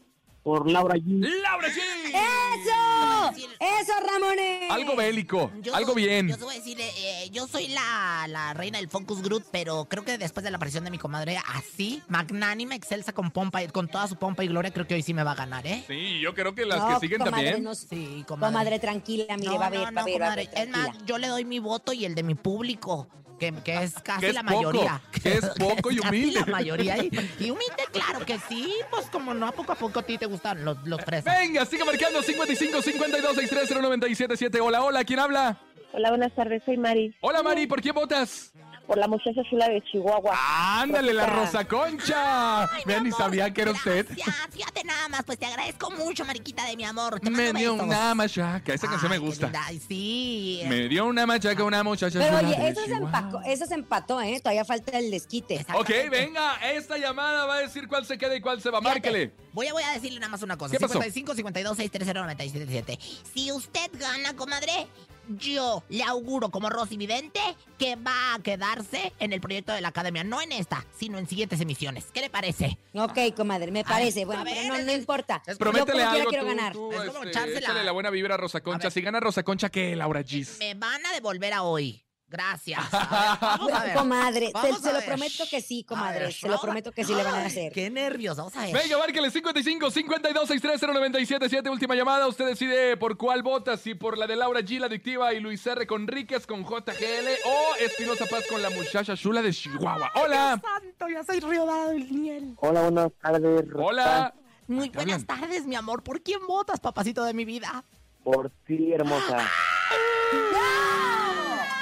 Por 0.44 0.70
Laura 0.70 0.96
G. 0.96 1.20
¡Laura 1.42 1.70
G! 1.70 1.78
¡Eso! 2.08 3.48
¡Eso, 3.60 3.94
Ramones! 4.12 4.70
Algo 4.72 4.96
bélico, 4.96 5.52
Yo- 5.62 5.74
algo 5.74 5.94
bien. 5.96 6.28
Yo 6.28 6.38
te 6.38 6.44
voy 6.44 6.56
a 6.56 6.58
decir, 6.58 6.78
eh, 6.82 7.30
yo 7.32 7.48
soy 7.48 7.68
la, 7.70 8.26
la 8.28 8.54
reina 8.54 8.78
del 8.78 8.90
Focus 8.90 9.22
Group, 9.22 9.46
pero 9.52 9.86
creo 9.86 10.04
que 10.04 10.18
después 10.18 10.44
de 10.44 10.52
la 10.52 10.58
aparición 10.58 10.84
de 10.84 10.92
mi 10.92 10.98
comadre, 10.98 11.38
así, 11.54 12.02
magnánima, 12.10 12.76
excelsa, 12.76 13.14
con 13.14 13.32
pompa, 13.32 13.64
y- 13.64 13.68
con 13.70 13.88
toda 13.88 14.08
su 14.08 14.18
pompa 14.18 14.44
y 14.44 14.48
gloria, 14.50 14.72
creo 14.72 14.86
que 14.86 14.96
hoy 14.96 15.02
sí 15.02 15.14
me 15.14 15.24
va 15.24 15.32
a 15.32 15.36
ganar, 15.36 15.66
¿eh? 15.66 15.84
Sí, 15.88 16.20
yo 16.20 16.34
creo 16.34 16.54
que 16.54 16.66
las 16.66 16.80
No, 16.80 16.88
que 16.90 17.00
siguen 17.00 17.20
comadre, 17.22 17.44
también. 17.46 17.64
no- 17.64 17.76
Sí, 17.76 18.24
Comadre, 18.28 18.80
tranquila, 18.80 19.38
mire, 19.38 19.50
No, 19.52 19.60
va 19.60 19.68
a 19.68 19.70
ver, 19.70 19.80
no, 19.80 19.96
va 19.96 20.02
a 20.02 20.06
ver, 20.06 20.22
va 20.22 20.26
a 20.28 20.30
comadre. 20.32 20.50
ver, 20.54 20.64
Es 20.64 20.70
más, 20.70 20.90
yo 21.06 21.18
le 21.18 21.28
doy 21.28 21.46
mi 21.46 21.60
voto 21.60 21.94
y 21.94 22.06
el 22.06 22.16
de 22.16 22.24
mi 22.24 22.36
público, 22.36 23.08
que, 23.52 23.62
que 23.64 23.84
es 23.84 23.94
casi 23.96 24.22
Que 24.22 24.28
es 24.30 24.34
la 24.36 24.44
poco, 24.44 24.56
mayoría. 24.56 25.02
que 25.24 25.34
es 25.34 25.46
poco 25.60 25.92
y 25.92 25.98
Casi 25.98 26.08
humilde. 26.08 26.40
la 26.40 26.46
mayoría. 26.46 26.98
Y, 27.04 27.12
y 27.40 27.50
humilde, 27.52 27.84
claro 27.92 28.26
que 28.26 28.38
sí. 28.48 28.74
Pues 28.90 29.08
como 29.08 29.34
no, 29.34 29.48
a 29.48 29.52
poco 29.52 29.72
a 29.72 29.76
poco 29.76 30.00
a 30.00 30.04
ti 30.04 30.18
te 30.18 30.26
gustan 30.26 30.64
los, 30.64 30.78
los 30.86 31.02
fresas. 31.04 31.38
Venga, 31.40 31.66
sigue 31.66 31.84
marcando 31.84 32.22
55 32.22 32.82
52 32.82 33.36
630 33.36 33.82
977. 33.82 34.62
Hola, 34.62 34.84
hola, 34.84 35.04
¿quién 35.04 35.20
habla? 35.20 35.58
Hola, 35.92 36.10
buenas 36.10 36.34
tardes. 36.34 36.64
Soy 36.66 36.78
Mari, 36.78 37.16
Hola, 37.22 37.44
Mari, 37.44 37.68
¿por 37.68 37.82
quién 37.82 37.94
votas? 37.94 38.52
Por 38.88 38.98
la 38.98 39.08
muchacha 39.08 39.42
chula 39.50 39.70
de 39.70 39.82
Chihuahua. 39.84 40.38
Ándale, 40.82 41.14
la. 41.14 41.26
Rosa 41.28 41.66
Concha. 41.66 42.70
Mira, 42.86 43.00
ni 43.00 43.12
sabía 43.12 43.52
que 43.54 43.62
era 43.62 43.72
usted. 43.72 44.06
Gracias, 44.10 44.36
fíjate 44.52 44.84
nada 44.84 45.08
más, 45.10 45.24
pues 45.24 45.40
te 45.40 45.46
agradezco 45.46 45.90
mucho, 45.92 46.26
mariquita 46.26 46.66
de 46.66 46.76
mi 46.76 46.84
amor. 46.84 47.20
Te 47.20 47.30
Me 47.30 47.54
dio 47.54 47.74
besos. 47.74 47.88
una 47.88 48.14
machaca. 48.14 48.74
Esa 48.74 48.88
canción 48.88 49.10
me 49.10 49.16
Ay, 49.16 49.22
gusta. 49.22 49.52
Ay, 49.66 49.80
sí. 49.80 50.62
Me 50.68 50.88
dio 50.90 51.06
una 51.06 51.26
machaca 51.26 51.64
una 51.64 51.84
muchacha. 51.84 52.20
Pero 52.20 52.40
chula 52.40 52.50
oye, 52.50 52.58
de 52.62 52.70
eso 52.70 52.82
se, 52.82 52.86
Chihuahua. 52.88 53.08
empacó, 53.20 53.42
eso 53.46 53.66
se 53.66 53.74
empató, 53.74 54.22
¿eh? 54.22 54.40
Todavía 54.40 54.66
falta 54.66 54.98
el 55.00 55.12
desquite. 55.12 55.66
Ok, 55.74 55.90
venga, 56.12 56.56
esta 56.72 56.98
llamada 56.98 57.46
va 57.46 57.56
a 57.56 57.60
decir 57.60 57.88
cuál 57.88 58.06
se 58.06 58.18
queda 58.18 58.36
y 58.36 58.42
cuál 58.42 58.62
se 58.62 58.70
va. 58.70 58.80
Fíjate, 58.80 59.00
Márquele. 59.00 59.32
Voy 59.54 59.68
a, 59.68 59.74
voy 59.74 59.84
a 59.84 59.92
decirle 59.94 60.20
nada 60.20 60.32
más 60.32 60.42
una 60.44 60.58
cosa. 60.58 60.72
¿Qué 60.74 60.80
pasó? 60.80 60.94
55 60.94 61.36
52 61.36 61.78
630 61.78 62.20
977. 62.22 63.00
Si 63.34 63.52
usted 63.52 63.90
gana, 64.00 64.36
comadre, 64.36 64.88
yo 65.28 65.84
le 65.90 66.04
auguro 66.04 66.50
como 66.50 66.70
Rosy 66.70 66.98
Vidente 66.98 67.40
que 67.78 67.96
va 67.96 68.36
a 68.36 68.40
quedarse 68.40 69.14
en 69.20 69.34
el 69.34 69.42
proyecto 69.42 69.72
de 69.74 69.82
la 69.82 69.90
academia. 69.90 70.24
No 70.24 70.42
en 70.42 70.52
esta, 70.52 70.86
sino 70.98 71.18
en 71.18 71.28
siguientes 71.28 71.60
emisiones. 71.62 72.06
¿Qué 72.14 72.22
le 72.22 72.30
parece? 72.30 72.78
Ok, 72.94 73.18
comadre, 73.36 73.72
me 73.72 73.84
parece. 73.84 74.26
bueno, 74.26 74.44
pero 74.44 74.68
no, 74.68 74.76
es- 74.76 74.86
no 74.86 74.92
importa. 74.94 75.42
es- 75.46 75.54
Yo 75.54 75.60
Prométele 75.60 76.00
como 76.04 76.12
algo 76.14 76.30
quiero 76.30 76.44
tú, 76.44 76.50
ganar. 76.50 76.74
tú, 76.74 76.92
Es 76.92 77.10
como 77.10 77.24
este, 77.24 77.58
échale 77.58 77.84
la 77.84 77.92
buena 77.92 78.10
vibra 78.10 78.36
a 78.36 78.38
Rosa 78.38 78.62
Concha. 78.62 78.90
Si 78.92 79.02
gana 79.02 79.20
Rosa 79.20 79.44
Concha, 79.44 79.70
¿qué, 79.70 79.96
Laura 79.96 80.24
Gis? 80.24 80.58
Me 80.60 80.74
van 80.76 81.06
a 81.06 81.14
devolver 81.14 81.54
a 81.54 81.64
hoy. 81.64 82.03
Gracias. 82.34 82.80
A 82.92 82.98
ver, 83.00 83.38
vamos 83.42 83.72
a 83.72 83.84
ver. 83.84 83.94
Comadre, 83.94 84.48
te- 84.48 84.54
Vamos 84.54 84.82
se 84.82 84.90
a 84.90 84.94
lo 84.94 84.98
ver. 85.00 85.08
prometo 85.08 85.44
que 85.52 85.62
sí, 85.62 85.84
comadre. 85.84 86.20
ver, 86.22 86.34
Se 86.34 86.50
lo 86.50 86.60
prometo 86.60 86.92
que 86.92 87.04
sí 87.04 87.14
le 87.14 87.24
van 87.24 87.36
a 87.36 87.46
hacer. 87.46 87.72
Qué 87.72 87.92
nervios, 87.92 88.36
vamos 88.38 88.56
a 88.58 88.62
ver. 88.62 88.74
Venga, 88.74 88.98
márquele 88.98 89.30
55 89.30 89.92
52 89.92 90.48
630 90.48 90.88
977. 91.00 91.70
Última 91.70 91.94
llamada. 91.94 92.28
Usted 92.28 92.48
decide 92.48 92.98
por 92.98 93.18
cuál 93.18 93.44
vota. 93.44 93.78
Si 93.78 93.94
por 93.94 94.18
la 94.18 94.26
de 94.26 94.36
Laura 94.36 94.62
G, 94.62 94.80
la 94.80 94.88
adictiva, 94.88 95.32
y 95.36 95.42
Luis 95.42 95.66
R. 95.68 95.86
Conríquez 95.86 96.48
con 96.48 96.64
JGL 96.64 97.28
o 97.46 97.76
Espinosa 97.80 98.26
Paz 98.26 98.46
con 98.50 98.64
la 98.64 98.72
muchacha 98.72 99.16
chula 99.16 99.44
de 99.44 99.54
Chihuahua. 99.54 100.12
Hola. 100.16 100.60
santo, 100.60 101.08
ya 101.10 101.24
soy 101.24 101.40
Río 101.40 101.68
Dado 101.68 101.90
del 101.90 102.20
Niel. 102.20 102.56
Hola, 102.58 102.82
buenas 102.82 103.12
tardes. 103.22 103.66
Hola. 103.76 104.34
Muy 104.68 104.90
buenas 104.90 105.24
tardes, 105.28 105.68
mi 105.68 105.76
amor. 105.76 106.02
¿Por 106.02 106.24
quién 106.24 106.40
votas, 106.48 106.80
papacito 106.80 107.24
de 107.26 107.36
mi 107.36 107.46
vida? 107.46 107.84
Por 108.24 108.50
ti, 108.66 108.92
hermosa. 108.92 109.38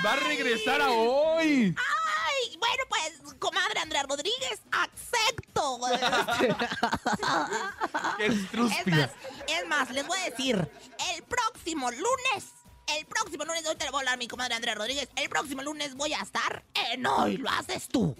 Va 0.04 0.14
a 0.14 0.16
regresar 0.16 0.82
a 0.82 0.90
hoy. 0.90 1.76
Ay, 1.78 2.58
bueno, 2.58 2.84
pues, 2.90 3.22
comadre 3.40 3.80
Andrea 3.80 4.02
Rodríguez, 4.04 4.62
acepto. 4.72 5.80
Qué 8.18 8.26
es 8.26 8.34
más, 8.88 9.10
es 9.48 9.68
más, 9.68 9.90
les 9.92 10.08
voy 10.08 10.18
a 10.20 10.30
decir, 10.30 10.70
el 11.14 11.24
próximo 11.24 11.90
lunes, 11.92 12.46
el 13.00 13.06
próximo 13.06 13.46
lunes, 13.46 13.66
ahorita 13.66 13.86
le 13.86 13.92
voy 13.92 13.98
a 13.98 14.02
hablar 14.02 14.14
a 14.16 14.18
mi 14.18 14.28
comadre 14.28 14.56
Andrea 14.56 14.76
Rodríguez, 14.76 15.10
el 15.16 15.30
próximo 15.30 15.62
lunes 15.64 15.96
voy 15.96 16.14
a 16.14 16.22
estar 16.22 16.64
en 16.92 17.06
Hoy 17.06 17.38
Lo 17.38 17.50
Haces 17.50 17.88
Tú. 17.88 18.16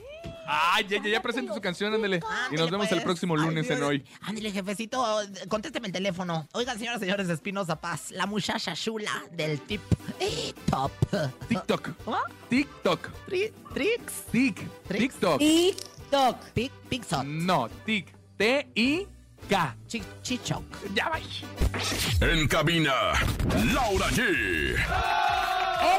Ay, 0.48 0.86
ya, 0.90 1.02
ya, 1.02 1.10
ya 1.10 1.22
presente 1.22 1.54
su 1.54 1.62
canción, 1.62 1.94
ándele. 1.94 2.18
Y 2.18 2.26
Ándele, 2.26 2.62
nos 2.62 2.72
vemos 2.72 2.86
el 2.88 2.98
pues. 2.98 3.04
próximo 3.04 3.36
Ay, 3.36 3.42
lunes 3.46 3.70
en 3.70 3.84
hoy. 3.84 4.06
Ándale, 4.22 4.52
jefecito, 4.52 5.06
contésteme 5.48 5.88
el 5.88 5.94
teléfono. 5.94 6.48
Oigan, 6.54 6.78
señoras 6.78 7.00
y 7.02 7.06
señores 7.06 7.28
de 7.28 7.34
Espinosa 7.36 7.80
Paz, 7.80 8.12
la 8.12 8.26
muchacha 8.26 8.74
chula 8.74 9.24
del 9.32 9.62
tip 9.62 9.82
top. 10.70 10.92
TikTok. 11.48 11.90
TikTok. 12.50 13.10
Tri- 13.28 13.54
Trix. 13.74 14.14
Tic. 14.32 14.70
Trix. 14.88 15.00
TikTok. 15.16 15.40
TikTok. 15.40 16.38
Pixot. 16.90 17.24
No, 17.24 17.70
tic. 17.86 18.14
T-I-K. 19.52 19.76
Chi- 19.88 20.04
Chichoc. 20.22 20.64
Ya 20.96 21.10
va. 21.10 21.20
En 22.26 22.48
cabina, 22.48 22.94
Laura 23.74 24.08
G. 24.12 24.22
El 24.22 24.78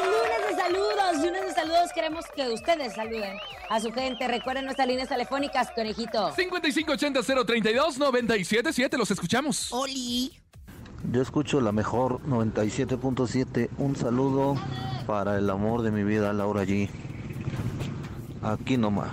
lunes 0.07 0.41
de 0.49 0.57
saludos, 0.57 1.17
lunes 1.23 1.43
de 1.45 1.53
saludos. 1.53 1.91
Queremos 1.95 2.25
que 2.35 2.49
ustedes 2.49 2.95
saluden 2.95 3.37
a 3.69 3.79
su 3.81 3.93
gente. 3.93 4.27
Recuerden 4.27 4.65
nuestras 4.65 4.89
líneas 4.89 5.11
telefónicas, 5.11 5.71
conejito. 5.75 6.35
5580-032-977. 6.35 8.97
Los 8.97 9.11
escuchamos. 9.11 9.71
Oli. 9.73 10.33
Yo 11.11 11.21
escucho 11.21 11.61
la 11.61 11.73
mejor 11.73 12.23
97.7. 12.23 13.69
Un 13.77 13.97
saludo 13.97 14.57
para 15.07 15.37
el 15.37 15.51
amor 15.51 15.83
de 15.83 15.91
mi 15.91 16.05
vida, 16.05 16.33
Laura 16.33 16.65
G. 16.65 16.89
Aquí 18.43 18.79
nomás. 18.79 19.11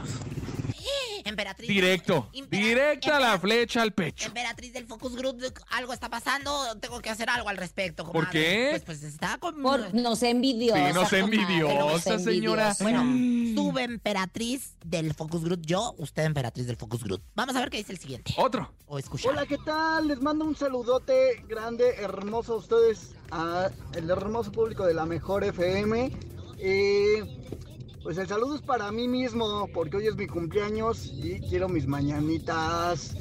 Emperatriz. 1.59 1.67
Directo. 1.67 2.29
Impera- 2.33 2.63
Directa 2.63 3.19
la 3.19 3.39
flecha 3.39 3.81
al 3.81 3.91
pecho. 3.93 4.27
Emperatriz 4.27 4.73
del 4.73 4.85
Focus 4.85 5.15
Group, 5.15 5.37
algo 5.71 5.93
está 5.93 6.09
pasando, 6.09 6.77
tengo 6.79 7.01
que 7.01 7.09
hacer 7.09 7.29
algo 7.29 7.49
al 7.49 7.57
respecto. 7.57 8.03
¿Por 8.05 8.13
comadre. 8.13 8.31
qué? 8.31 8.67
Pues, 8.71 8.83
pues 8.83 9.03
está 9.03 9.37
con... 9.39 9.61
Por 9.61 9.93
no 9.93 10.15
sé 10.15 10.29
envidiosa. 10.29 10.87
Sí, 10.87 10.93
no 10.93 11.05
sé 11.05 11.19
comadre, 11.21 11.41
envidiosa, 11.43 12.19
señora. 12.19 12.75
Bueno, 12.79 13.03
sube 13.55 13.83
emperatriz 13.83 14.75
del 14.85 15.13
Focus 15.13 15.43
Group, 15.43 15.61
yo, 15.65 15.93
usted 15.97 16.23
emperatriz 16.23 16.67
del 16.67 16.77
Focus 16.77 17.03
Group. 17.03 17.21
Vamos 17.35 17.55
a 17.55 17.59
ver 17.59 17.69
qué 17.69 17.77
dice 17.77 17.91
el 17.91 17.99
siguiente. 17.99 18.33
Otro. 18.37 18.71
O 18.87 18.97
escuchar. 18.97 19.31
Hola, 19.31 19.45
¿qué 19.45 19.57
tal? 19.65 20.07
Les 20.07 20.21
mando 20.21 20.45
un 20.45 20.55
saludote 20.55 21.43
grande, 21.47 21.95
hermoso 21.97 22.53
a 22.53 22.57
ustedes, 22.57 23.11
a 23.31 23.69
el 23.93 24.09
hermoso 24.09 24.51
público 24.51 24.85
de 24.85 24.93
la 24.93 25.05
mejor 25.05 25.43
FM. 25.43 26.11
Eh, 26.61 27.23
pues 28.03 28.17
el 28.17 28.27
saludo 28.27 28.55
es 28.55 28.61
para 28.61 28.91
mí 28.91 29.07
mismo, 29.07 29.67
porque 29.73 29.97
hoy 29.97 30.07
es 30.07 30.15
mi 30.15 30.27
cumpleaños 30.27 31.05
y 31.05 31.39
quiero 31.41 31.69
mis 31.69 31.87
mañanitas. 31.87 33.15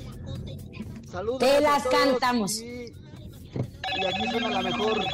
Saludos. 1.10 1.40
Te 1.40 1.56
a 1.56 1.60
las 1.60 1.84
todos 1.84 1.94
cantamos. 1.94 2.60
Y, 2.60 2.64
y 2.64 4.06
aquí 4.06 4.30
suena 4.30 4.50
la 4.50 4.62
mejor. 4.62 5.04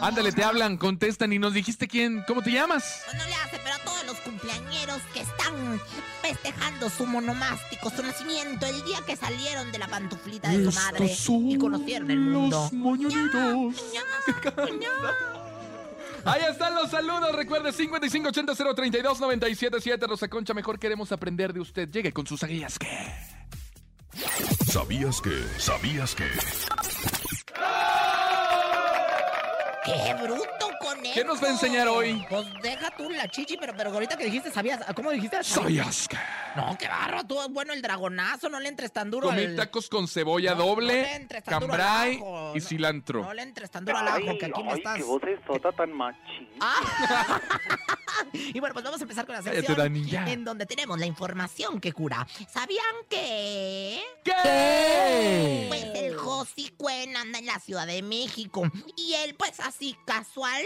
Ándale, 0.00 0.32
te 0.32 0.44
hablan, 0.44 0.76
contestan 0.76 1.32
y 1.32 1.38
nos 1.38 1.54
dijiste 1.54 1.88
quién, 1.88 2.24
¿cómo 2.26 2.42
te 2.42 2.50
llamas? 2.50 3.02
Pues 3.06 3.16
no 3.16 3.24
le 3.24 3.34
hace, 3.34 3.58
pero 3.62 3.74
a 3.74 3.78
todos 3.78 4.04
los 4.04 4.16
cumpleañeros 4.18 5.00
que 5.14 5.20
están 5.20 5.80
festejando 6.20 6.90
su 6.90 7.06
monomástico, 7.06 7.90
su 7.90 8.02
nacimiento, 8.02 8.66
el 8.66 8.84
día 8.84 8.98
que 9.06 9.16
salieron 9.16 9.72
de 9.72 9.78
la 9.78 9.88
pantuflita 9.88 10.50
de 10.50 10.70
su 10.70 10.78
madre 10.78 11.16
y 11.48 11.56
conocieron 11.56 12.10
el 12.10 12.20
mundo. 12.20 12.70
Ahí 16.24 16.42
están 16.50 16.74
los 16.74 16.90
saludos. 16.90 17.32
Recuerde 17.34 17.72
5580-032-977. 17.72 20.06
Rosa 20.06 20.28
Concha, 20.28 20.54
mejor 20.54 20.78
queremos 20.78 21.12
aprender 21.12 21.52
de 21.52 21.60
usted. 21.60 21.90
Llegue 21.90 22.12
con 22.12 22.26
sus 22.26 22.42
aguillas 22.42 22.78
que. 22.78 22.88
¿Sabías 24.66 25.20
que? 25.20 25.44
¿Sabías 25.58 26.14
que? 26.14 26.24
¡Qué 29.84 30.14
bruto 30.22 30.73
¿Qué 31.14 31.24
nos 31.24 31.42
va 31.42 31.48
a 31.48 31.50
enseñar 31.50 31.88
hoy? 31.88 32.24
Pues 32.28 32.46
deja 32.62 32.90
tú 32.96 33.10
la 33.10 33.28
chichi, 33.28 33.56
pero, 33.56 33.74
pero 33.76 33.90
ahorita 33.90 34.16
que 34.16 34.24
dijiste, 34.24 34.50
¿sabías? 34.50 34.80
¿Cómo 34.94 35.10
dijiste? 35.10 35.42
¿Sabías 35.42 36.08
que? 36.08 36.16
No, 36.56 36.76
qué 36.78 36.86
barro, 36.86 37.24
tú, 37.24 37.36
bueno, 37.50 37.72
el 37.72 37.82
dragonazo, 37.82 38.48
no 38.48 38.60
le 38.60 38.68
entres 38.68 38.92
tan 38.92 39.10
duro 39.10 39.28
Comí 39.28 39.44
al... 39.44 39.56
tacos 39.56 39.88
con 39.88 40.06
cebolla 40.06 40.54
No, 40.54 40.58
no 40.58 40.64
le 40.64 40.70
doble, 40.70 41.14
entres 41.16 41.42
tan 41.44 41.60
duro 41.60 41.72
al 41.72 41.78
cambray 41.80 42.16
ajo, 42.16 42.52
y 42.54 42.58
no- 42.60 42.64
cilantro. 42.64 43.22
No 43.22 43.34
le 43.34 43.42
entres 43.42 43.70
tan 43.70 43.84
duro 43.84 43.98
al 43.98 44.08
ajo, 44.08 44.38
que 44.38 44.46
aquí 44.46 44.62
me 44.62 44.72
estás... 44.74 45.00
sota 45.46 45.72
tan 45.72 45.92
machín. 45.92 46.48
Ah. 46.60 47.40
y 48.32 48.60
bueno, 48.60 48.72
pues 48.72 48.84
vamos 48.84 49.00
a 49.00 49.04
empezar 49.04 49.26
con 49.26 49.34
la 49.34 49.42
sección 49.42 49.96
en 50.28 50.44
donde 50.44 50.66
tenemos 50.66 50.98
la 50.98 51.06
información 51.06 51.80
que 51.80 51.92
cura. 51.92 52.26
¿Sabían 52.48 52.84
que...? 53.08 54.00
¿Qué? 54.22 55.66
Pues 55.68 55.84
el 55.94 56.16
Josi 56.16 56.70
Cuen 56.76 57.16
anda 57.16 57.38
en 57.38 57.46
la 57.46 57.58
Ciudad 57.58 57.86
de 57.86 58.02
México 58.02 58.62
y 58.96 59.14
él 59.14 59.34
pues 59.34 59.60
así 59.60 59.96
casual 60.06 60.62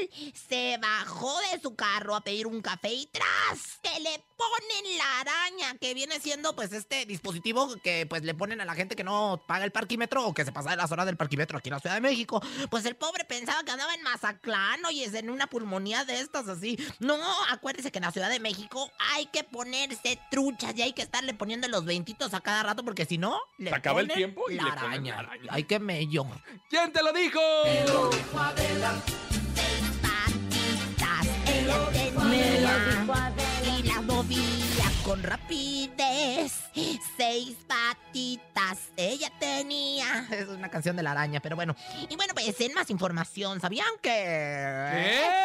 se 0.48 0.78
bajó 0.80 1.36
de 1.52 1.60
su 1.60 1.74
carro 1.74 2.14
a 2.14 2.20
pedir 2.22 2.46
un 2.46 2.60
café 2.62 2.92
y 2.92 3.06
tras 3.06 3.78
que 3.82 4.00
le 4.00 4.24
ponen 4.36 4.98
la 4.98 5.20
araña 5.20 5.78
que 5.80 5.94
viene 5.94 6.20
siendo 6.20 6.54
pues 6.54 6.72
este 6.72 7.06
dispositivo 7.06 7.74
que 7.82 8.06
pues 8.06 8.22
le 8.22 8.34
ponen 8.34 8.60
a 8.60 8.64
la 8.64 8.74
gente 8.74 8.94
que 8.96 9.04
no 9.04 9.42
paga 9.48 9.64
el 9.64 9.72
parquímetro 9.72 10.24
o 10.26 10.34
que 10.34 10.44
se 10.44 10.52
pasa 10.52 10.70
de 10.70 10.76
las 10.76 10.92
horas 10.92 11.06
del 11.06 11.16
parquímetro 11.16 11.58
aquí 11.58 11.68
en 11.68 11.74
la 11.74 11.80
Ciudad 11.80 11.94
de 11.96 12.00
México. 12.00 12.40
Pues 12.70 12.84
el 12.84 12.94
pobre 12.96 13.24
pensaba 13.24 13.64
que 13.64 13.70
andaba 13.72 13.94
en 13.94 14.02
Mazatlán, 14.02 14.84
oye, 14.84 15.04
es 15.04 15.14
en 15.14 15.30
una 15.30 15.46
pulmonía 15.48 16.04
de 16.04 16.20
estas 16.20 16.48
así. 16.48 16.78
No, 17.00 17.18
acuérdese 17.50 17.90
que 17.90 17.98
en 17.98 18.04
la 18.04 18.12
Ciudad 18.12 18.30
de 18.30 18.40
México 18.40 18.90
hay 19.14 19.26
que 19.26 19.44
ponerse 19.44 20.20
truchas 20.30 20.74
y 20.76 20.82
hay 20.82 20.92
que 20.92 21.02
estarle 21.02 21.34
poniendo 21.34 21.66
los 21.68 21.84
veintito 21.84 22.28
a 22.30 22.40
cada 22.40 22.62
rato 22.62 22.84
porque 22.84 23.06
si 23.06 23.16
no, 23.18 23.40
le 23.56 23.70
Se 23.70 23.76
acaba 23.76 24.00
el 24.00 24.06
ponen 24.06 24.16
tiempo 24.16 24.50
y 24.50 24.54
la 24.56 24.64
le 24.64 24.70
ponen 24.70 24.82
araña. 24.86 25.12
la 25.14 25.18
araña. 25.20 25.50
Ay, 25.50 25.64
qué 25.64 25.78
mello. 25.78 26.26
¿Quién 26.68 26.92
te 26.92 27.02
lo 27.02 27.12
dijo? 27.12 27.40
patitas 28.32 29.27
ella 31.68 32.76
tenía 32.90 33.78
y 33.78 33.82
las 33.82 34.02
movía 34.04 34.92
con 35.04 35.22
rapidez. 35.48 36.52
Seis 37.16 37.56
patitas 37.66 38.92
ella 38.96 39.30
tenía. 39.38 40.26
Es 40.30 40.48
una 40.48 40.68
canción 40.68 40.96
de 40.96 41.02
la 41.02 41.12
araña, 41.12 41.40
pero 41.40 41.56
bueno. 41.56 41.74
Y 42.08 42.16
bueno, 42.16 42.34
pues 42.34 42.60
en 42.60 42.74
más 42.74 42.90
información, 42.90 43.60
¿sabían 43.60 43.88
que... 44.02 44.10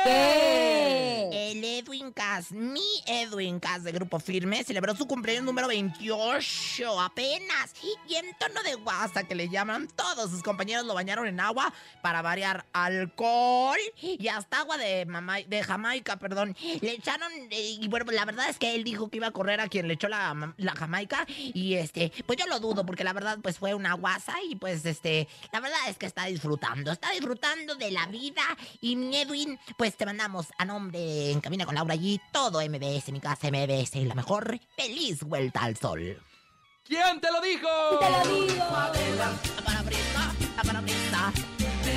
¿Qué? 0.03 1.29
El 1.31 1.63
Edwin 1.63 2.11
Cass, 2.11 2.51
mi 2.51 2.81
Edwin 3.05 3.59
Cass 3.59 3.83
de 3.83 3.91
Grupo 3.91 4.19
Firme, 4.19 4.63
celebró 4.63 4.95
su 4.95 5.07
cumpleaños 5.07 5.43
número 5.43 5.67
28 5.67 7.01
apenas. 7.01 7.73
Y 8.07 8.15
en 8.15 8.35
tono 8.37 8.61
de 8.63 8.75
guasa 8.75 9.23
que 9.23 9.35
le 9.35 9.49
llaman, 9.49 9.87
todos 9.95 10.29
sus 10.29 10.43
compañeros 10.43 10.85
lo 10.85 10.93
bañaron 10.93 11.27
en 11.27 11.39
agua 11.39 11.73
para 12.01 12.21
variar 12.21 12.65
alcohol 12.73 13.77
y 14.01 14.27
hasta 14.27 14.59
agua 14.59 14.77
de, 14.77 15.05
mamá, 15.05 15.37
de 15.47 15.63
Jamaica, 15.63 16.17
perdón. 16.17 16.55
Le 16.81 16.91
echaron, 16.91 17.31
eh, 17.49 17.77
y 17.79 17.87
bueno, 17.87 18.05
la 18.11 18.25
verdad 18.25 18.49
es 18.49 18.57
que 18.57 18.75
él 18.75 18.83
dijo 18.83 19.09
que 19.09 19.17
iba 19.17 19.27
a 19.27 19.31
correr 19.31 19.59
a 19.59 19.67
quien 19.67 19.87
le 19.87 19.92
echó 19.93 20.07
la, 20.07 20.53
la 20.57 20.75
Jamaica. 20.75 21.25
Y 21.27 21.75
este, 21.75 22.11
pues 22.25 22.37
yo 22.37 22.45
lo 22.47 22.59
dudo, 22.59 22.85
porque 22.85 23.03
la 23.03 23.13
verdad, 23.13 23.39
pues 23.41 23.59
fue 23.59 23.73
una 23.73 23.93
guasa 23.93 24.33
y 24.49 24.55
pues 24.55 24.85
este, 24.85 25.27
la 25.51 25.59
verdad 25.59 25.79
es 25.89 25.97
que 25.97 26.05
está 26.05 26.25
disfrutando, 26.25 26.91
está 26.91 27.11
disfrutando 27.11 27.75
de 27.75 27.91
la 27.91 28.07
vida. 28.07 28.43
Y 28.81 28.95
mi 28.95 29.17
Edwin, 29.17 29.59
pues 29.77 29.95
te 29.95 30.05
mandamos 30.05 30.47
a 30.57 30.65
nombre 30.65 30.99
de 30.99 31.31
En 31.31 31.41
Cabina 31.41 31.65
con 31.65 31.75
Laura 31.75 31.93
allí, 31.93 32.19
todo 32.31 32.61
MBS, 32.61 33.11
mi 33.11 33.19
casa 33.19 33.49
MBS, 33.49 33.95
la 34.05 34.15
mejor 34.15 34.59
feliz 34.75 35.23
vuelta 35.23 35.63
al 35.63 35.77
sol. 35.77 36.21
¿Quién 36.85 37.21
te 37.21 37.31
lo 37.31 37.39
dijo? 37.41 37.67
Te 37.99 38.09
lo 38.09 38.35
digo. 38.35 38.57
La 38.57 38.69
parabrisa, 39.63 40.33
la 40.57 40.63
parabrisa. 40.63 41.33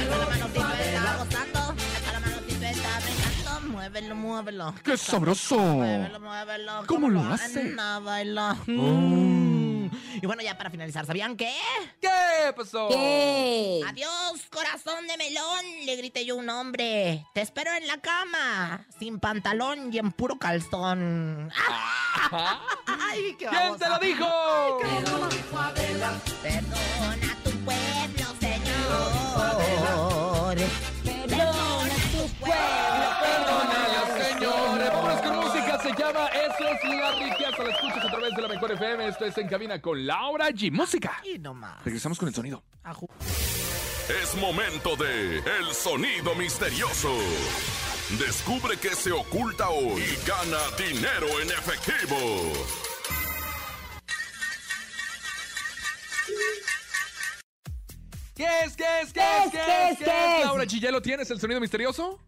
Alza 0.07 0.19
la 0.19 0.27
mano, 0.27 0.47
está 0.47 1.17
gozando. 1.19 1.66
Muévelo, 3.87 4.17
muévelo. 4.17 4.75
¡Qué 4.83 4.97
sabroso! 4.97 5.57
Muévelo, 5.57 6.19
muévelo. 6.19 6.83
¿Cómo 6.89 7.09
lo 7.09 7.21
hacen 7.21 7.79
hace? 7.79 7.81
a 7.81 8.01
bailar. 8.01 8.57
Mm. 8.67 9.91
Y 10.21 10.27
bueno, 10.27 10.43
ya 10.43 10.59
para 10.59 10.71
finalizar, 10.71 11.07
¿sabían 11.07 11.37
qué? 11.37 11.55
¿Qué 12.01 12.53
pasó? 12.57 12.89
¿Qué? 12.89 13.83
Adiós, 13.87 14.43
corazón 14.51 15.07
de 15.07 15.17
melón, 15.17 15.65
le 15.85 15.95
grité 15.95 16.27
yo 16.27 16.35
a 16.35 16.39
un 16.39 16.49
hombre. 16.49 17.25
Te 17.33 17.43
espero 17.43 17.71
en 17.75 17.87
la 17.87 17.99
cama, 17.99 18.85
sin 18.99 19.21
pantalón 19.21 19.95
y 19.95 19.99
en 19.99 20.11
puro 20.11 20.37
calzón. 20.37 21.53
¡Ay, 22.87 23.37
qué 23.39 23.47
¿Quién 23.47 23.77
te 23.79 23.85
lo 23.85 23.91
babosa! 23.93 23.99
dijo? 24.01 24.81
Perdona 26.43 27.33
a 27.33 27.37
tu 27.45 27.51
pueblo, 27.65 28.35
señor. 28.41 29.27
La 38.47 38.55
mejor 38.55 38.73
FM. 38.73 39.09
Esto 39.09 39.25
es 39.25 39.37
En 39.39 39.49
Cabina 39.49 39.81
con 39.81 40.07
Laura 40.07 40.51
G. 40.51 40.71
Música. 40.71 41.21
Y 41.25 41.39
no 41.39 41.55
más. 41.55 41.85
Regresamos 41.85 42.19
con 42.19 42.29
el 42.29 42.35
sonido. 42.35 42.63
Ajú. 42.85 43.09
Es 44.23 44.37
momento 44.37 44.95
de 44.97 45.39
El 45.39 45.75
Sonido 45.75 46.35
Misterioso. 46.37 47.13
Descubre 48.21 48.77
qué 48.81 48.91
se 48.91 49.11
oculta 49.11 49.69
hoy 49.69 50.01
y 50.01 50.29
gana 50.29 50.59
dinero 50.79 51.27
en 51.41 51.49
efectivo. 51.49 52.17
¿Qué 58.35 58.47
es? 58.65 58.77
¿Qué 58.77 58.85
es? 59.03 59.13
¿Qué 59.13 59.21
¿Qué 59.21 59.39
es? 59.39 59.47
es? 59.47 59.51
¿Qué 59.51 59.59
¿Qué 59.59 59.85
es? 59.89 59.93
es? 59.93 59.99
¿Qué 59.99 60.05
¿Qué 60.05 60.11
es? 60.11 60.39
es? 60.41 60.45
Laura 60.45 60.65
G. 60.65 60.81
¿Ya 60.81 60.91
lo 60.93 61.03
tienes 61.03 61.31
el 61.31 61.41
sonido 61.41 61.61
misterioso? 61.61 62.21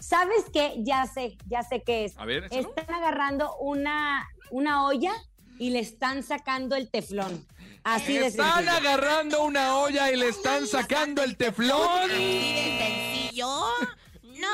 ¿Sabes 0.00 0.44
qué? 0.52 0.74
Ya 0.80 1.06
sé, 1.06 1.38
ya 1.46 1.62
sé 1.62 1.82
qué 1.82 2.04
es. 2.04 2.18
A 2.18 2.26
ver, 2.26 2.44
échalo. 2.44 2.74
Están 2.76 2.94
agarrando 2.94 3.56
una, 3.56 4.28
una 4.50 4.84
olla 4.84 5.14
y 5.58 5.70
le 5.70 5.80
están 5.80 6.22
sacando 6.22 6.76
el 6.76 6.88
teflón. 6.90 7.46
Así 7.82 8.14
de 8.14 8.26
Están 8.26 8.64
sencillo. 8.64 8.76
agarrando 8.88 9.42
una 9.44 9.76
olla 9.76 10.10
y 10.10 10.16
le 10.16 10.28
están 10.28 10.66
sacando 10.66 11.22
el 11.22 11.36
teflón. 11.36 12.10
Así 12.10 12.54
de 12.54 12.78
sencillo. 12.78 13.48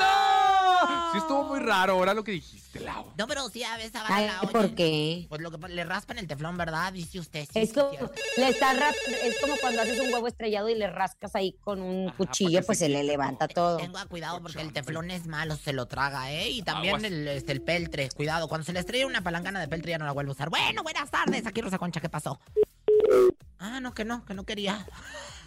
No. 0.01 1.11
Sí, 1.11 1.17
estuvo 1.17 1.43
muy 1.43 1.59
raro 1.59 1.93
ahora 1.93 2.13
lo 2.13 2.23
que 2.23 2.31
dijiste, 2.31 2.79
Lau. 2.79 3.11
No, 3.17 3.27
pero 3.27 3.49
sí 3.49 3.63
a 3.63 3.75
veces 3.75 3.93
agarra 3.95 4.15
Ay, 4.15 4.27
la. 4.27 4.41
¿por 4.49 4.73
qué? 4.75 5.25
Pues 5.27 5.41
lo 5.41 5.51
que 5.51 5.67
le 5.67 5.83
raspan 5.83 6.17
el 6.19 6.27
teflón, 6.27 6.55
¿verdad? 6.57 6.93
Dice 6.93 7.19
usted. 7.19 7.45
Sí, 7.51 7.59
Es 7.59 7.73
como, 7.73 7.91
le 8.37 8.47
están 8.47 8.77
ras- 8.79 8.95
es 9.23 9.37
como 9.41 9.57
cuando 9.57 9.81
haces 9.81 9.99
un 9.99 10.13
huevo 10.13 10.27
estrellado 10.27 10.69
y 10.69 10.75
le 10.75 10.87
rascas 10.89 11.35
ahí 11.35 11.53
con 11.61 11.81
un 11.81 12.07
Ajá, 12.09 12.17
cuchillo, 12.17 12.63
pues 12.65 12.79
se 12.79 12.85
se 12.85 12.89
le 12.89 13.03
levanta 13.03 13.47
todo. 13.49 13.77
Tenga 13.77 14.05
cuidado 14.05 14.41
porque 14.41 14.61
el 14.61 14.71
teflón 14.71 15.11
es 15.11 15.27
malo, 15.27 15.55
se 15.57 15.73
lo 15.73 15.85
traga, 15.87 16.31
¿eh? 16.31 16.49
Y 16.49 16.61
también 16.61 17.03
el, 17.03 17.27
este, 17.27 17.51
el 17.51 17.61
peltre, 17.61 18.09
cuidado. 18.15 18.47
Cuando 18.47 18.63
se 18.65 18.71
le 18.73 18.79
estrella 18.79 19.05
una 19.05 19.21
palangana 19.21 19.59
de 19.59 19.67
peltre 19.67 19.91
ya 19.91 19.97
no 19.97 20.05
la 20.05 20.13
vuelvo 20.13 20.31
a 20.31 20.35
usar. 20.35 20.49
Bueno, 20.49 20.81
buenas 20.83 21.11
tardes. 21.11 21.45
Aquí 21.45 21.61
Rosa 21.61 21.77
Concha, 21.77 21.99
¿qué 21.99 22.09
pasó? 22.09 22.39
Ah, 23.59 23.79
no, 23.81 23.93
que 23.93 24.05
no, 24.05 24.23
que 24.25 24.33
no 24.33 24.45
quería. 24.45 24.87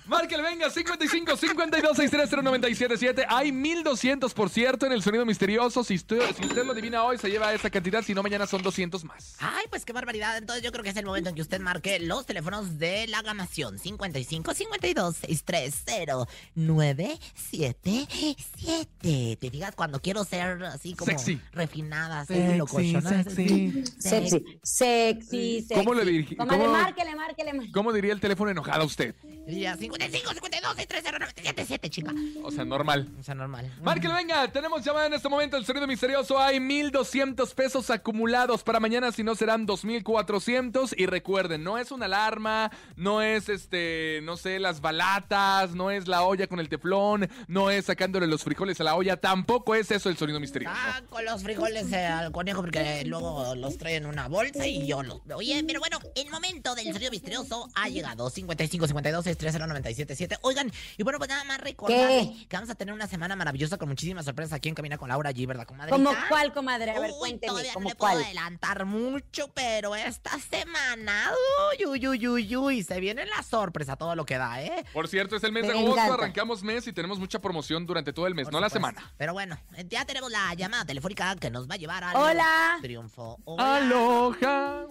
Márquele, 0.06 0.42
venga, 0.42 0.68
55 0.68 1.34
52 1.36 1.96
630 1.96 2.42
977. 2.42 3.24
Hay 3.28 3.52
1200, 3.52 4.34
por 4.34 4.50
cierto, 4.50 4.84
en 4.86 4.92
el 4.92 5.02
sonido 5.02 5.24
misterioso. 5.24 5.82
Si 5.82 5.94
usted, 5.94 6.20
si 6.36 6.44
usted 6.46 6.64
lo 6.64 6.72
adivina 6.72 7.02
hoy, 7.04 7.16
se 7.16 7.30
lleva 7.30 7.54
esa 7.54 7.70
cantidad. 7.70 8.02
Si 8.02 8.12
no, 8.14 8.22
mañana 8.22 8.46
son 8.46 8.62
200 8.62 9.02
más. 9.04 9.36
Ay, 9.38 9.64
pues 9.70 9.84
qué 9.86 9.92
barbaridad. 9.94 10.36
Entonces 10.36 10.62
yo 10.62 10.72
creo 10.72 10.84
que 10.84 10.90
es 10.90 10.96
el 10.96 11.06
momento 11.06 11.30
en 11.30 11.34
que 11.34 11.40
usted 11.42 11.58
marque 11.60 11.98
los 12.00 12.26
teléfonos 12.26 12.78
de 12.78 13.06
la 13.06 13.22
gamación. 13.22 13.78
55 13.78 14.52
52 14.52 15.16
630 15.16 16.26
977. 16.54 19.36
Te 19.40 19.50
digas 19.50 19.74
cuando 19.74 20.00
quiero 20.00 20.24
ser 20.24 20.62
así 20.64 20.94
como 20.94 21.10
Sexy. 21.12 21.40
refinada, 21.52 22.24
Sexy, 22.26 22.58
locochona, 22.58 23.24
sexy. 23.24 23.84
Sexy, 23.98 24.58
sexy, 24.62 25.62
sexy. 25.62 25.74
¿Cómo 25.74 25.94
le 25.94 26.26
Comadre, 26.36 26.58
cómo- 26.58 26.72
márquele, 26.72 27.16
márquele, 27.16 27.52
márquele. 27.54 27.72
¿Cómo 27.72 27.92
diría 27.92 28.12
el 28.12 28.20
teléfono 28.20 28.50
enojado 28.50 28.82
a 28.82 28.86
usted? 28.86 29.14
Y 29.46 29.64
a 29.66 29.76
55 29.76 29.93
55 29.94 30.34
52 30.34 30.76
630 30.76 31.18
977, 31.18 31.90
chica. 31.90 32.12
O 32.42 32.50
sea, 32.50 32.64
normal. 32.64 33.08
O 33.18 33.22
sea, 33.22 33.34
normal. 33.34 33.72
Márquelo, 33.82 34.14
venga, 34.14 34.48
tenemos 34.48 34.84
llamada 34.84 35.06
en 35.06 35.14
este 35.14 35.28
momento 35.28 35.56
el 35.56 35.64
sonido 35.64 35.86
misterioso. 35.86 36.38
Hay 36.38 36.58
1,200 36.58 37.54
pesos 37.54 37.90
acumulados 37.90 38.62
para 38.62 38.80
mañana, 38.80 39.12
si 39.12 39.22
no 39.22 39.34
serán 39.34 39.66
2,400. 39.66 40.94
Y 40.98 41.06
recuerden, 41.06 41.62
no 41.62 41.78
es 41.78 41.92
una 41.92 42.06
alarma, 42.06 42.70
no 42.96 43.22
es 43.22 43.48
este, 43.48 44.20
no 44.24 44.36
sé, 44.36 44.58
las 44.58 44.80
balatas, 44.80 45.74
no 45.74 45.90
es 45.90 46.08
la 46.08 46.24
olla 46.24 46.46
con 46.46 46.58
el 46.58 46.68
teflón, 46.68 47.28
no 47.46 47.70
es 47.70 47.86
sacándole 47.86 48.26
los 48.26 48.42
frijoles 48.42 48.80
a 48.80 48.84
la 48.84 48.96
olla, 48.96 49.16
tampoco 49.16 49.74
es 49.74 49.90
eso 49.90 50.08
el 50.08 50.16
sonido 50.16 50.40
misterioso. 50.40 50.74
Ah, 50.76 51.02
con 51.08 51.24
los 51.24 51.42
frijoles 51.42 51.92
eh, 51.92 52.06
al 52.06 52.32
conejo 52.32 52.62
porque 52.62 53.04
luego 53.06 53.54
los 53.54 53.78
trae 53.78 53.96
en 53.96 54.06
una 54.06 54.28
bolsa 54.28 54.66
y 54.66 54.86
yo 54.86 55.02
los... 55.02 55.20
Oye, 55.34 55.62
pero 55.66 55.80
bueno, 55.80 55.98
el 56.14 56.30
momento 56.30 56.74
del 56.74 56.92
sonido 56.92 57.10
misterioso 57.10 57.68
ha 57.74 57.88
llegado. 57.88 58.28
55 58.28 58.86
52 58.88 59.24
630 59.24 59.83
977. 59.84 60.38
Oigan, 60.42 60.72
y 60.96 61.02
bueno, 61.02 61.18
pues 61.18 61.28
nada 61.28 61.44
más 61.44 61.60
recordarles 61.60 62.46
que 62.48 62.56
vamos 62.56 62.70
a 62.70 62.74
tener 62.74 62.94
una 62.94 63.06
semana 63.06 63.36
maravillosa 63.36 63.76
con 63.76 63.88
muchísimas 63.88 64.24
sorpresas 64.24 64.54
aquí 64.54 64.68
en 64.68 64.74
Camina 64.74 64.96
con 64.96 65.08
Laura 65.08 65.30
G, 65.32 65.46
¿verdad, 65.46 65.66
comadre? 65.66 65.90
¿Como 65.90 66.10
cuál, 66.28 66.52
comadre? 66.52 66.90
A 66.92 67.00
ver, 67.00 67.10
Uy, 67.12 67.18
cuénteme, 67.18 67.50
todavía 67.50 67.70
no 67.70 67.74
¿como 67.74 67.88
le 67.90 67.94
puedo 67.94 68.12
adelantar 68.18 68.84
mucho, 68.86 69.48
pero 69.52 69.94
esta 69.94 70.38
semana, 70.38 71.30
uy, 71.78 71.86
uy, 71.86 72.08
uy, 72.08 72.28
uy, 72.28 72.56
uy, 72.56 72.82
se 72.82 72.98
viene 73.00 73.26
la 73.26 73.42
sorpresa, 73.42 73.96
todo 73.96 74.14
lo 74.16 74.24
que 74.24 74.38
da, 74.38 74.62
¿eh? 74.62 74.84
Por 74.92 75.08
cierto, 75.08 75.36
es 75.36 75.44
el 75.44 75.52
mes 75.52 75.66
de 75.66 75.72
agosto, 75.72 75.92
encanta. 75.92 76.14
arrancamos 76.14 76.62
mes 76.62 76.86
y 76.86 76.92
tenemos 76.92 77.18
mucha 77.18 77.40
promoción 77.40 77.84
durante 77.86 78.12
todo 78.12 78.26
el 78.26 78.34
mes, 78.34 78.50
no 78.50 78.60
la 78.60 78.70
semana. 78.70 79.12
Pero 79.18 79.32
bueno, 79.34 79.58
ya 79.88 80.04
tenemos 80.06 80.30
la 80.30 80.54
llamada 80.54 80.84
telefónica 80.86 81.36
que 81.36 81.50
nos 81.50 81.68
va 81.68 81.74
a 81.74 81.78
llevar 81.78 82.04
al 82.04 82.16
Hola. 82.16 82.78
triunfo. 82.80 83.38
Hola. 83.44 83.76
Aloha. 83.76 84.86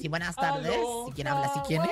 Sí, 0.00 0.08
buenas 0.08 0.34
tardes. 0.34 0.76
¿Y 1.08 1.12
quién 1.12 1.28
habla? 1.28 1.50
¿Sí 1.54 1.60
quién 1.66 1.82
es? 1.82 1.90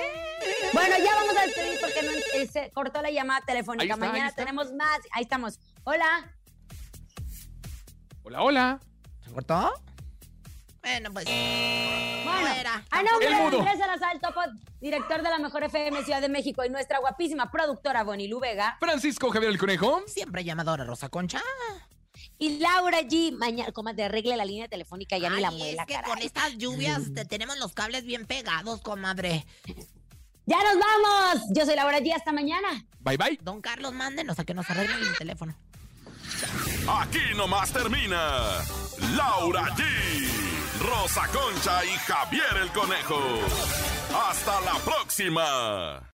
Bueno, 0.73 0.95
ya 0.97 1.15
vamos 1.15 1.37
a 1.37 1.41
despedir 1.45 1.79
porque 1.79 2.01
no, 2.03 2.11
se 2.47 2.71
cortó 2.71 3.01
la 3.01 3.11
llamada 3.11 3.41
telefónica. 3.45 3.93
Está, 3.93 4.05
Mañana 4.05 4.31
tenemos 4.33 4.73
más. 4.73 4.99
Ahí 5.13 5.23
estamos. 5.23 5.59
Hola. 5.83 6.31
Hola, 8.23 8.41
hola. 8.43 8.79
¿Se 9.25 9.31
cortó? 9.31 9.71
Bueno, 10.81 11.11
pues. 11.13 11.25
Bueno, 11.25 12.69
a 12.89 13.03
nombre 13.03 13.27
El 13.27 13.33
de 13.35 13.41
mudo. 13.43 13.59
Andrés 13.59 13.77
Salazar, 13.79 14.19
topo, 14.19 14.41
director 14.79 15.21
de 15.21 15.29
la 15.29 15.37
Mejor 15.39 15.63
FM 15.63 16.03
Ciudad 16.03 16.21
de 16.21 16.29
México 16.29 16.63
y 16.65 16.69
nuestra 16.69 16.99
guapísima 16.99 17.51
productora 17.51 18.03
Bonnie 18.03 18.27
Lu 18.27 18.39
Vega 18.39 18.77
Francisco 18.79 19.29
Javier 19.29 19.51
el 19.51 19.57
Conejo. 19.59 20.01
Siempre 20.07 20.43
llamadora 20.43 20.83
Rosa 20.83 21.09
Concha. 21.09 21.41
y 22.39 22.57
Laura 22.59 23.01
G. 23.01 23.31
Mañana, 23.37 23.71
comadre, 23.71 24.05
arregle 24.05 24.37
la 24.37 24.45
línea 24.45 24.67
telefónica, 24.67 25.17
ya 25.17 25.29
ni 25.29 25.41
la 25.41 25.49
Ay, 25.49 25.57
muela, 25.57 25.81
es 25.83 25.87
que 25.87 25.93
caray. 25.93 26.09
con 26.09 26.19
estas 26.21 26.57
lluvias 26.57 27.13
te- 27.13 27.25
tenemos 27.25 27.57
los 27.59 27.73
cables 27.73 28.03
bien 28.03 28.25
pegados, 28.25 28.81
comadre. 28.81 29.45
¡Ya 30.51 30.57
nos 30.63 30.77
vamos! 30.77 31.47
Yo 31.51 31.65
soy 31.65 31.77
Laura 31.77 31.99
G. 31.99 32.13
Hasta 32.13 32.33
mañana. 32.33 32.83
Bye, 32.99 33.15
bye. 33.15 33.39
Don 33.41 33.61
Carlos, 33.61 33.93
mándenos 33.93 34.37
a 34.37 34.43
que 34.43 34.53
nos 34.53 34.69
arreglen 34.69 34.99
el 34.99 35.17
teléfono. 35.17 35.55
Aquí 36.99 37.33
nomás 37.37 37.71
termina 37.71 38.17
Laura 39.15 39.63
G, 39.77 39.83
Rosa 40.81 41.25
Concha 41.27 41.85
y 41.85 41.91
Javier 41.99 42.57
el 42.63 42.69
Conejo. 42.73 43.21
Hasta 44.13 44.59
la 44.59 44.73
próxima. 44.83 46.10